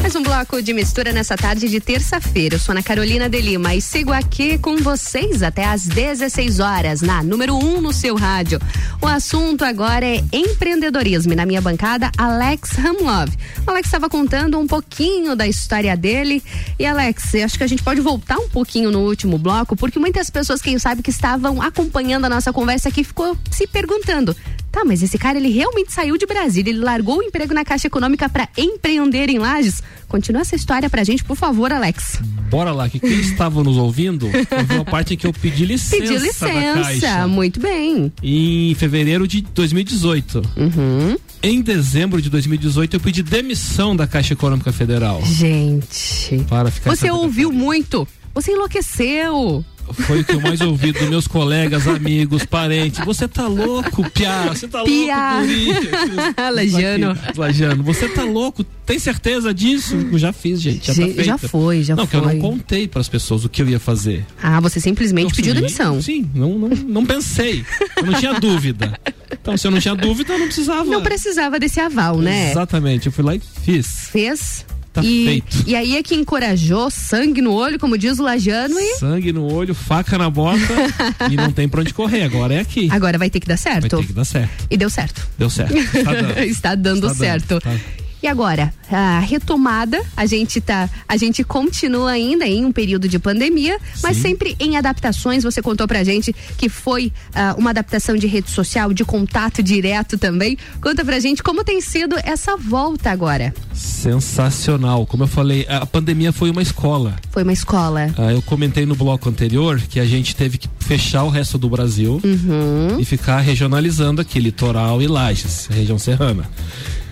[0.00, 2.54] Mais um bloco de mistura nessa tarde de terça-feira.
[2.54, 7.00] Eu sou Ana Carolina de Lima e sigo aqui com vocês até às 16 horas,
[7.00, 8.60] na número 1 um no seu rádio.
[9.02, 11.32] O assunto agora é empreendedorismo.
[11.32, 13.36] E na minha bancada, Alex Hamlove.
[13.66, 16.42] O Alex estava contando um pouquinho da história dele.
[16.78, 20.30] E Alex, acho que a gente pode voltar um pouquinho no último bloco, porque muitas
[20.30, 24.34] pessoas, quem sabe, que estavam acompanhando a nossa conversa aqui, ficou se perguntando.
[24.78, 27.88] Tá, mas esse cara ele realmente saiu de Brasília, ele largou o emprego na Caixa
[27.88, 29.82] Econômica para empreender em Lages?
[30.06, 32.20] Continua essa história pra gente, por favor, Alex.
[32.48, 35.96] Bora lá, que quem estava nos ouvindo, ouviu a parte que eu pedi licença.
[35.96, 38.12] Pedi licença, muito bem.
[38.22, 40.42] Em fevereiro de 2018.
[40.56, 41.16] Uhum.
[41.42, 45.20] Em dezembro de 2018, eu pedi demissão da Caixa Econômica Federal.
[45.24, 46.46] Gente.
[46.48, 48.06] Para ficar Você ouviu muito.
[48.32, 53.04] Você enlouqueceu foi o que eu mais ouvi dos meus colegas, amigos, parentes.
[53.04, 54.46] Você tá louco, Pia?
[54.48, 55.40] Você tá Pia.
[55.40, 57.18] louco, Lajano.
[57.36, 58.64] Lajano, você tá louco?
[58.64, 59.94] Tem certeza disso?
[60.10, 60.86] Eu já fiz, gente.
[60.86, 62.20] Já, gente, tá já foi, já não, foi.
[62.20, 64.24] Não, que eu não contei para as pessoas o que eu ia fazer.
[64.42, 66.00] Ah, você simplesmente pediu demissão.
[66.00, 67.64] Sim, não, não, não pensei.
[67.96, 68.98] Eu não tinha dúvida.
[69.30, 70.84] Então, se eu não tinha dúvida, eu não precisava.
[70.84, 72.50] Não precisava desse aval, né?
[72.50, 73.06] Exatamente.
[73.06, 74.08] Eu fui lá e fiz.
[74.10, 74.64] Fez?
[75.02, 75.64] Tá e, feito.
[75.66, 78.96] e aí é que encorajou, sangue no olho, como diz o Lajano, e.
[78.96, 80.58] Sangue no olho, faca na bota
[81.30, 82.22] e não tem pra onde correr.
[82.22, 82.88] Agora é aqui.
[82.90, 83.82] Agora vai ter que dar certo.
[83.82, 84.66] Vai ter que dar certo.
[84.70, 85.26] E deu certo.
[85.38, 85.74] Deu certo.
[85.94, 87.48] Está dando, Está dando Está certo.
[87.48, 87.76] Dando, tá.
[88.22, 93.18] E agora, a retomada, a gente tá, a gente continua ainda em um período de
[93.18, 94.22] pandemia, mas Sim.
[94.22, 95.44] sempre em adaptações.
[95.44, 100.18] Você contou pra gente que foi ah, uma adaptação de rede social, de contato direto
[100.18, 100.58] também.
[100.82, 103.54] Conta pra gente como tem sido essa volta agora.
[103.72, 105.06] Sensacional.
[105.06, 107.14] Como eu falei, a pandemia foi uma escola.
[107.30, 108.12] Foi uma escola.
[108.18, 111.68] Ah, eu comentei no bloco anterior que a gente teve que fechar o resto do
[111.68, 112.98] Brasil Uhum.
[112.98, 116.48] e ficar regionalizando aqui, litoral e lages, região serrana.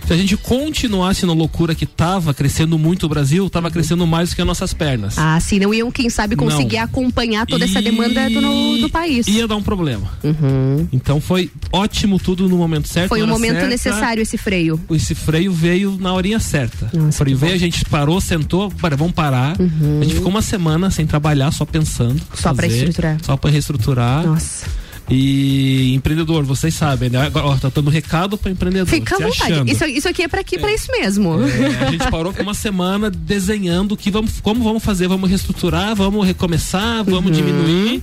[0.07, 4.31] Se a gente continuasse na loucura que tava crescendo muito o Brasil, tava crescendo mais
[4.31, 5.19] do que as nossas pernas.
[5.19, 6.85] Ah, sim, não iam, quem sabe, conseguir Não.
[6.85, 9.27] acompanhar toda essa E- demanda do, no- do país.
[9.27, 10.09] Ia dar um problema.
[10.23, 10.87] Uhum.
[10.93, 13.09] Então foi ótimo tudo no momento certo.
[13.09, 13.69] Foi na um momento certa.
[13.69, 14.81] necessário esse freio.
[14.93, 16.89] Esse freio veio na horinha certa.
[16.97, 19.57] o freio veio, a gente parou, sentou, para, vamos parar.
[19.59, 22.11] A gente ficou uma semana sem trabalhar, só pensando.
[22.21, 22.37] o Uhum.
[22.37, 23.19] Só estruturar.
[23.25, 24.25] Só para reestruturar.
[24.25, 24.67] Nossa.
[25.09, 27.27] E empreendedor, vocês sabem, né?
[27.27, 28.89] Agora, ó, tá dando recado para empreendedor.
[28.89, 29.53] Fica à vontade.
[29.53, 29.71] achando.
[29.71, 31.35] Isso, isso aqui é pra aqui, pra isso mesmo.
[31.45, 35.95] É, a gente parou com uma semana desenhando que vamos, como vamos fazer, vamos reestruturar,
[35.95, 37.31] vamos recomeçar, vamos Uhum.
[37.31, 38.03] diminuir.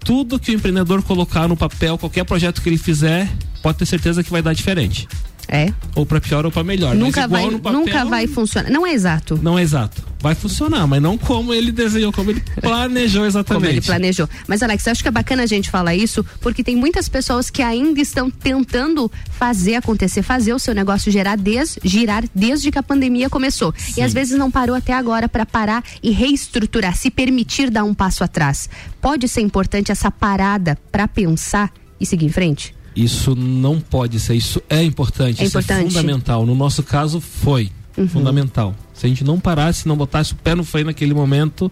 [0.00, 3.28] Tudo que o empreendedor colocar no papel, qualquer projeto que ele fizer,
[3.62, 5.08] pode ter certeza que vai dar diferente.
[5.48, 5.72] É.
[5.94, 6.94] Ou para pior ou para melhor.
[6.94, 8.70] Nunca vai, papel, nunca vai funcionar.
[8.70, 9.40] Não é exato.
[9.42, 10.06] Não é exato.
[10.20, 13.62] Vai funcionar, mas não como ele desenhou, como ele planejou exatamente.
[13.62, 14.28] Como ele planejou.
[14.46, 17.48] Mas, Alex, eu acho que é bacana a gente falar isso, porque tem muitas pessoas
[17.48, 22.78] que ainda estão tentando fazer acontecer, fazer o seu negócio gerar des, girar desde que
[22.78, 23.72] a pandemia começou.
[23.96, 27.94] E às vezes não parou até agora para parar e reestruturar, se permitir dar um
[27.94, 28.68] passo atrás.
[29.00, 32.77] Pode ser importante essa parada para pensar e seguir em frente?
[33.02, 35.86] Isso não pode ser, isso é importante, É isso importante.
[35.86, 36.44] é fundamental.
[36.44, 38.06] No nosso caso foi Uhum.
[38.08, 38.74] fundamental.
[38.94, 41.70] Se a gente não parasse, não botasse o pé no freio naquele momento,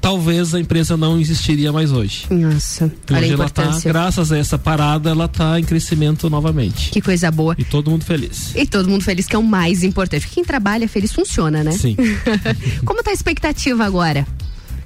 [0.00, 2.26] talvez a empresa não existiria mais hoje.
[2.30, 3.92] Nossa, olha a hoje ela tá, importância.
[3.92, 6.90] graças a essa parada, ela tá em crescimento novamente.
[6.90, 7.54] Que coisa boa.
[7.58, 8.54] E todo mundo feliz.
[8.54, 10.26] E todo mundo feliz, que é o mais importante.
[10.28, 11.72] Quem trabalha feliz funciona, né?
[11.72, 11.94] Sim.
[12.84, 14.26] Como tá a expectativa agora?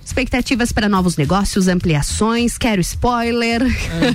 [0.05, 3.63] Expectativas para novos negócios, ampliações, quero spoiler.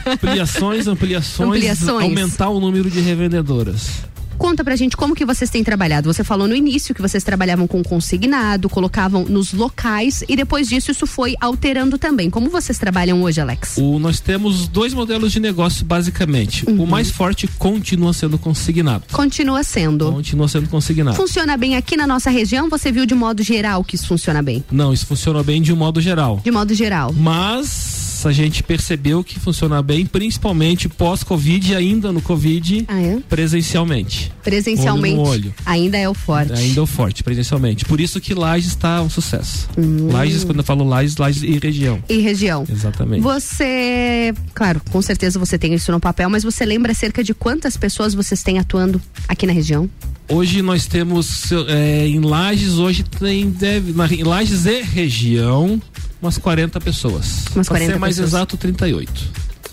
[0.06, 2.04] Ampliações, ampliações, Ampliações.
[2.04, 4.04] aumentar o número de revendedoras.
[4.38, 6.12] Conta pra gente como que vocês têm trabalhado.
[6.12, 10.92] Você falou no início que vocês trabalhavam com consignado, colocavam nos locais e depois disso
[10.92, 12.30] isso foi alterando também.
[12.30, 13.78] Como vocês trabalham hoje, Alex?
[13.78, 16.70] O, nós temos dois modelos de negócio, basicamente.
[16.70, 16.84] Uhum.
[16.84, 19.04] O mais forte continua sendo consignado.
[19.12, 20.12] Continua sendo.
[20.12, 21.16] Continua sendo consignado.
[21.16, 22.70] Funciona bem aqui na nossa região?
[22.70, 24.64] Você viu de modo geral que isso funciona bem?
[24.72, 26.42] Não, isso funciona bem de um modo geral.
[26.44, 27.14] De modo geral.
[27.14, 27.95] Mas
[28.28, 33.20] a gente percebeu que funciona bem, principalmente pós-Covid e ainda no Covid, Ah, é?
[33.30, 34.32] presencialmente.
[34.44, 35.16] Presencialmente.
[35.16, 35.54] Olho no olho.
[35.66, 36.54] Ainda é o forte.
[36.54, 37.86] Ainda é o forte, presencialmente.
[37.86, 39.68] Por isso que Lages está um sucesso.
[39.78, 40.10] Hum.
[40.12, 42.02] Lages, quando eu falo Lages, Lages e região.
[42.10, 42.66] E região.
[42.70, 43.22] Exatamente.
[43.22, 47.78] Você, claro, com certeza você tem isso no papel, mas você lembra cerca de quantas
[47.78, 49.90] pessoas vocês têm atuando aqui na região?
[50.28, 55.80] Hoje nós temos é, em Lages, hoje tem deve, na, em Lages e região,
[56.26, 57.46] umas 40 pessoas.
[57.56, 58.30] Umas Pra 40 ser mais pessoas.
[58.34, 59.12] exato, 38.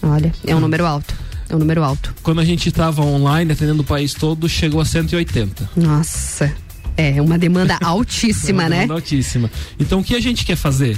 [0.03, 1.15] Olha, é um número alto.
[1.49, 2.15] É um número alto.
[2.23, 5.71] Quando a gente estava online, atendendo o país todo, chegou a 180.
[5.77, 6.53] Nossa.
[6.97, 8.77] É uma demanda altíssima, Uma né?
[8.81, 9.51] demanda Altíssima.
[9.79, 10.97] Então o que a gente quer fazer?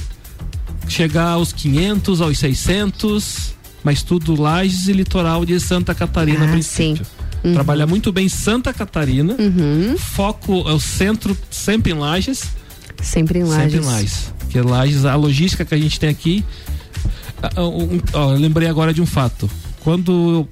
[0.89, 7.05] Chegar aos 500, aos 600, mas tudo Lages e litoral de Santa Catarina, Ah, princípio.
[7.43, 7.53] Uhum.
[7.53, 9.37] Trabalhar muito bem em Santa Catarina.
[9.99, 12.45] Foco é o centro sempre em Lages.
[13.03, 13.73] Sempre em Lages.
[13.73, 14.33] Sempre em Lages.
[14.55, 16.45] Porque Lages, a logística que a gente tem aqui.
[17.59, 19.51] um- ó, eu lembrei agora de um fato.
[19.81, 20.49] Quando eu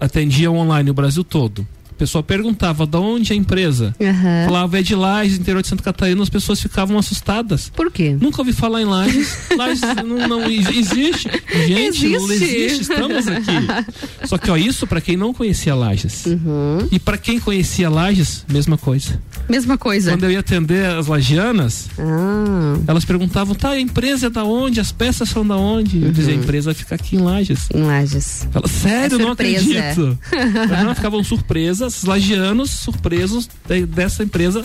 [0.00, 3.92] atendia online o Brasil todo, a pessoa perguntava de onde é a empresa.
[4.00, 4.44] Aham.
[4.46, 7.70] Falava é de Lages, interior de Santa Catarina, as pessoas ficavam assustadas.
[7.74, 8.16] Por quê?
[8.20, 9.36] Nunca ouvi falar em Lages.
[9.56, 11.28] Lages não, não ex- existe.
[11.66, 12.44] Gente, não Existe.
[12.56, 14.26] existe, estamos aqui.
[14.26, 16.24] Só que ó, isso para quem não conhecia Lages.
[16.24, 16.86] Uhum.
[16.92, 19.20] E para quem conhecia Lages, mesma coisa.
[19.50, 20.12] Mesma coisa.
[20.12, 22.78] Quando eu ia atender as lagianas, Ah.
[22.86, 24.78] elas perguntavam, tá, a empresa é da onde?
[24.80, 26.02] As peças são da onde?
[26.04, 27.66] Eu dizia, a empresa fica aqui em Lages.
[27.74, 28.46] Em Lages.
[28.54, 30.18] Ela, sério, É não acredito.
[30.32, 34.64] Elas ficavam surpresas, lagianos surpresos de- dessa empresa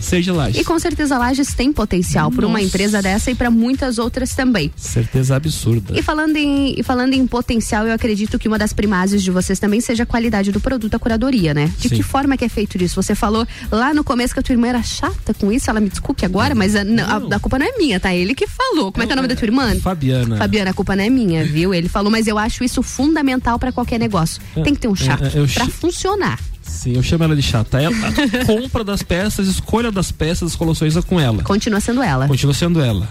[0.00, 0.60] de Lages.
[0.60, 4.70] E com certeza Lages tem potencial para uma empresa dessa e para muitas outras também.
[4.76, 5.98] Certeza absurda.
[5.98, 9.58] E falando, em, e falando em potencial, eu acredito que uma das primárias de vocês
[9.58, 11.70] também seja a qualidade do produto, a curadoria, né?
[11.78, 11.96] De Sim.
[11.96, 13.00] que forma que é feito isso?
[13.02, 15.88] Você falou lá no começo que a tua irmã era chata com isso, ela me
[15.88, 18.14] desculpe agora, mas a, não, a- a culpa não é minha, tá?
[18.14, 18.92] Ele que falou.
[18.92, 19.74] Como é que é o nome da tua irmã?
[19.80, 20.36] Fabiana.
[20.36, 21.74] Fabiana, a culpa não é minha, viu?
[21.74, 24.40] Ele falou, mas eu acho isso fundamental para qualquer negócio.
[24.56, 26.38] É, Tem que ter um chato é, eu para funcionar.
[26.66, 27.80] Sim, eu chamo ela de chata.
[27.80, 27.94] Ela,
[28.42, 31.42] a compra das peças, escolha das peças, as colocações é com ela.
[31.42, 32.26] Continua sendo ela.
[32.28, 33.08] Continua sendo ela.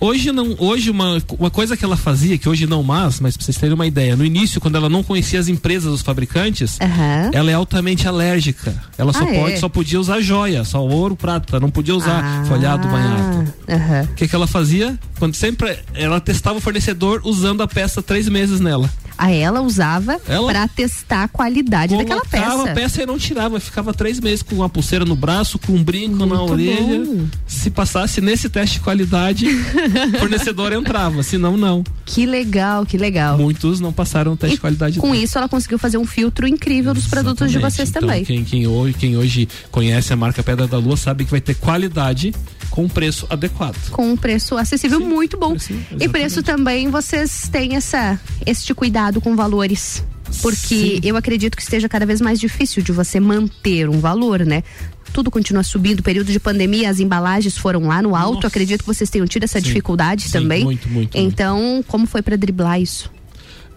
[0.00, 3.44] Hoje não, hoje uma, uma coisa que ela fazia, que hoje não mais, mas pra
[3.44, 7.30] vocês terem uma ideia, no início, quando ela não conhecia as empresas, os fabricantes, Aham.
[7.32, 8.72] ela é altamente alérgica.
[8.96, 9.56] Ela só Ah, pode, é?
[9.56, 13.52] só podia usar joia, só ouro, prata, não podia usar Ah, folhado, banhado.
[13.68, 14.08] aham.
[14.10, 14.96] O que, que ela fazia?
[15.18, 18.88] Quando sempre ela testava o fornecedor usando a peça três meses nela.
[19.20, 22.70] A ela usava para testar a qualidade daquela Colocava peça.
[22.70, 25.82] a peça e não tirava, ficava três meses com uma pulseira no braço, com um
[25.82, 27.04] brinco na Muito orelha.
[27.04, 27.26] bom.
[27.44, 29.44] Se passasse nesse teste de qualidade,
[30.18, 31.84] fornecedor entrava, senão não.
[32.04, 33.36] Que legal, que legal.
[33.38, 34.98] Muitos não passaram o teste de qualidade.
[34.98, 37.76] Com isso, ela conseguiu fazer um filtro incrível dos produtos de Exatamente.
[37.76, 38.24] vocês Então, também.
[38.24, 41.54] Quem, quem, hoje, quem hoje conhece a marca Pedra da Lua sabe que vai ter
[41.54, 42.34] qualidade
[42.70, 43.90] com um preço adequado.
[43.90, 45.52] Com um preço acessível muito bom.
[45.52, 46.08] e exatamente.
[46.08, 50.04] preço também, vocês têm essa, este cuidado com valores.
[50.42, 54.62] Porque eu acredito que esteja cada vez mais difícil de você manter um valor, né?
[55.12, 56.02] Tudo continua subindo.
[56.02, 58.46] Período de pandemia, as embalagens foram lá no alto.
[58.46, 59.66] Acredito que vocês tenham tido essa Sim.
[59.66, 60.64] dificuldade Sim, também.
[60.64, 63.10] muito, muito, Então, como foi para driblar isso?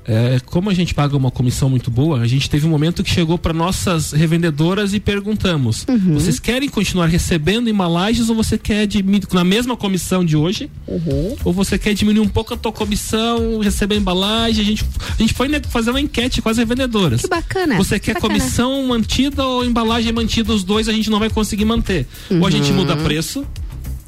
[0.03, 3.09] É, como a gente paga uma comissão muito boa, a gente teve um momento que
[3.11, 6.15] chegou para nossas revendedoras e perguntamos: Uhum.
[6.15, 10.71] vocês querem continuar recebendo embalagens ou você quer diminuir na mesma comissão de hoje?
[10.87, 11.35] Uhum.
[11.45, 14.63] Ou você quer diminuir um pouco a tua comissão, receber a embalagem?
[14.63, 14.83] A gente,
[15.17, 17.21] a gente foi né, fazer uma enquete com as revendedoras.
[17.21, 17.77] Que bacana.
[17.77, 18.33] Você quer bacana.
[18.33, 20.51] comissão mantida ou embalagem mantida?
[20.51, 22.07] Os dois a gente não vai conseguir manter.
[22.31, 22.77] Ou a gente Uhum.
[22.77, 23.45] muda preço.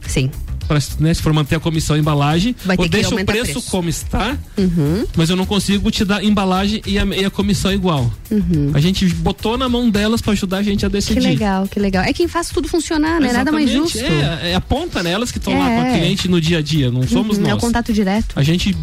[0.07, 0.29] Sim.
[0.67, 3.53] Pra, né, se for manter a comissão e embalagem, Vai ou que deixa o preço,
[3.53, 3.71] preço.
[3.71, 5.05] como está, Uhum.
[5.15, 8.11] mas eu não consigo te dar embalagem e a, e a comissão igual.
[8.31, 8.71] Uhum.
[8.73, 11.19] A gente botou na mão delas para ajudar a gente a Que decidir.
[11.19, 12.03] legal, que legal.
[12.03, 13.31] É quem faz tudo funcionar, né?
[13.33, 13.93] Nada mais Exatamente.
[13.93, 14.13] justo.
[14.43, 15.99] É, é a ponta nelas que estão lá com a É.
[15.99, 17.51] cliente no dia a dia, não somos Uhum, nós.
[17.51, 18.33] É o contato direto.
[18.35, 18.75] A gente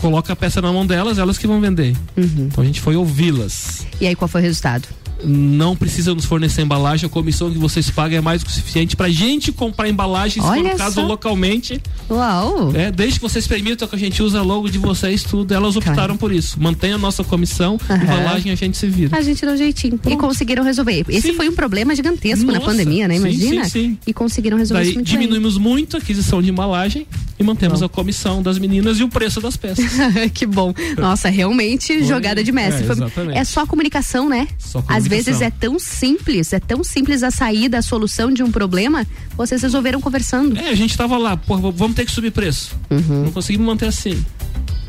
[0.00, 1.94] coloca a peça na mão delas, elas que vão vender.
[2.16, 2.48] Uhum.
[2.50, 3.86] Então a gente foi ouvi-las.
[4.00, 4.88] E aí, qual foi o resultado?
[5.22, 8.54] Não precisa nos fornecer embalagem, a comissão que vocês pagam é mais do que o
[8.54, 11.06] suficiente pra gente comprar embalagem, se for Olha o caso só.
[11.06, 11.78] localmente.
[12.10, 12.72] Uau!
[12.74, 15.76] É, desde que vocês permitam que a gente use a logo de vocês, tudo, elas
[15.76, 16.58] optaram por isso.
[16.58, 18.02] Mantenha a nossa comissão, Aham.
[18.02, 19.14] embalagem a gente se vira.
[19.14, 20.00] A gente deu um jeitinho.
[20.08, 21.04] E conseguiram resolver.
[21.10, 21.34] Esse Sim.
[21.34, 23.16] foi um problema gigantesco na Nossa, pandemia, né?
[23.16, 23.64] sim, Imagina?
[23.64, 23.98] sim, sim.
[24.06, 25.18] E conseguiram resolver Daí isso muito bem.
[25.20, 27.06] diminuímos muito a aquisição de embalagem
[27.38, 29.89] e mantemos a comissão das meninas e o preço das peças.
[30.34, 30.72] que bom.
[30.96, 32.86] Nossa, realmente Foi- jogada de mestre.
[33.34, 34.46] é, é só comunicação, né?
[34.58, 35.08] Só Às comunicação.
[35.10, 39.06] vezes é tão simples, é tão simples a saída, a solução de um problema,
[39.36, 40.58] vocês resolveram conversando.
[40.58, 42.76] É, a gente tava lá, pô, vamos ter que subir preço.
[42.90, 43.24] Uhum.
[43.24, 44.24] Não conseguimos manter assim.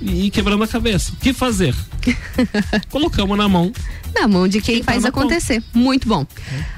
[0.01, 1.11] E quebrando a cabeça.
[1.13, 1.75] O que fazer?
[2.89, 3.71] Colocamos na mão.
[4.15, 5.63] Na mão de quem Quem tá faz acontecer.
[5.73, 6.25] Muito bom.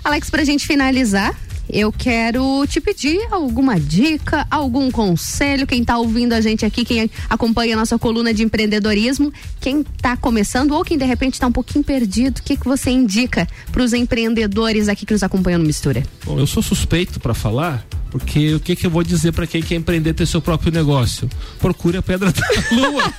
[0.03, 1.33] Alex, pra gente finalizar,
[1.69, 5.65] eu quero te pedir alguma dica, algum conselho.
[5.65, 10.17] Quem está ouvindo a gente aqui, quem acompanha a nossa coluna de empreendedorismo, quem está
[10.17, 13.83] começando ou quem de repente está um pouquinho perdido, o que, que você indica para
[13.83, 16.03] os empreendedores aqui que nos acompanham no Mistura?
[16.25, 19.59] Bom, eu sou suspeito para falar, porque o que, que eu vou dizer para quem
[19.59, 21.27] quer empreender ter seu próprio negócio?
[21.59, 23.11] Procure a pedra da lua.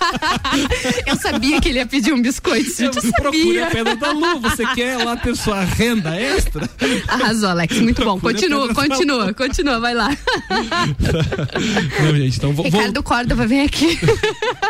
[1.05, 2.81] eu sabia que ele ia pedir um biscoito.
[2.81, 4.39] Eu procure a pedra da lua.
[4.39, 6.71] Você quer lá ter sua renda extra?
[7.09, 7.77] Arrasou, Alex.
[7.81, 8.21] Muito bom.
[8.21, 9.81] Continua, continua, continua.
[9.81, 10.11] Vai lá.
[12.01, 12.65] Não, gente, então vou.
[12.65, 13.99] Ricardo Córdoba, vem aqui.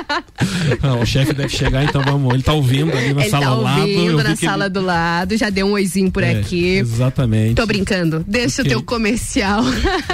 [0.83, 2.33] Não, o chefe deve chegar, então vamos.
[2.33, 3.81] Ele tá ouvindo ali na ele sala tá ao lado.
[3.81, 4.73] ouvindo na sala ele...
[4.73, 5.37] do lado.
[5.37, 6.79] Já deu um oizinho por é, aqui.
[6.79, 7.57] Exatamente.
[7.57, 8.25] Tô brincando.
[8.27, 8.73] Deixa okay.
[8.73, 9.63] o teu comercial.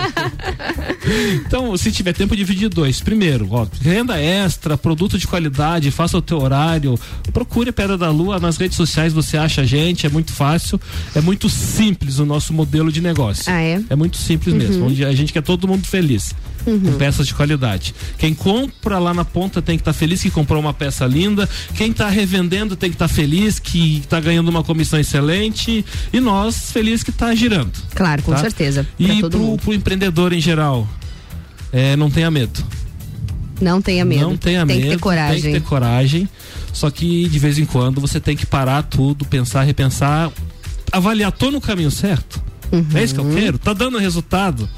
[1.47, 3.01] então, se tiver tempo, dividir dois.
[3.01, 6.98] Primeiro, ó, renda extra, produto de qualidade, faça o teu horário.
[7.32, 10.81] Procure Pedra da Lua nas redes sociais, você acha a gente, é muito fácil,
[11.14, 13.44] é muito simples o nosso modelo de negócio.
[13.47, 13.82] Ah, é?
[13.89, 14.59] É muito simples uhum.
[14.59, 16.35] mesmo, onde a gente quer todo mundo feliz.
[16.66, 16.81] Uhum.
[16.81, 17.95] Com peças de qualidade.
[18.19, 21.49] Quem compra lá na ponta tem que estar tá feliz que comprou uma peça linda.
[21.74, 25.85] Quem está revendendo tem que estar tá feliz que está ganhando uma comissão excelente.
[26.12, 27.73] E nós, feliz que está girando.
[27.95, 28.39] Claro, com tá?
[28.39, 28.87] certeza.
[28.99, 30.87] E para o empreendedor em geral,
[31.73, 32.62] é, não tenha medo.
[33.61, 34.23] Não tenha medo.
[34.23, 34.81] Não tenha tem medo.
[34.81, 35.43] Tem que ter coragem.
[35.43, 36.28] Tem que ter coragem.
[36.73, 40.31] Só que de vez em quando você tem que parar tudo, pensar, repensar,
[40.91, 42.43] avaliar, tô no caminho certo?
[42.73, 42.87] Uhum.
[42.95, 43.35] É isso que eu Uhum.
[43.35, 43.59] quero?
[43.59, 44.69] Tá dando resultado?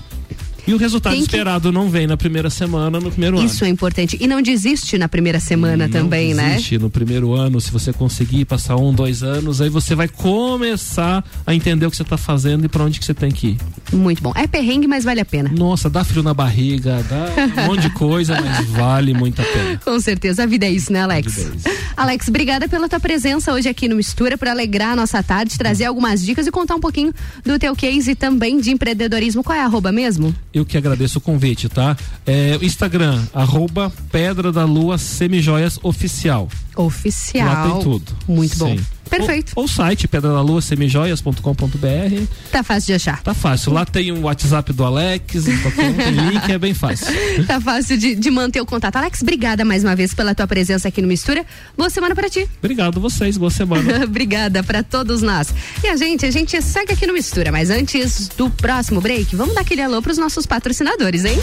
[0.67, 3.47] E o resultado Tem que- esperado não vem na primeira semana, no primeiro ano.
[3.47, 4.17] Isso é importante.
[4.21, 6.55] E não desiste na primeira semana também, né?
[6.55, 11.25] Existe no primeiro ano, se você conseguir passar um, dois anos, aí você vai começar
[11.47, 13.59] a entender o que você está fazendo e para onde que você tem que ir.
[13.93, 14.33] Muito bom.
[14.37, 15.51] É perrengue, mas vale a pena.
[15.51, 19.81] Nossa, dá frio na barriga, dá um monte de coisa, mas vale muito a pena.
[19.85, 21.39] Com certeza, a vida é isso, né, Alex?
[21.39, 25.59] é Alex, obrigada pela tua presença hoje aqui no Mistura, por alegrar a nossa tarde,
[25.59, 27.13] trazer algumas dicas e contar um pouquinho
[27.45, 29.43] do teu case também de empreendedorismo.
[29.43, 30.35] Qual é a arroba mesmo?
[30.53, 31.97] Eu que agradeço o convite, tá?
[32.27, 36.49] É, o Instagram, arroba Pedra da Lua Semijoias Oficial.
[36.77, 37.47] Oficial.
[37.47, 38.13] Lá tem tudo.
[38.29, 38.77] Muito bom.
[39.17, 39.53] Perfeito.
[39.55, 42.25] Ou, ou site, pedra da lua semijoias.com.br.
[42.51, 43.23] Tá fácil de achar.
[43.23, 43.73] Tá fácil.
[43.73, 47.13] Lá tem o WhatsApp do Alex, um tem link, é bem fácil.
[47.47, 48.97] Tá fácil de, de manter o contato.
[48.97, 51.45] Alex, obrigada mais uma vez pela tua presença aqui no Mistura.
[51.77, 52.49] Boa semana pra ti.
[52.59, 54.05] Obrigado vocês, boa semana.
[54.05, 55.53] Obrigada pra todos nós.
[55.83, 59.55] E a gente, a gente segue aqui no Mistura, mas antes do próximo break, vamos
[59.55, 61.39] dar aquele alô pros nossos patrocinadores, hein?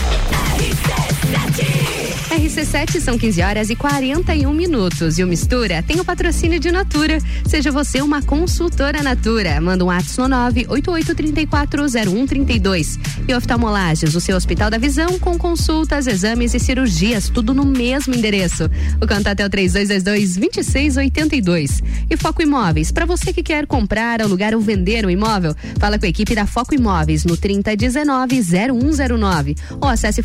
[2.29, 5.17] RC7 são 15 horas e 41 minutos.
[5.19, 7.19] E o Mistura tem o patrocínio de Natura.
[7.47, 9.61] Seja você uma consultora Natura.
[9.61, 12.99] Manda um WhatsApp no 988340132.
[13.27, 18.15] E oftalmolagens, o seu Hospital da Visão, com consultas, exames e cirurgias, tudo no mesmo
[18.15, 18.69] endereço.
[19.01, 21.83] O contato é o 3222-2682.
[22.09, 26.05] E Foco Imóveis, para você que quer comprar, alugar ou vender um imóvel, fala com
[26.05, 30.23] a equipe da Foco Imóveis no 3019-0109 ou acesse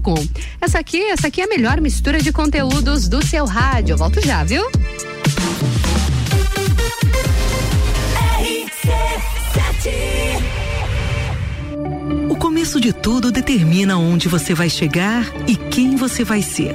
[0.00, 0.14] focoimóveis.com.
[0.60, 3.94] Essa aqui, essa aqui é a melhor mistura de conteúdos do seu rádio.
[3.94, 4.62] Eu volto já, viu?
[12.28, 16.74] O começo de tudo determina onde você vai chegar e quem você vai ser.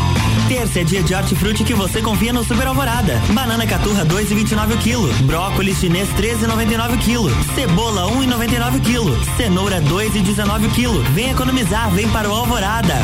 [0.51, 3.17] Terça é dia de hortifruti que você confia no Super Alvorada.
[3.29, 5.23] Banana caturra 2,29 kg.
[5.23, 7.31] Brócolis chinês 13,99 kg.
[7.55, 9.37] Cebola 1,99 kg.
[9.37, 11.09] Cenoura 2,19 kg.
[11.13, 12.95] Vem economizar, vem para o Alvorada.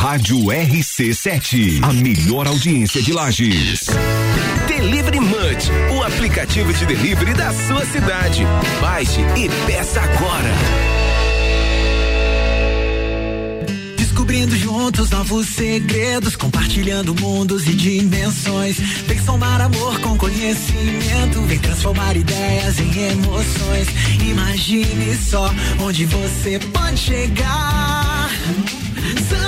[0.00, 3.88] Rádio RC7, a melhor audiência de Lages.
[4.68, 8.44] Delivery Munch, o aplicativo de delivery da sua cidade.
[8.80, 10.48] Baixe e peça agora.
[13.96, 18.78] Descobrindo juntos novos segredos, compartilhando mundos e dimensões.
[18.78, 23.88] Vem somar amor com conhecimento, vem transformar ideias em emoções.
[24.30, 28.30] Imagine só onde você pode chegar.
[29.28, 29.47] Santa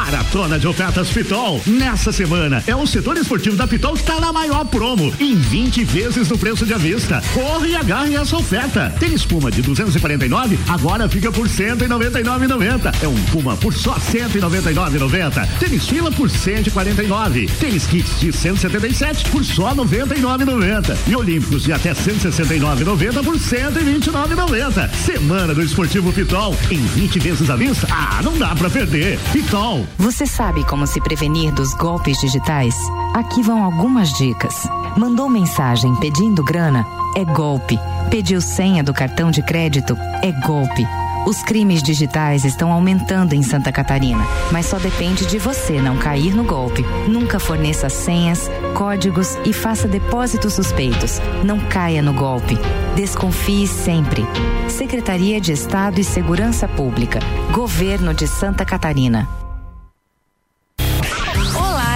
[0.00, 1.60] RC7 Maratona de ofertas Pitol.
[1.66, 5.84] Nessa semana, é o setor esportivo da Pitol que está na maior promo, em 20
[5.84, 7.22] vezes no preço de avista.
[7.34, 8.94] Corre e agarre essa oferta.
[8.98, 12.94] Tem espuma de 249, agora fica por 199,90.
[13.02, 15.48] É um Puma por só 199,90.
[15.58, 17.46] Tênis fila por 149.
[17.60, 20.96] Tênis kits de 177 por só 99,90.
[21.06, 24.90] E Olímpicos de até 169,90 por 129,90.
[24.94, 27.86] Semana do Esportivo Pitol, em 20 vezes à vista.
[27.90, 29.18] Ah, não dá pra perder.
[29.32, 29.86] Pitol.
[29.98, 32.74] Você sabe como se prevenir dos golpes digitais?
[33.14, 34.54] Aqui vão algumas dicas.
[34.96, 36.86] Mandou mensagem pedindo grana?
[37.16, 37.78] É golpe.
[38.10, 39.96] Pediu senha do cartão de crédito?
[40.22, 40.86] É golpe.
[41.26, 46.34] Os crimes digitais estão aumentando em Santa Catarina, mas só depende de você não cair
[46.34, 46.82] no golpe.
[47.06, 51.20] Nunca forneça senhas, códigos e faça depósitos suspeitos.
[51.44, 52.58] Não caia no golpe.
[52.96, 54.26] Desconfie sempre.
[54.68, 57.20] Secretaria de Estado e Segurança Pública.
[57.52, 59.28] Governo de Santa Catarina.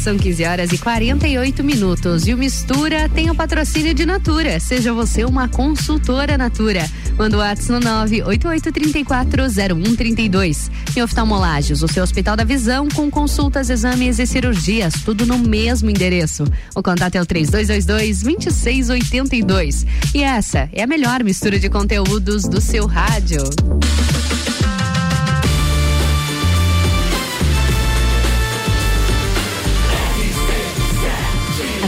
[0.00, 2.26] são 15 horas e 48 minutos.
[2.26, 4.58] E o Mistura tem o patrocínio de Natura.
[4.58, 6.88] Seja você uma consultora Natura.
[7.18, 10.70] Manda o WhatsApp no 988340132.
[10.96, 15.90] Em oftalmolagens, o seu Hospital da Visão com consultas, exames e cirurgias, tudo no mesmo
[15.90, 16.44] endereço.
[16.74, 19.86] O contato é o 3222-2682.
[20.14, 23.42] E essa é a melhor mistura de conteúdos do seu rádio.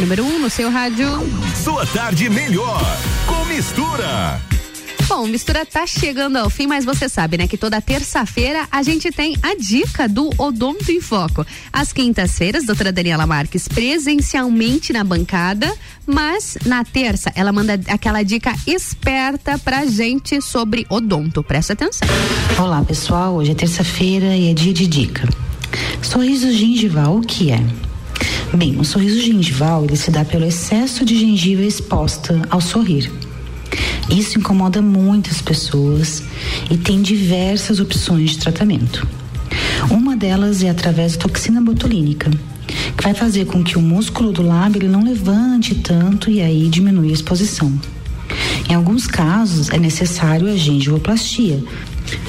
[0.02, 1.08] Número 1 um no seu rádio.
[1.62, 2.82] Sua tarde melhor
[3.24, 4.40] com mistura.
[5.06, 9.12] Bom, mistura tá chegando ao fim, mas você sabe, né, que toda terça-feira a gente
[9.12, 11.46] tem a dica do Odonto em Foco.
[11.72, 15.72] Às quintas-feiras, doutora Daniela Marques presencialmente na bancada,
[16.04, 21.44] mas na terça ela manda aquela dica esperta pra gente sobre odonto.
[21.44, 22.08] Presta atenção.
[22.58, 23.36] Olá, pessoal.
[23.36, 25.28] Hoje é terça-feira e é dia de dica.
[26.02, 27.91] Sorriso gengival, o que é?
[28.54, 33.10] Bem, o sorriso gengival ele se dá pelo excesso de gengiva exposta ao sorrir.
[34.10, 36.22] Isso incomoda muitas pessoas
[36.70, 39.08] e tem diversas opções de tratamento.
[39.90, 42.30] Uma delas é através da toxina botulínica,
[42.94, 46.68] que vai fazer com que o músculo do lábio ele não levante tanto e aí
[46.68, 47.72] diminui a exposição.
[48.68, 51.64] Em alguns casos é necessário a gengivoplastia,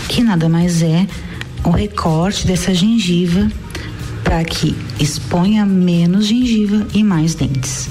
[0.07, 1.05] que nada mais é
[1.65, 3.49] o recorte dessa gengiva
[4.33, 7.87] para que exponha menos gengiva e mais dentes.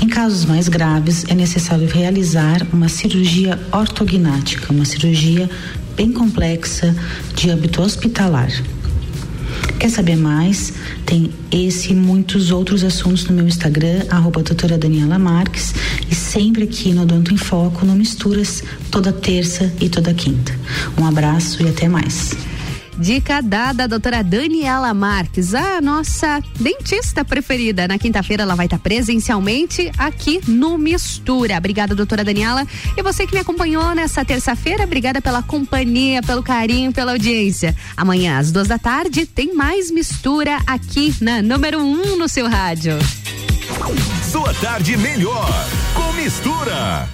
[0.00, 5.50] Em casos mais graves, é necessário realizar uma cirurgia ortognática, uma cirurgia
[5.94, 6.96] bem complexa
[7.34, 8.50] de âmbito hospitalar.
[9.78, 10.72] Quer saber mais?
[11.04, 15.74] Tem esse e muitos outros assuntos no meu Instagram, arroba doutora Daniela Marques,
[16.10, 20.58] e sempre aqui no Odonto em Foco, no Misturas, toda terça e toda quinta.
[20.98, 22.34] Um abraço e até mais.
[22.98, 27.88] Dica dada, doutora Daniela Marques, a nossa dentista preferida.
[27.88, 31.56] Na quinta-feira ela vai estar presencialmente aqui no Mistura.
[31.56, 32.66] Obrigada, doutora Daniela.
[32.96, 37.74] E você que me acompanhou nessa terça-feira, obrigada pela companhia, pelo carinho, pela audiência.
[37.96, 42.98] Amanhã, às duas da tarde, tem mais Mistura aqui na número um no seu rádio.
[44.30, 45.50] Sua tarde melhor
[45.94, 47.08] com mistura.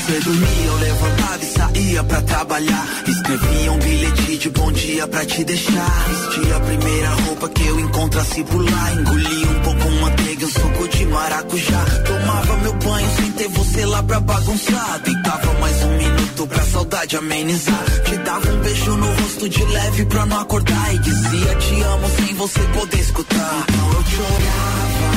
[0.00, 2.86] Você dormia, eu levantava e saía pra trabalhar.
[3.06, 6.04] Escrevia um bilhete de bom dia pra te deixar.
[6.08, 8.92] Vestia a primeira roupa que eu encontrasse por lá.
[8.92, 11.84] Engolia um pouco manteiga e um suco de maracujá.
[12.06, 15.00] Tomava meu banho sem ter você lá pra bagunçar.
[15.04, 17.84] Deitava mais um minuto pra saudade amenizar.
[18.04, 20.94] Te dava um beijo no rosto de leve pra não acordar.
[20.94, 23.64] E dizia te amo sem você poder escutar.
[23.68, 25.10] Então eu te olhava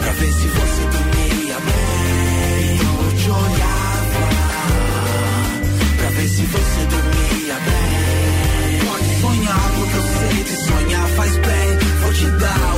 [0.00, 0.97] pra ver se você
[12.38, 12.77] Vou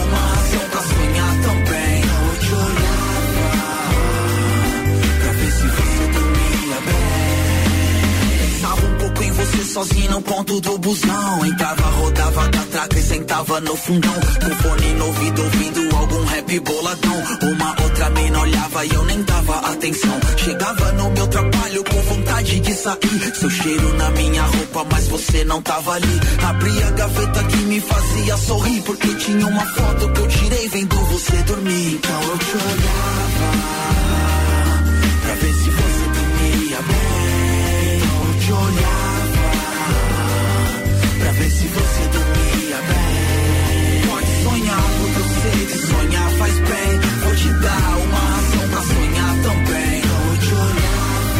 [9.80, 11.46] sozinho no ponto do busão.
[11.46, 14.14] Entrava, rodava catraca e sentava no fundão.
[14.14, 17.22] Com fone no ouvido, ouvindo algum rap boladão.
[17.42, 20.20] Uma outra mina olhava e eu nem dava atenção.
[20.36, 23.34] Chegava no meu trabalho com vontade de sair.
[23.34, 26.20] Seu cheiro na minha roupa, mas você não tava ali.
[26.42, 28.82] Abri a gaveta que me fazia sorrir.
[28.82, 31.94] Porque tinha uma foto que eu tirei vendo você dormir.
[31.94, 33.50] Então eu te olhava
[35.22, 37.09] pra ver se você dormia bem.
[46.40, 46.92] Faz bem.
[47.22, 49.94] Vou te dar uma razão pra sonhar também.
[50.00, 51.30] Eu te olhava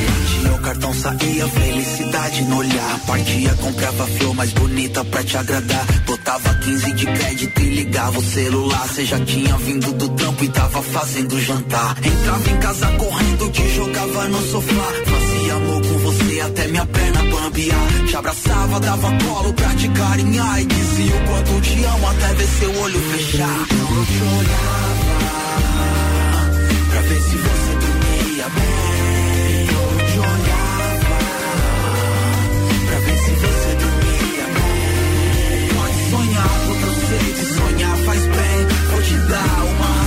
[0.07, 2.99] Batia o cartão, saía felicidade no olhar.
[3.05, 5.85] Partia, comprava flor mais bonita pra te agradar.
[6.05, 8.87] Botava 15 de crédito e ligava o celular.
[8.89, 11.97] Cê já tinha vindo do trampo e tava fazendo jantar.
[12.03, 14.87] Entrava em casa correndo, te jogava no sofá.
[15.05, 15.86] Fazia amor
[16.37, 18.05] você até minha perna bambear.
[18.07, 20.61] Te abraçava, dava colo pra te carinhar.
[20.61, 23.59] E dizia o quanto te amo até ver seu olho fechar.
[23.71, 25.07] Então eu te olhava
[26.89, 29.63] pra ver se você dormia bem.
[29.63, 31.17] Então eu te olhava
[32.87, 35.67] pra ver se você dormia bem.
[35.75, 36.87] Pode sonhar, porque
[37.45, 38.67] sonhar faz bem.
[38.91, 40.06] Vou te dar uma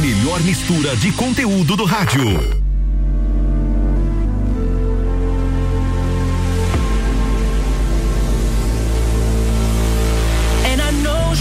[0.00, 2.60] melhor mistura de conteúdo do rádio.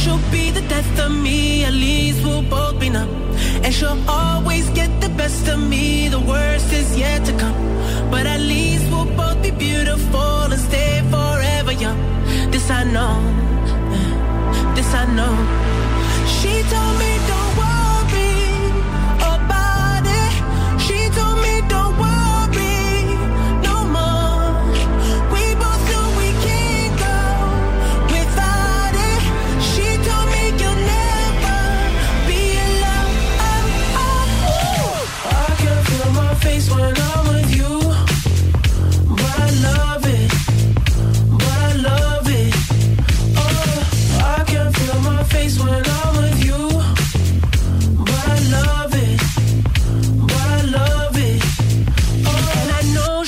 [0.02, 3.10] She'll be the death of me, at least we'll both be numb.
[3.64, 7.60] And she'll always get the best of me, the worst is yet to come.
[8.10, 12.00] But at least we'll both be beautiful and stay forever young.
[12.50, 13.20] This I know,
[14.74, 15.36] this I know.
[16.38, 17.19] She told me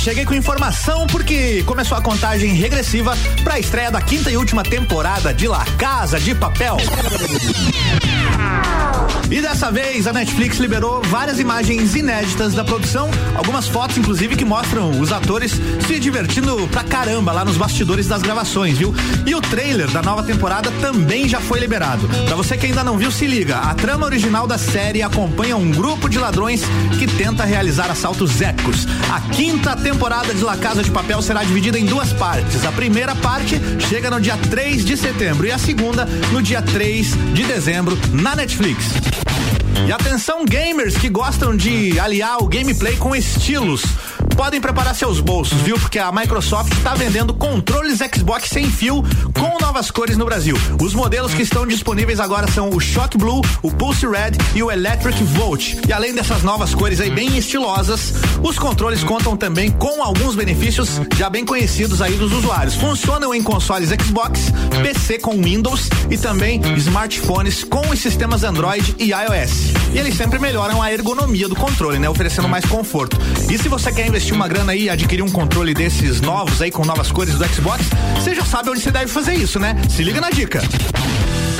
[0.00, 3.14] Cheguei com informação porque começou a contagem regressiva
[3.44, 6.78] para a estreia da quinta e última temporada de La Casa de Papel.
[9.30, 14.44] E dessa vez a Netflix liberou várias imagens inéditas da produção, algumas fotos inclusive que
[14.44, 15.52] mostram os atores
[15.86, 18.92] se divertindo pra caramba lá nos bastidores das gravações, viu?
[19.24, 22.08] E o trailer da nova temporada também já foi liberado.
[22.26, 23.58] Pra você que ainda não viu, se liga.
[23.58, 26.62] A trama original da série acompanha um grupo de ladrões
[26.98, 28.59] que tenta realizar assaltos épicos.
[29.10, 32.64] A quinta temporada de La Casa de Papel será dividida em duas partes.
[32.64, 33.58] A primeira parte
[33.88, 38.36] chega no dia 3 de setembro e a segunda no dia 3 de dezembro na
[38.36, 38.84] Netflix.
[39.86, 43.82] E atenção gamers que gostam de aliar o gameplay com estilos.
[44.36, 45.78] Podem preparar seus bolsos, viu?
[45.78, 49.02] Porque a Microsoft está vendendo controles Xbox sem fio
[49.40, 50.54] com novas cores no Brasil.
[50.82, 54.70] Os modelos que estão disponíveis agora são o Shock Blue, o Pulse Red e o
[54.70, 55.76] Electric Volt.
[55.88, 58.12] E além dessas novas cores aí bem estilosas,
[58.42, 62.74] os controles contam também com alguns benefícios já bem conhecidos aí dos usuários.
[62.74, 64.52] Funcionam em consoles Xbox,
[64.82, 69.72] PC com Windows e também smartphones com os sistemas Android e iOS.
[69.94, 72.10] E eles sempre melhoram a ergonomia do controle, né?
[72.10, 73.16] Oferecendo mais conforto.
[73.50, 76.70] E se você quer investir uma grana aí e adquirir um controle desses novos aí
[76.70, 77.86] com novas cores do Xbox,
[78.16, 79.76] você já sabe onde você deve fazer isso, né?
[79.88, 80.60] Se liga na dica.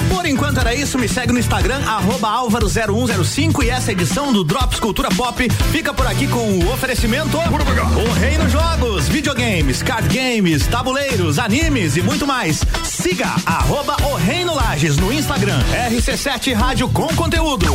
[0.09, 5.09] Por enquanto era isso, me segue no Instagram, álvaro0105 e essa edição do Drops Cultura
[5.09, 11.97] Pop fica por aqui com o oferecimento O Reino Jogos, videogames, card games, tabuleiros, animes
[11.97, 12.63] e muito mais.
[12.83, 17.67] Siga arroba O Reino Lages no Instagram, RC7 Rádio com conteúdo.